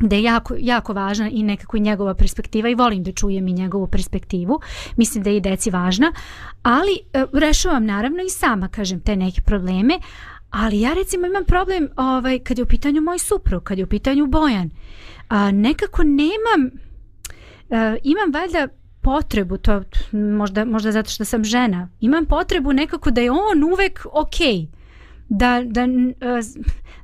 da 0.00 0.16
je 0.16 0.22
jako, 0.22 0.54
jako 0.58 0.92
važna 0.92 1.28
i 1.32 1.42
nekako 1.42 1.76
i 1.76 1.80
njegova 1.80 2.14
perspektiva 2.14 2.68
i 2.68 2.74
volim 2.74 3.02
da 3.02 3.12
čujem 3.12 3.48
i 3.48 3.52
njegovu 3.52 3.86
perspektivu. 3.86 4.60
Mislim 4.96 5.24
da 5.24 5.30
je 5.30 5.36
i 5.36 5.40
deci 5.40 5.70
važna, 5.70 6.12
ali 6.62 6.98
e, 7.12 7.24
rešavam 7.32 7.84
naravno 7.84 8.22
i 8.22 8.30
sama, 8.30 8.68
kažem, 8.68 9.00
te 9.00 9.16
neke 9.16 9.40
probleme, 9.40 9.98
ali 10.52 10.80
ja 10.80 10.94
recimo 10.94 11.26
imam 11.26 11.44
problem 11.44 11.88
ovaj, 11.96 12.38
kad 12.38 12.58
je 12.58 12.64
u 12.64 12.66
pitanju 12.66 13.00
moj 13.00 13.18
suprug, 13.18 13.62
kad 13.62 13.78
je 13.78 13.84
u 13.84 13.88
pitanju 13.88 14.26
Bojan. 14.26 14.70
A, 15.28 15.50
nekako 15.50 16.02
nemam, 16.02 16.70
a, 17.70 17.96
imam 18.02 18.32
valjda 18.32 18.68
potrebu, 19.00 19.56
to 19.56 19.82
možda, 20.12 20.64
možda 20.64 20.92
zato 20.92 21.10
što 21.10 21.24
sam 21.24 21.44
žena, 21.44 21.88
imam 22.00 22.26
potrebu 22.26 22.72
nekako 22.72 23.10
da 23.10 23.20
je 23.20 23.30
on 23.30 23.64
uvek 23.72 24.06
okej. 24.12 24.48
Okay. 24.48 24.66
Da, 25.28 25.62
da 25.64 25.80
e, 25.80 25.86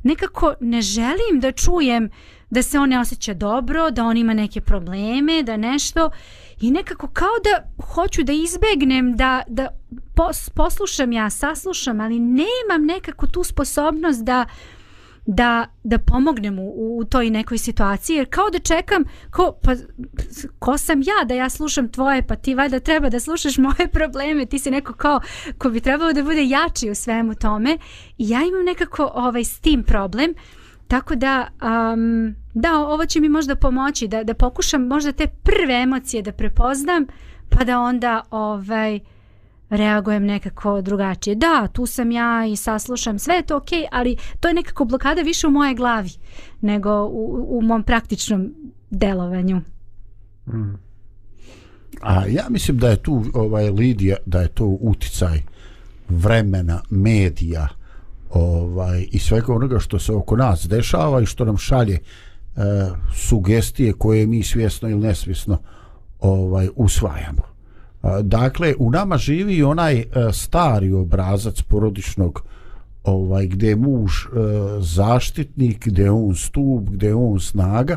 nekako 0.02 0.54
ne 0.60 0.82
želim 0.82 1.40
da 1.40 1.52
čujem 1.52 2.10
da 2.50 2.62
se 2.62 2.78
on 2.78 2.88
ne 2.88 3.00
osjeća 3.00 3.34
dobro, 3.34 3.90
da 3.90 4.04
on 4.04 4.16
ima 4.16 4.34
neke 4.34 4.60
probleme, 4.60 5.42
da 5.42 5.56
nešto 5.56 6.10
i 6.60 6.70
nekako 6.70 7.08
kao 7.08 7.38
da 7.44 7.84
hoću 7.84 8.22
da 8.22 8.32
izbegnem 8.32 9.16
da, 9.16 9.42
da 9.48 9.68
poslušam 10.54 11.12
ja, 11.12 11.30
saslušam, 11.30 12.00
ali 12.00 12.18
nemam 12.18 12.86
nekako 12.86 13.26
tu 13.26 13.44
sposobnost 13.44 14.24
da 14.24 14.46
da, 15.30 15.66
da 15.84 15.98
pomognem 15.98 16.58
u, 16.58 16.98
u 16.98 17.04
toj 17.04 17.30
nekoj 17.30 17.58
situaciji, 17.58 18.16
jer 18.16 18.26
kao 18.30 18.50
da 18.50 18.58
čekam, 18.58 19.04
ko, 19.30 19.58
pa, 19.62 19.72
ko 20.58 20.78
sam 20.78 21.00
ja 21.00 21.24
da 21.24 21.34
ja 21.34 21.48
slušam 21.50 21.88
tvoje, 21.88 22.26
pa 22.26 22.36
ti 22.36 22.54
valjda 22.54 22.80
treba 22.80 23.08
da 23.08 23.20
slušaš 23.20 23.58
moje 23.58 23.88
probleme, 23.98 24.46
ti 24.46 24.58
si 24.58 24.70
neko 24.70 24.92
kao 24.92 25.20
ko 25.58 25.70
bi 25.70 25.80
trebalo 25.80 26.12
da 26.12 26.22
bude 26.22 26.44
jači 26.44 26.90
u 26.90 26.94
svemu 26.94 27.34
tome. 27.34 27.78
I 28.18 28.28
ja 28.28 28.40
imam 28.42 28.64
nekako 28.64 29.10
ovaj, 29.14 29.44
s 29.44 29.60
tim 29.60 29.82
problem, 29.82 30.34
tako 30.88 31.14
da 31.14 31.46
um, 31.92 32.34
da, 32.54 32.78
ovo 32.78 33.06
će 33.06 33.20
mi 33.20 33.28
možda 33.28 33.56
pomoći 33.56 34.08
da, 34.08 34.24
da 34.24 34.34
pokušam 34.34 34.86
možda 34.86 35.12
te 35.12 35.26
prve 35.26 35.74
emocije 35.82 36.22
da 36.22 36.32
prepoznam, 36.32 37.06
pa 37.48 37.64
da 37.64 37.80
onda 37.80 38.22
ovaj, 38.30 39.00
reagujem 39.70 40.24
nekako 40.24 40.80
drugačije. 40.80 41.34
Da, 41.34 41.68
tu 41.72 41.86
sam 41.86 42.10
ja 42.10 42.46
i 42.46 42.56
saslušam, 42.56 43.18
sve 43.18 43.34
je 43.34 43.42
to 43.42 43.56
okej, 43.56 43.78
okay, 43.78 43.86
ali 43.92 44.16
to 44.40 44.48
je 44.48 44.54
nekako 44.54 44.84
blokada 44.84 45.22
više 45.22 45.46
u 45.46 45.50
moje 45.50 45.74
glavi 45.74 46.10
nego 46.60 47.04
u, 47.04 47.46
u 47.58 47.62
mom 47.62 47.82
praktičnom 47.82 48.54
delovanju. 48.90 49.60
Mm. 50.46 50.74
A 52.00 52.26
ja 52.26 52.46
mislim 52.48 52.78
da 52.78 52.88
je 52.88 53.02
tu 53.02 53.24
ovaj 53.34 53.70
Lidija 53.70 54.16
da 54.26 54.40
je 54.40 54.48
to 54.48 54.64
uticaj 54.80 55.42
vremena, 56.08 56.82
medija, 56.90 57.68
ovaj 58.30 59.06
i 59.10 59.18
svega 59.18 59.54
onoga 59.54 59.78
što 59.78 59.98
se 59.98 60.12
oko 60.12 60.36
nas 60.36 60.66
dešava 60.68 61.20
i 61.20 61.26
što 61.26 61.44
nam 61.44 61.56
šalje 61.56 61.94
e, 61.94 62.00
sugestije 63.14 63.92
koje 63.92 64.26
mi 64.26 64.42
svjesno 64.42 64.88
ili 64.88 65.00
nesvjesno 65.00 65.58
ovaj 66.20 66.68
usvajamo. 66.76 67.42
E, 68.02 68.22
dakle, 68.22 68.74
u 68.78 68.90
nama 68.90 69.18
živi 69.18 69.62
onaj 69.62 69.98
e, 69.98 70.04
stari 70.32 70.92
obrazac 70.92 71.62
porodičnog 71.62 72.42
ovaj 73.04 73.46
gdje 73.46 73.68
je 73.68 73.76
muž 73.76 74.12
e, 74.12 74.28
zaštitnik, 74.80 75.86
gdje 75.86 76.02
je 76.02 76.10
on 76.10 76.34
stup, 76.34 76.88
gdje 76.90 77.06
je 77.06 77.14
on 77.14 77.40
snaga, 77.40 77.96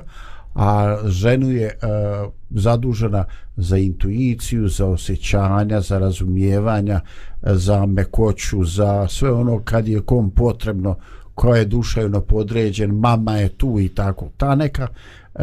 a 0.54 0.98
ženu 1.06 1.52
je 1.52 1.66
uh, 1.68 2.32
zadužena 2.50 3.26
za 3.56 3.78
intuiciju, 3.78 4.68
za 4.68 4.88
osjećanja, 4.88 5.82
za 5.82 6.00
razumijevanja, 6.00 7.00
za 7.42 7.86
mekoću, 7.86 8.64
za 8.64 9.08
sve 9.08 9.32
ono 9.32 9.62
kad 9.64 9.88
je 9.88 10.02
kom 10.02 10.32
potrebno, 10.32 10.96
ko 11.36 11.56
je 11.56 11.66
duševno 11.66 12.22
podređen, 12.22 12.92
mama 12.92 13.38
je 13.38 13.50
tu 13.50 13.80
i 13.80 13.90
tako. 13.90 14.30
Ta 14.38 14.56
neka, 14.56 14.88
uh, 15.34 15.42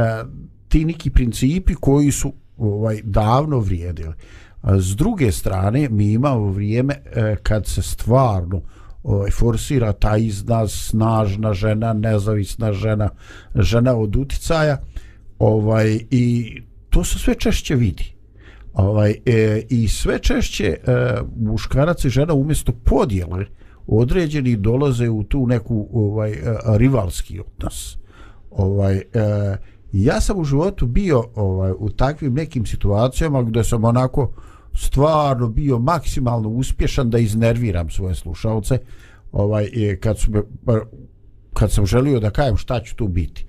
ti 0.69 0.85
neki 0.85 1.11
principi 1.11 1.75
koji 1.75 2.11
su 2.13 2.33
ovaj 2.59 3.01
davno 3.05 3.59
vrijedili. 3.59 4.15
S 4.65 4.97
druge 4.97 5.33
strane, 5.33 5.89
mi 5.89 6.13
imamo 6.13 6.51
vrijeme 6.51 6.95
e, 6.95 7.37
kad 7.43 7.67
se 7.67 7.83
stvarno 7.83 8.61
ovaj, 9.03 9.31
forsira 9.31 9.93
ta 9.93 10.17
izraz 10.17 10.73
snažna 10.73 11.55
žena, 11.55 11.93
nezavisna 11.93 12.73
žena, 12.73 13.09
žena 13.55 13.97
od 13.97 14.17
uticaja 14.17 14.79
ovaj, 15.39 16.01
i 16.11 16.57
to 16.91 17.05
se 17.05 17.19
sve 17.19 17.35
češće 17.35 17.75
vidi. 17.75 18.15
Ovaj, 18.73 19.15
e, 19.27 19.63
I 19.69 19.89
sve 19.89 20.19
češće 20.19 20.65
e, 20.67 20.77
muškarac 21.37 22.05
i 22.05 22.09
žena 22.09 22.35
umjesto 22.35 22.73
podjele 22.73 23.47
određeni 23.87 24.57
dolaze 24.57 25.09
u 25.09 25.23
tu 25.23 25.47
neku 25.47 25.89
ovaj 25.93 26.31
e, 26.31 26.37
rivalski 26.67 27.41
odnos. 27.41 27.99
Ovaj, 28.51 28.97
e, 28.97 29.03
ja 29.93 30.21
sam 30.21 30.39
u 30.39 30.45
životu 30.45 30.87
bio 30.87 31.25
ovaj 31.35 31.73
u 31.79 31.91
takvim 31.91 32.35
nekim 32.35 32.67
situacijama 32.67 33.43
gdje 33.43 33.65
sam 33.65 33.85
onako 33.85 34.33
stvarno 34.75 35.49
bio 35.49 35.79
maksimalno 35.79 36.49
uspješan 36.49 37.11
da 37.11 37.19
iznerviram 37.19 37.91
svoje 37.91 38.15
slušalce 38.15 38.79
ovaj 39.33 39.65
e, 39.65 39.97
kad 40.01 40.19
su 40.19 40.33
me, 40.33 40.43
pa, 40.65 40.81
kad 41.55 41.73
sam 41.73 41.87
želio 41.87 42.21
da 42.21 42.31
kažem 42.31 42.57
šta 42.57 42.81
ću 42.81 42.97
tu 42.97 43.09
biti 43.09 43.47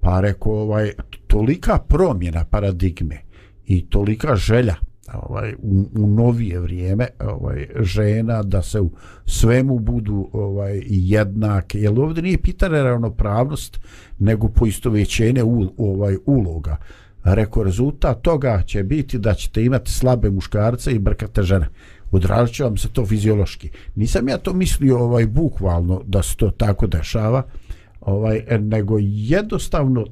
pa 0.00 0.20
rekao 0.20 0.52
ovaj 0.52 0.92
tolika 1.26 1.78
promjena 1.78 2.44
paradigme 2.44 3.20
i 3.66 3.86
tolika 3.88 4.36
želja 4.36 4.74
ovaj 5.14 5.54
u, 5.58 5.84
u 5.98 6.06
novije 6.06 6.60
vrijeme 6.60 7.06
ovaj 7.20 7.66
žena 7.80 8.42
da 8.42 8.62
se 8.62 8.80
u 8.80 8.90
svemu 9.26 9.78
budu 9.78 10.30
ovaj 10.32 10.82
jednake. 10.86 11.80
Jel 11.80 12.00
ovdje 12.00 12.22
nije 12.22 12.38
pitanje 12.38 12.82
ravnopravnost 12.82 13.80
nego 14.18 14.48
poistovećenje 14.48 15.42
u, 15.42 15.72
ovaj 15.76 16.16
uloga? 16.26 16.76
Reko 17.24 17.62
rezultat 17.62 18.22
toga 18.22 18.62
će 18.66 18.82
biti 18.82 19.18
da 19.18 19.34
ćete 19.34 19.64
imati 19.64 19.90
slabe 19.90 20.30
muškarce 20.30 20.92
i 20.92 20.98
brkate 20.98 21.42
žene. 21.42 21.68
Odrazit 22.10 22.54
će 22.54 22.64
vam 22.64 22.76
se 22.76 22.88
to 22.88 23.06
fiziološki. 23.06 23.70
Nisam 23.94 24.28
ja 24.28 24.38
to 24.38 24.52
mislio 24.52 24.98
ovaj 24.98 25.26
bukvalno 25.26 26.02
da 26.06 26.22
se 26.22 26.36
to 26.36 26.50
tako 26.50 26.86
dešava 26.86 27.42
ovaj 28.08 28.42
nego 28.60 28.98
jednostavno 29.00 30.04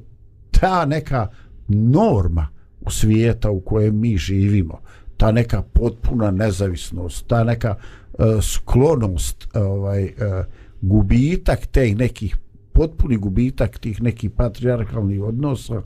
ta 0.51 0.85
neka 0.85 1.27
norma 1.67 2.47
u 2.81 2.91
svijeta 2.91 3.49
u 3.49 3.59
kojem 3.61 3.99
mi 3.99 4.17
živimo 4.17 4.79
ta 5.17 5.31
neka 5.31 5.61
potpuna 5.61 6.31
nezavisnost 6.31 7.27
ta 7.27 7.43
neka 7.43 7.75
uh, 8.13 8.25
sklonost 8.41 9.47
e, 9.53 9.59
ovaj 9.59 10.03
uh, 10.03 10.11
gubitak 10.81 11.65
teh 11.65 11.97
nekih 11.97 12.37
potpuni 12.73 13.17
gubitak 13.17 13.79
tih 13.79 14.01
nekih 14.01 14.31
patrijarhalnih 14.31 15.23
odnosa 15.23 15.81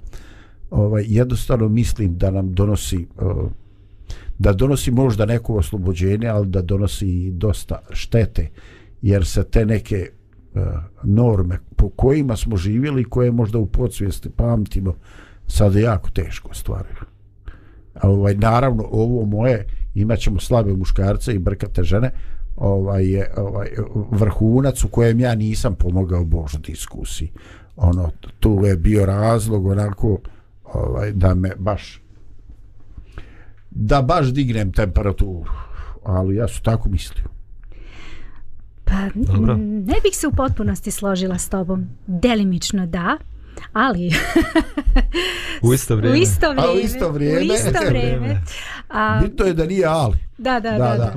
ovaj 0.72 1.05
jednostavno 1.07 1.70
mislim 1.70 2.18
da 2.18 2.32
nam 2.32 2.53
donosi 2.53 3.07
uh, 3.16 3.51
da 4.39 4.53
donosi 4.53 4.91
možda 4.91 5.26
neko 5.26 5.55
oslobođenje 5.55 6.28
ali 6.28 6.47
da 6.47 6.62
donosi 6.62 7.32
dosta 7.32 7.80
štete 7.91 8.49
jer 9.01 9.26
se 9.26 9.43
te 9.43 9.66
neke 9.66 10.09
E, 10.56 10.60
norme 11.04 11.60
po 11.76 11.89
kojima 11.89 12.38
smo 12.38 12.58
živjeli 12.58 13.04
koje 13.04 13.32
možda 13.32 13.58
u 13.58 13.66
podsvijesti 13.66 14.30
pamtimo 14.30 14.93
sada 15.47 15.80
jako 15.80 16.10
teško 16.10 16.54
stvaraju 16.54 16.95
ovaj, 18.04 18.36
naravno 18.36 18.84
ovo 18.91 19.26
moje 19.26 19.68
imaćemo 19.95 20.39
slabe 20.39 20.74
muškarce 20.74 21.34
i 21.34 21.39
brkate 21.39 21.84
žene 21.84 22.12
ovaj 22.56 23.06
je 23.06 23.34
ovaj 23.38 23.68
vrhunac 24.12 24.84
u 24.84 24.88
kojem 24.88 25.20
ja 25.20 25.36
nisam 25.36 25.76
pomogao 25.76 26.26
Božu 26.26 26.58
diskusiji. 26.58 27.32
Ono 27.76 28.12
tu 28.39 28.62
je 28.66 28.76
bio 28.76 29.06
razlog 29.06 29.66
onako 29.66 30.20
ovaj 30.64 31.12
da 31.12 31.34
me 31.36 31.52
baš 31.60 32.02
da 33.72 34.02
baš 34.02 34.28
dignem 34.28 34.72
temperaturu 34.72 35.52
ali 36.04 36.36
ja 36.36 36.47
su 36.47 36.62
tako 36.62 36.89
mislio. 36.89 37.40
Pa 38.91 39.09
Dobro. 39.33 39.57
ne 39.57 39.95
bih 40.03 40.13
se 40.13 40.27
u 40.27 40.31
potpunosti 40.31 40.91
složila 40.91 41.37
s 41.37 41.49
tobom. 41.49 41.87
Delimično 42.07 42.85
da, 42.85 43.17
ali 43.73 44.11
u 45.61 45.73
isto 45.73 45.95
vrijeme. 45.97 46.17
U 46.19 46.21
isto 46.21 46.49
vrijeme. 46.51 46.69
A 46.69 46.75
u 46.75 46.79
isto 46.79 47.11
vrijeme. 47.11 47.39
U 47.39 47.43
isto 47.43 47.79
vrijeme. 47.89 48.41
A, 48.89 49.21
Bito 49.23 49.43
je 49.43 49.53
da 49.53 49.65
nije 49.65 49.85
ali. 49.85 50.17
Da, 50.41 50.59
da, 50.59 50.71
da. 50.71 50.77
da, 50.77 50.97
da. 50.97 51.13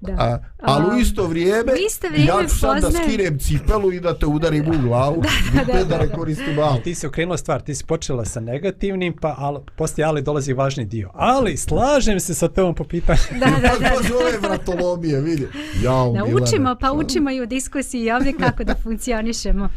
da. 0.00 0.12
A, 0.18 0.38
ali 0.62 0.96
u 0.96 0.98
isto 0.98 1.26
vrijeme, 1.26 1.72
u 1.72 1.76
isto 1.86 2.08
vrijeme 2.08 2.30
ja 2.30 2.48
ću 2.48 2.58
sad 2.58 2.82
da 2.82 2.90
skinem 2.90 3.38
cipelu 3.38 3.92
i 3.92 4.00
da 4.00 4.18
te 4.18 4.26
udarim 4.26 4.68
u 4.68 4.88
glavu. 4.88 5.22
da, 5.54 5.64
da, 5.64 5.84
da, 5.84 5.84
da, 5.84 6.06
da 6.06 6.12
koristim 6.12 6.58
ali. 6.58 6.82
Ti 6.82 6.94
si 6.94 7.06
okrenula 7.06 7.36
stvar, 7.36 7.60
ti 7.60 7.74
si 7.74 7.84
počela 7.84 8.24
sa 8.24 8.40
negativnim, 8.40 9.16
pa 9.20 9.34
al, 9.38 9.60
poslije 9.76 10.04
ali 10.04 10.22
dolazi 10.22 10.52
važni 10.52 10.84
dio. 10.84 11.10
Ali, 11.14 11.56
slažem 11.56 12.20
se 12.20 12.34
sa 12.34 12.48
tom 12.48 12.74
po 12.74 12.84
pitanju. 12.84 13.18
Da, 13.40 13.46
da, 13.46 13.78
da. 13.78 13.90
Pa 13.90 14.14
ove 14.16 14.38
vratolomije, 14.42 15.20
vidi. 15.20 15.48
Ja, 15.82 16.12
da, 16.14 16.24
učimo, 16.24 16.76
pa 16.80 16.92
učimo 16.92 17.30
i 17.30 17.40
u 17.40 17.46
diskusiji 17.46 18.12
ovdje 18.12 18.32
kako 18.32 18.64
da 18.64 18.74
funkcionišemo. 18.82 19.68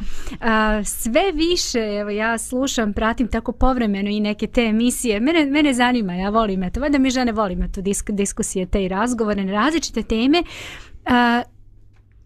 A, 0.42 0.84
sve 0.84 1.32
više, 1.34 1.80
evo, 1.80 2.10
ja 2.10 2.38
slušam, 2.38 2.94
pratim 2.94 3.28
tako 3.28 3.52
povremeno 3.52 4.10
i 4.10 4.20
neke 4.20 4.48
te 4.48 4.62
emisije. 4.62 5.20
Mene, 5.20 5.46
mene 5.46 5.74
zanima, 5.74 6.14
ja 6.14 6.30
volim 6.30 6.64
eto. 6.64 6.80
Vada 6.80 6.98
mi 6.98 7.10
žene 7.10 7.32
volimo 7.32 7.68
tu 7.74 7.82
disk, 7.82 8.12
diskusije 8.12 8.66
te 8.66 8.83
i 8.84 8.88
razgovore 8.88 9.46
na 9.46 9.52
različite 9.52 10.04
teme, 10.04 10.44
uh, 10.44 11.52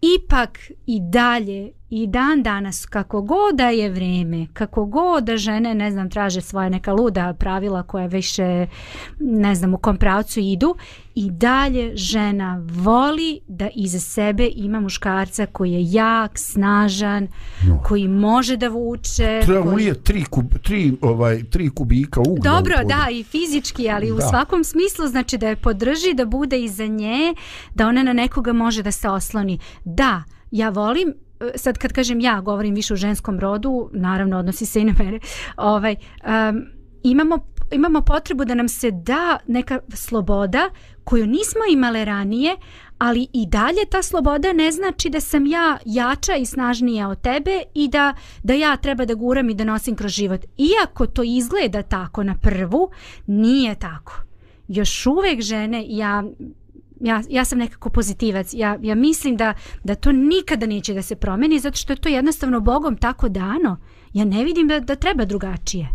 ipak 0.00 0.58
i 0.86 1.00
dalje 1.00 1.72
i 1.90 2.06
dan 2.06 2.42
danas 2.42 2.86
kako 2.86 3.22
god 3.22 3.54
da 3.54 3.68
je 3.68 3.90
vrijeme, 3.90 4.46
kako 4.52 4.84
god 4.84 5.24
da 5.24 5.36
žene, 5.36 5.74
ne 5.74 5.90
znam, 5.90 6.10
traže 6.10 6.40
svoje 6.40 6.70
neka 6.70 6.92
luda 6.92 7.34
pravila 7.38 7.82
koja 7.82 8.06
više, 8.06 8.66
ne 9.20 9.54
znam, 9.54 9.74
u 9.74 9.78
kom 9.78 9.96
pravcu 9.96 10.40
idu, 10.40 10.74
i 11.14 11.30
dalje 11.30 11.96
žena 11.96 12.62
voli 12.70 13.40
da 13.48 13.68
iza 13.74 14.00
sebe 14.00 14.48
ima 14.54 14.80
muškarca 14.80 15.46
koji 15.46 15.72
je 15.72 15.92
jak, 15.92 16.38
snažan, 16.38 17.28
no. 17.68 17.82
koji 17.86 18.08
može 18.08 18.56
da 18.56 18.68
vuče. 18.68 19.40
Treba 19.44 19.72
koji... 19.72 19.84
je 19.84 20.02
tri, 20.02 20.24
kub, 20.24 20.46
tri, 20.62 20.92
ovaj, 21.00 21.44
tri 21.44 21.70
kubika 21.70 22.20
uglja. 22.20 22.52
Dobro, 22.52 22.74
da, 22.84 23.06
i 23.10 23.22
fizički, 23.22 23.90
ali 23.90 24.08
da. 24.08 24.14
u 24.14 24.20
svakom 24.30 24.64
smislu 24.64 25.06
znači 25.06 25.38
da 25.38 25.48
je 25.48 25.56
podrži, 25.56 26.14
da 26.14 26.24
bude 26.24 26.60
iza 26.60 26.86
nje, 26.86 27.34
da 27.74 27.86
ona 27.88 28.02
na 28.02 28.12
nekoga 28.12 28.52
može 28.52 28.82
da 28.82 28.90
se 28.90 29.08
osloni. 29.08 29.58
Da, 29.84 30.22
ja 30.50 30.68
volim 30.68 31.14
sad 31.54 31.78
kad 31.78 31.92
kažem 31.92 32.20
ja 32.20 32.40
govorim 32.40 32.74
više 32.74 32.94
u 32.94 32.96
ženskom 32.96 33.40
rodu 33.40 33.90
naravno 33.92 34.38
odnosi 34.38 34.66
se 34.66 34.80
i 34.80 34.84
na 34.84 34.94
mene 34.98 35.20
ovaj 35.56 35.96
um, 36.50 36.64
imamo 37.02 37.38
imamo 37.70 38.00
potrebu 38.00 38.44
da 38.44 38.54
nam 38.54 38.68
se 38.68 38.90
da 38.90 39.38
neka 39.46 39.78
sloboda 39.94 40.70
koju 41.04 41.26
nismo 41.26 41.60
imale 41.72 42.04
ranije 42.04 42.56
ali 42.98 43.28
i 43.32 43.46
dalje 43.46 43.84
ta 43.90 44.02
sloboda 44.02 44.52
ne 44.52 44.72
znači 44.72 45.10
da 45.10 45.20
sam 45.20 45.46
ja 45.46 45.78
jača 45.84 46.36
i 46.36 46.46
snažnija 46.46 47.08
od 47.08 47.20
tebe 47.20 47.62
i 47.74 47.88
da, 47.88 48.14
da 48.42 48.54
ja 48.54 48.76
treba 48.76 49.04
da 49.04 49.14
guram 49.14 49.50
i 49.50 49.54
da 49.54 49.64
nosim 49.64 49.96
kroz 49.96 50.12
život. 50.12 50.44
Iako 50.44 51.06
to 51.06 51.22
izgleda 51.22 51.82
tako 51.82 52.22
na 52.22 52.34
prvu, 52.34 52.90
nije 53.26 53.74
tako. 53.74 54.12
Još 54.68 55.06
uvek 55.06 55.40
žene, 55.40 55.84
ja 55.88 56.24
ja, 57.00 57.22
ja 57.28 57.44
sam 57.44 57.58
nekako 57.58 57.90
pozitivac. 57.90 58.54
Ja, 58.54 58.78
ja 58.82 58.94
mislim 58.94 59.36
da, 59.36 59.54
da 59.84 59.94
to 59.94 60.12
nikada 60.12 60.66
neće 60.66 60.94
da 60.94 61.02
se 61.02 61.16
promeni 61.16 61.58
zato 61.58 61.76
što 61.76 61.92
je 61.92 61.96
to 61.96 62.08
jednostavno 62.08 62.60
Bogom 62.60 62.96
tako 62.96 63.28
dano. 63.28 63.76
Ja 64.12 64.24
ne 64.24 64.44
vidim 64.44 64.68
da, 64.68 64.80
da 64.80 64.94
treba 64.94 65.24
drugačije. 65.24 65.88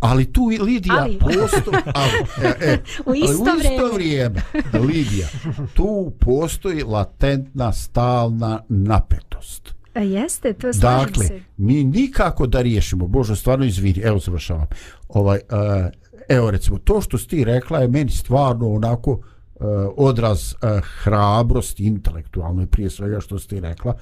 Ali 0.00 0.32
tu 0.32 0.46
Lidija 0.46 0.98
ali. 1.00 1.18
postoji 1.18 1.82
ali, 1.94 2.12
e, 2.42 2.54
e, 2.60 2.82
u 3.06 3.14
isto, 3.14 3.44
ali 3.50 3.60
u 3.60 3.72
isto 3.72 3.94
vrijeme. 3.94 3.94
vrijeme 3.94 4.42
Lidija, 4.86 5.28
tu 5.74 6.12
postoji 6.20 6.82
latentna 6.82 7.72
stalna 7.72 8.62
napetost. 8.68 9.74
A 9.94 10.00
jeste, 10.00 10.52
to 10.52 10.72
slažem 10.72 11.06
dakle, 11.06 11.26
se. 11.26 11.40
mi 11.56 11.84
nikako 11.84 12.46
da 12.46 12.62
riješimo, 12.62 13.06
Bože, 13.06 13.36
stvarno 13.36 13.64
izvini, 13.64 14.00
evo 14.00 14.18
završavam, 14.18 14.66
ovaj, 15.08 15.38
uh, 15.50 16.03
evo 16.28 16.50
recimo, 16.50 16.78
to 16.78 17.00
što 17.00 17.18
si 17.18 17.28
ti 17.28 17.44
rekla 17.44 17.78
je 17.78 17.88
meni 17.88 18.10
stvarno 18.10 18.68
onako 18.68 19.10
uh, 19.10 19.20
odraz 19.96 20.52
uh, 20.52 20.80
hrabrosti 21.02 21.84
intelektualno 21.84 22.66
prije 22.66 22.90
svega 22.90 23.20
što 23.20 23.38
si 23.38 23.48
ti 23.48 23.60
rekla. 23.60 23.94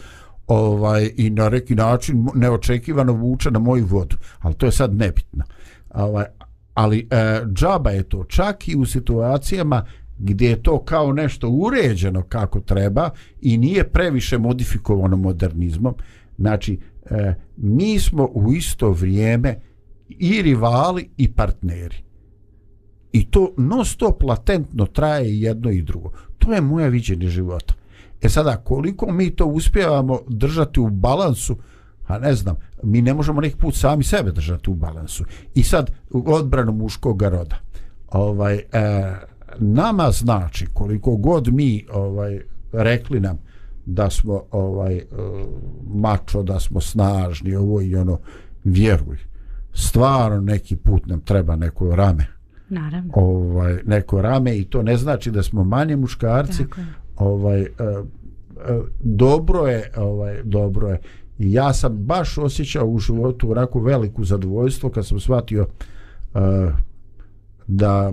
Ovaj 0.47 1.11
i 1.17 1.31
na 1.31 1.49
neki 1.49 1.75
način 1.75 2.29
neočekivano 2.35 3.13
vuče 3.13 3.51
na 3.51 3.59
moju 3.59 3.87
vodu 3.87 4.17
ali 4.39 4.55
to 4.55 4.67
je 4.67 4.73
sad 4.73 4.95
nebitno. 4.95 5.45
Ovaj 5.95 6.25
ali 6.75 7.09
e, 7.11 7.41
džaba 7.53 7.91
je 7.91 8.03
to 8.03 8.25
čak 8.25 8.69
i 8.69 8.77
u 8.77 8.87
situacijama 8.87 9.85
gdje 10.19 10.49
je 10.49 10.63
to 10.63 10.85
kao 10.85 11.13
nešto 11.13 11.49
uređeno 11.49 12.23
kako 12.23 12.61
treba 12.61 13.11
i 13.41 13.59
nije 13.59 13.89
previše 13.89 14.39
modifikovano 14.39 15.17
modernizmom. 15.17 15.95
Znači 16.39 16.81
e, 17.11 17.35
mi 17.57 17.99
smo 17.99 18.25
u 18.25 18.53
isto 18.53 18.91
vrijeme 18.91 19.57
i 20.09 20.43
rivali 20.43 21.09
i 21.17 21.33
partneri 21.33 21.97
i 23.13 23.31
to 23.31 23.53
non 23.57 23.85
stop 23.85 24.23
latentno 24.23 24.87
traje 24.87 25.41
jedno 25.41 25.71
i 25.71 25.83
drugo 25.83 26.11
to 26.39 26.53
je 26.53 26.61
moje 26.61 26.91
viđenje 26.91 27.29
života 27.29 27.75
E 28.23 28.29
sada, 28.29 28.57
koliko 28.57 29.13
mi 29.13 29.31
to 29.31 29.47
uspjevamo 29.47 30.21
držati 30.29 30.81
u 30.81 30.91
balansu, 30.91 31.57
a 32.07 32.19
ne 32.19 32.35
znam, 32.35 32.57
mi 32.83 33.03
ne 33.03 33.15
možemo 33.15 33.41
neki 33.41 33.57
put 33.57 33.75
sami 33.75 34.05
sebe 34.05 34.33
držati 34.33 34.71
u 34.71 34.75
balansu. 34.75 35.25
I 35.55 35.63
sad, 35.63 35.91
u 36.11 36.33
odbranu 36.35 36.73
muškog 36.73 37.23
roda. 37.23 37.57
Ovaj, 38.13 38.55
e, 38.55 38.63
nama 39.59 40.11
znači, 40.11 40.67
koliko 40.73 41.17
god 41.17 41.49
mi 41.53 41.87
ovaj 41.93 42.41
rekli 42.73 43.21
nam 43.21 43.39
da 43.87 44.11
smo 44.11 44.43
ovaj 44.51 44.97
e, 44.97 45.05
mačo, 45.95 46.43
da 46.43 46.61
smo 46.61 46.81
snažni, 46.81 47.55
ovo 47.55 47.81
i 47.81 47.97
ono, 47.97 48.19
vjeruj, 48.65 49.19
stvarno 49.75 50.41
neki 50.41 50.77
put 50.77 51.07
nam 51.07 51.21
treba 51.21 51.57
neko 51.57 51.97
rame. 51.97 52.27
Naravno. 52.73 53.13
Ovaj, 53.15 53.79
neko 53.87 54.23
rame 54.23 54.59
i 54.59 54.65
to 54.65 54.83
ne 54.83 54.97
znači 54.97 55.31
da 55.31 55.43
smo 55.43 55.65
manje 55.65 55.97
muškarci, 55.97 56.65
ovaj 57.17 57.61
e, 57.61 57.67
e, 57.67 58.81
dobro 59.01 59.67
je 59.67 59.91
ovaj 59.97 60.43
dobro 60.45 60.89
je 60.89 61.01
i 61.39 61.53
ja 61.53 61.73
sam 61.73 61.97
baš 61.97 62.39
osjećao 62.39 62.87
u 62.87 62.99
životu 62.99 63.51
onako 63.51 63.81
veliku 63.81 64.25
zadovoljstvo 64.25 64.91
kad 64.91 65.07
sam 65.07 65.21
shvatio 65.21 65.67
e, 66.35 66.39
da 67.67 68.13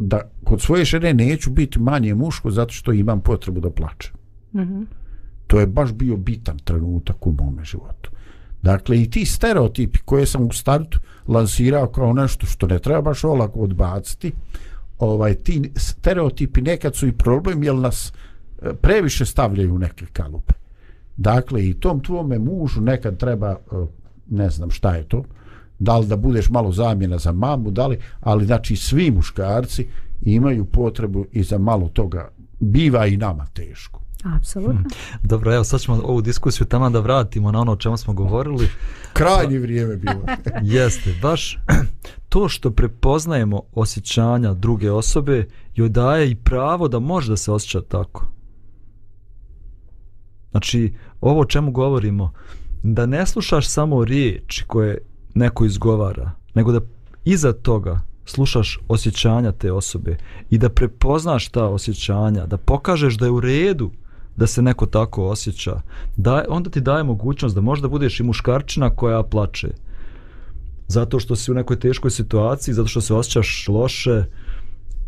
da 0.00 0.20
kod 0.44 0.60
svoje 0.60 0.84
žene 0.84 1.14
neću 1.14 1.50
biti 1.50 1.78
manje 1.78 2.14
muško 2.14 2.50
zato 2.50 2.72
što 2.72 2.92
imam 2.92 3.20
potrebu 3.20 3.60
da 3.60 3.70
plačem. 3.70 4.12
Mm 4.52 4.60
-hmm. 4.60 4.84
To 5.46 5.60
je 5.60 5.66
baš 5.66 5.92
bio 5.92 6.16
bitan 6.16 6.58
trenutak 6.58 7.26
u 7.26 7.32
mome 7.32 7.64
životu. 7.64 8.10
Dakle, 8.64 9.02
i 9.02 9.10
ti 9.10 9.26
stereotipi 9.26 9.98
koje 10.04 10.26
sam 10.26 10.42
u 10.42 10.52
startu 10.52 10.98
lansirao 11.28 11.86
kao 11.86 12.12
nešto 12.12 12.46
što 12.46 12.66
ne 12.66 12.78
treba 12.78 13.02
baš 13.02 13.24
olako 13.24 13.60
odbaciti, 13.60 14.32
ovaj 14.98 15.34
ti 15.34 15.70
stereotipi 15.76 16.62
nekad 16.62 16.96
su 16.96 17.06
i 17.06 17.12
problem 17.12 17.62
jer 17.62 17.74
nas 17.74 18.12
e, 18.62 18.72
previše 18.74 19.26
stavljaju 19.26 19.74
u 19.74 19.78
neke 19.78 20.06
kalupe. 20.06 20.54
Dakle, 21.16 21.68
i 21.68 21.74
tom 21.74 22.00
tvome 22.00 22.38
mužu 22.38 22.80
nekad 22.80 23.16
treba, 23.16 23.50
e, 23.50 23.56
ne 24.30 24.50
znam 24.50 24.70
šta 24.70 24.94
je 24.96 25.08
to, 25.08 25.24
da 25.78 25.98
li 25.98 26.06
da 26.06 26.16
budeš 26.16 26.50
malo 26.50 26.72
zamjena 26.72 27.18
za 27.18 27.32
mamu, 27.32 27.70
da 27.70 27.86
li, 27.86 27.98
ali 28.20 28.46
znači 28.46 28.76
svi 28.76 29.10
muškarci 29.10 29.86
imaju 30.22 30.64
potrebu 30.64 31.26
i 31.32 31.42
za 31.42 31.58
malo 31.58 31.88
toga. 31.88 32.28
Biva 32.60 33.06
i 33.06 33.16
nama 33.16 33.46
teško. 33.46 34.03
Apsolutno. 34.24 34.74
Hmm. 34.74 35.20
Dobro, 35.22 35.54
evo 35.54 35.64
sad 35.64 35.80
ćemo 35.80 36.00
ovu 36.04 36.20
diskusiju 36.20 36.66
tamo 36.66 36.90
da 36.90 37.00
vratimo 37.00 37.52
na 37.52 37.60
ono 37.60 37.72
o 37.72 37.76
čemu 37.76 37.96
smo 37.96 38.12
govorili. 38.12 38.68
Krajnje 39.12 39.58
vrijeme 39.58 39.96
bilo. 39.96 40.24
Jeste, 40.74 41.14
baš 41.22 41.58
to 42.28 42.48
što 42.48 42.70
prepoznajemo 42.70 43.62
osjećanja 43.72 44.54
druge 44.54 44.90
osobe 44.90 45.48
joj 45.74 45.88
daje 45.88 46.30
i 46.30 46.34
pravo 46.34 46.88
da 46.88 46.98
može 46.98 47.30
da 47.30 47.36
se 47.36 47.52
osjeća 47.52 47.80
tako. 47.80 48.26
Znači, 50.50 50.94
ovo 51.20 51.40
o 51.40 51.44
čemu 51.44 51.70
govorimo, 51.70 52.32
da 52.82 53.06
ne 53.06 53.26
slušaš 53.26 53.68
samo 53.68 54.04
riječi 54.04 54.64
koje 54.66 54.98
neko 55.34 55.64
izgovara, 55.64 56.30
nego 56.54 56.72
da 56.72 56.80
iza 57.24 57.52
toga 57.52 58.00
slušaš 58.24 58.78
osjećanja 58.88 59.52
te 59.52 59.72
osobe 59.72 60.16
i 60.50 60.58
da 60.58 60.68
prepoznaš 60.68 61.48
ta 61.48 61.64
osjećanja, 61.64 62.46
da 62.46 62.56
pokažeš 62.56 63.14
da 63.14 63.26
je 63.26 63.30
u 63.30 63.40
redu 63.40 63.90
da 64.36 64.46
se 64.46 64.62
neko 64.62 64.86
tako 64.86 65.28
osjeća, 65.28 65.80
da, 66.16 66.44
onda 66.48 66.70
ti 66.70 66.80
daje 66.80 67.04
mogućnost 67.04 67.54
da 67.54 67.60
možda 67.60 67.88
budeš 67.88 68.20
i 68.20 68.22
muškarčina 68.22 68.90
koja 68.90 69.22
plače. 69.22 69.68
Zato 70.88 71.20
što 71.20 71.36
si 71.36 71.50
u 71.50 71.54
nekoj 71.54 71.80
teškoj 71.80 72.10
situaciji, 72.10 72.74
zato 72.74 72.88
što 72.88 73.00
se 73.00 73.14
osjećaš 73.14 73.68
loše. 73.68 74.24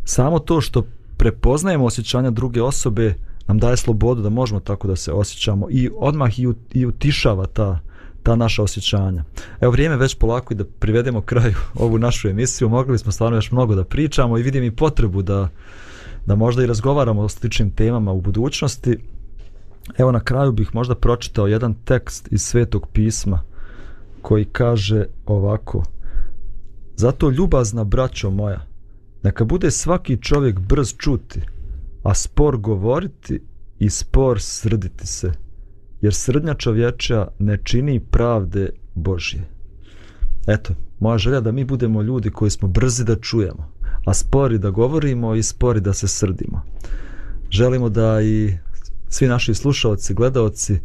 Samo 0.05 0.39
to 0.39 0.61
što 0.61 0.83
prepoznajemo 1.17 1.85
osjećanja 1.85 2.31
druge 2.31 2.63
osobe 2.63 3.15
nam 3.47 3.59
daje 3.59 3.77
slobodu 3.77 4.23
da 4.23 4.29
možemo 4.29 4.61
tako 4.61 4.89
da 4.89 4.97
se 4.97 5.13
osjećamo 5.13 5.67
i 5.71 5.91
odmah 5.97 6.39
i, 6.39 6.49
i 6.73 6.87
utišava 6.87 7.47
ta, 7.47 7.81
ta 8.23 8.37
naša 8.37 8.63
osjećanja. 8.63 9.25
Evo 9.61 9.73
vrijeme 9.73 9.97
već 9.97 10.15
polako 10.15 10.55
i 10.55 10.57
da 10.57 10.65
privedemo 10.65 11.21
kraju 11.21 11.55
ovu 11.85 11.99
našu 11.99 12.29
emisiju. 12.29 12.69
Mogli 12.69 12.99
smo 12.99 13.13
stvarno 13.13 13.37
još 13.37 13.51
mnogo 13.51 13.75
da 13.75 13.85
pričamo 13.85 14.39
i 14.39 14.43
vidim 14.43 14.65
i 14.65 14.77
potrebu 14.77 15.23
da, 15.23 15.49
da 16.27 16.35
možda 16.35 16.63
i 16.63 16.67
razgovaramo 16.67 17.21
o 17.21 17.29
sličnim 17.29 17.71
temama 17.71 18.13
u 18.13 18.21
budućnosti. 18.21 18.99
Evo 19.99 20.13
na 20.13 20.21
kraju 20.21 20.53
bih 20.53 20.75
možda 20.75 20.95
pročitao 20.95 21.47
jedan 21.47 21.75
tekst 21.75 22.29
iz 22.33 22.43
Svetog 22.43 22.87
pisma 22.93 23.43
koji 24.23 24.45
kaže 24.45 25.05
ovako 25.27 25.83
Zato 26.97 27.31
ljubazna 27.31 27.85
braćo 27.85 28.31
moja, 28.31 28.67
neka 29.23 29.45
bude 29.45 29.71
svaki 29.71 30.17
čovjek 30.17 30.59
brz 30.59 30.95
čuti, 30.99 31.41
a 32.03 32.15
spor 32.15 32.57
govoriti 32.57 33.41
i 33.79 33.91
spor 33.91 34.41
srditi 34.41 35.07
se, 35.07 35.33
jer 36.01 36.15
srdnja 36.15 36.55
čovječa 36.55 37.29
ne 37.39 37.59
čini 37.65 38.01
pravde 38.01 38.71
Božje. 38.95 39.49
Eto, 40.47 40.75
moja 41.01 41.19
želja 41.19 41.41
da 41.41 41.53
mi 41.53 41.65
budemo 41.65 42.03
ljudi 42.03 42.31
koji 42.31 42.51
smo 42.51 42.69
brzi 42.69 43.05
da 43.05 43.17
čujemo, 43.17 43.73
a 44.07 44.15
spori 44.15 44.59
da 44.59 44.71
govorimo 44.71 45.35
i 45.35 45.43
spori 45.43 45.81
da 45.81 45.93
se 45.93 46.09
srdimo. 46.09 46.63
Želimo 47.51 47.89
da 47.89 48.23
i 48.23 48.59
svi 49.17 49.29
naši 49.29 49.55
slušalci, 49.55 50.15
gledaoci 50.15 50.79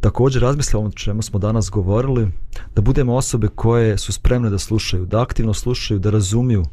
također 0.00 0.42
razmisle 0.42 0.80
o 0.80 0.90
čemu 0.90 1.22
smo 1.22 1.38
danas 1.38 1.70
govorili, 1.70 2.30
da 2.74 2.82
budemo 2.82 3.14
osobe 3.14 3.48
koje 3.54 3.98
su 3.98 4.12
spremne 4.12 4.50
da 4.50 4.58
slušaju, 4.58 5.06
da 5.06 5.22
aktivno 5.22 5.54
slušaju, 5.54 6.00
da 6.00 6.10
razumiju 6.10 6.64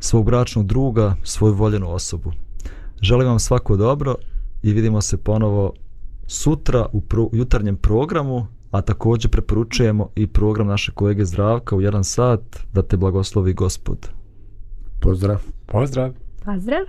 svog 0.00 0.24
bračnog 0.24 0.66
druga, 0.66 1.16
svoju 1.24 1.54
voljenu 1.54 1.90
osobu. 1.94 2.32
Želim 3.02 3.28
vam 3.28 3.38
svako 3.38 3.76
dobro 3.76 4.14
i 4.62 4.72
vidimo 4.72 5.00
se 5.00 5.16
ponovo 5.16 5.72
sutra 6.26 6.86
u 6.92 7.00
pro, 7.00 7.28
jutarnjem 7.32 7.76
programu, 7.76 8.46
a 8.70 8.80
također 8.80 9.30
preporučujemo 9.30 10.08
i 10.16 10.26
program 10.26 10.66
naše 10.66 10.92
kolege 10.92 11.24
Zdravka 11.24 11.76
u 11.76 11.80
jedan 11.80 12.04
sat 12.04 12.40
da 12.72 12.82
te 12.82 12.96
blagoslovi 12.96 13.52
gospod. 13.52 14.08
Pozdrav. 15.00 15.42
Pozdrav. 15.66 16.12
Pozdrav. 16.44 16.84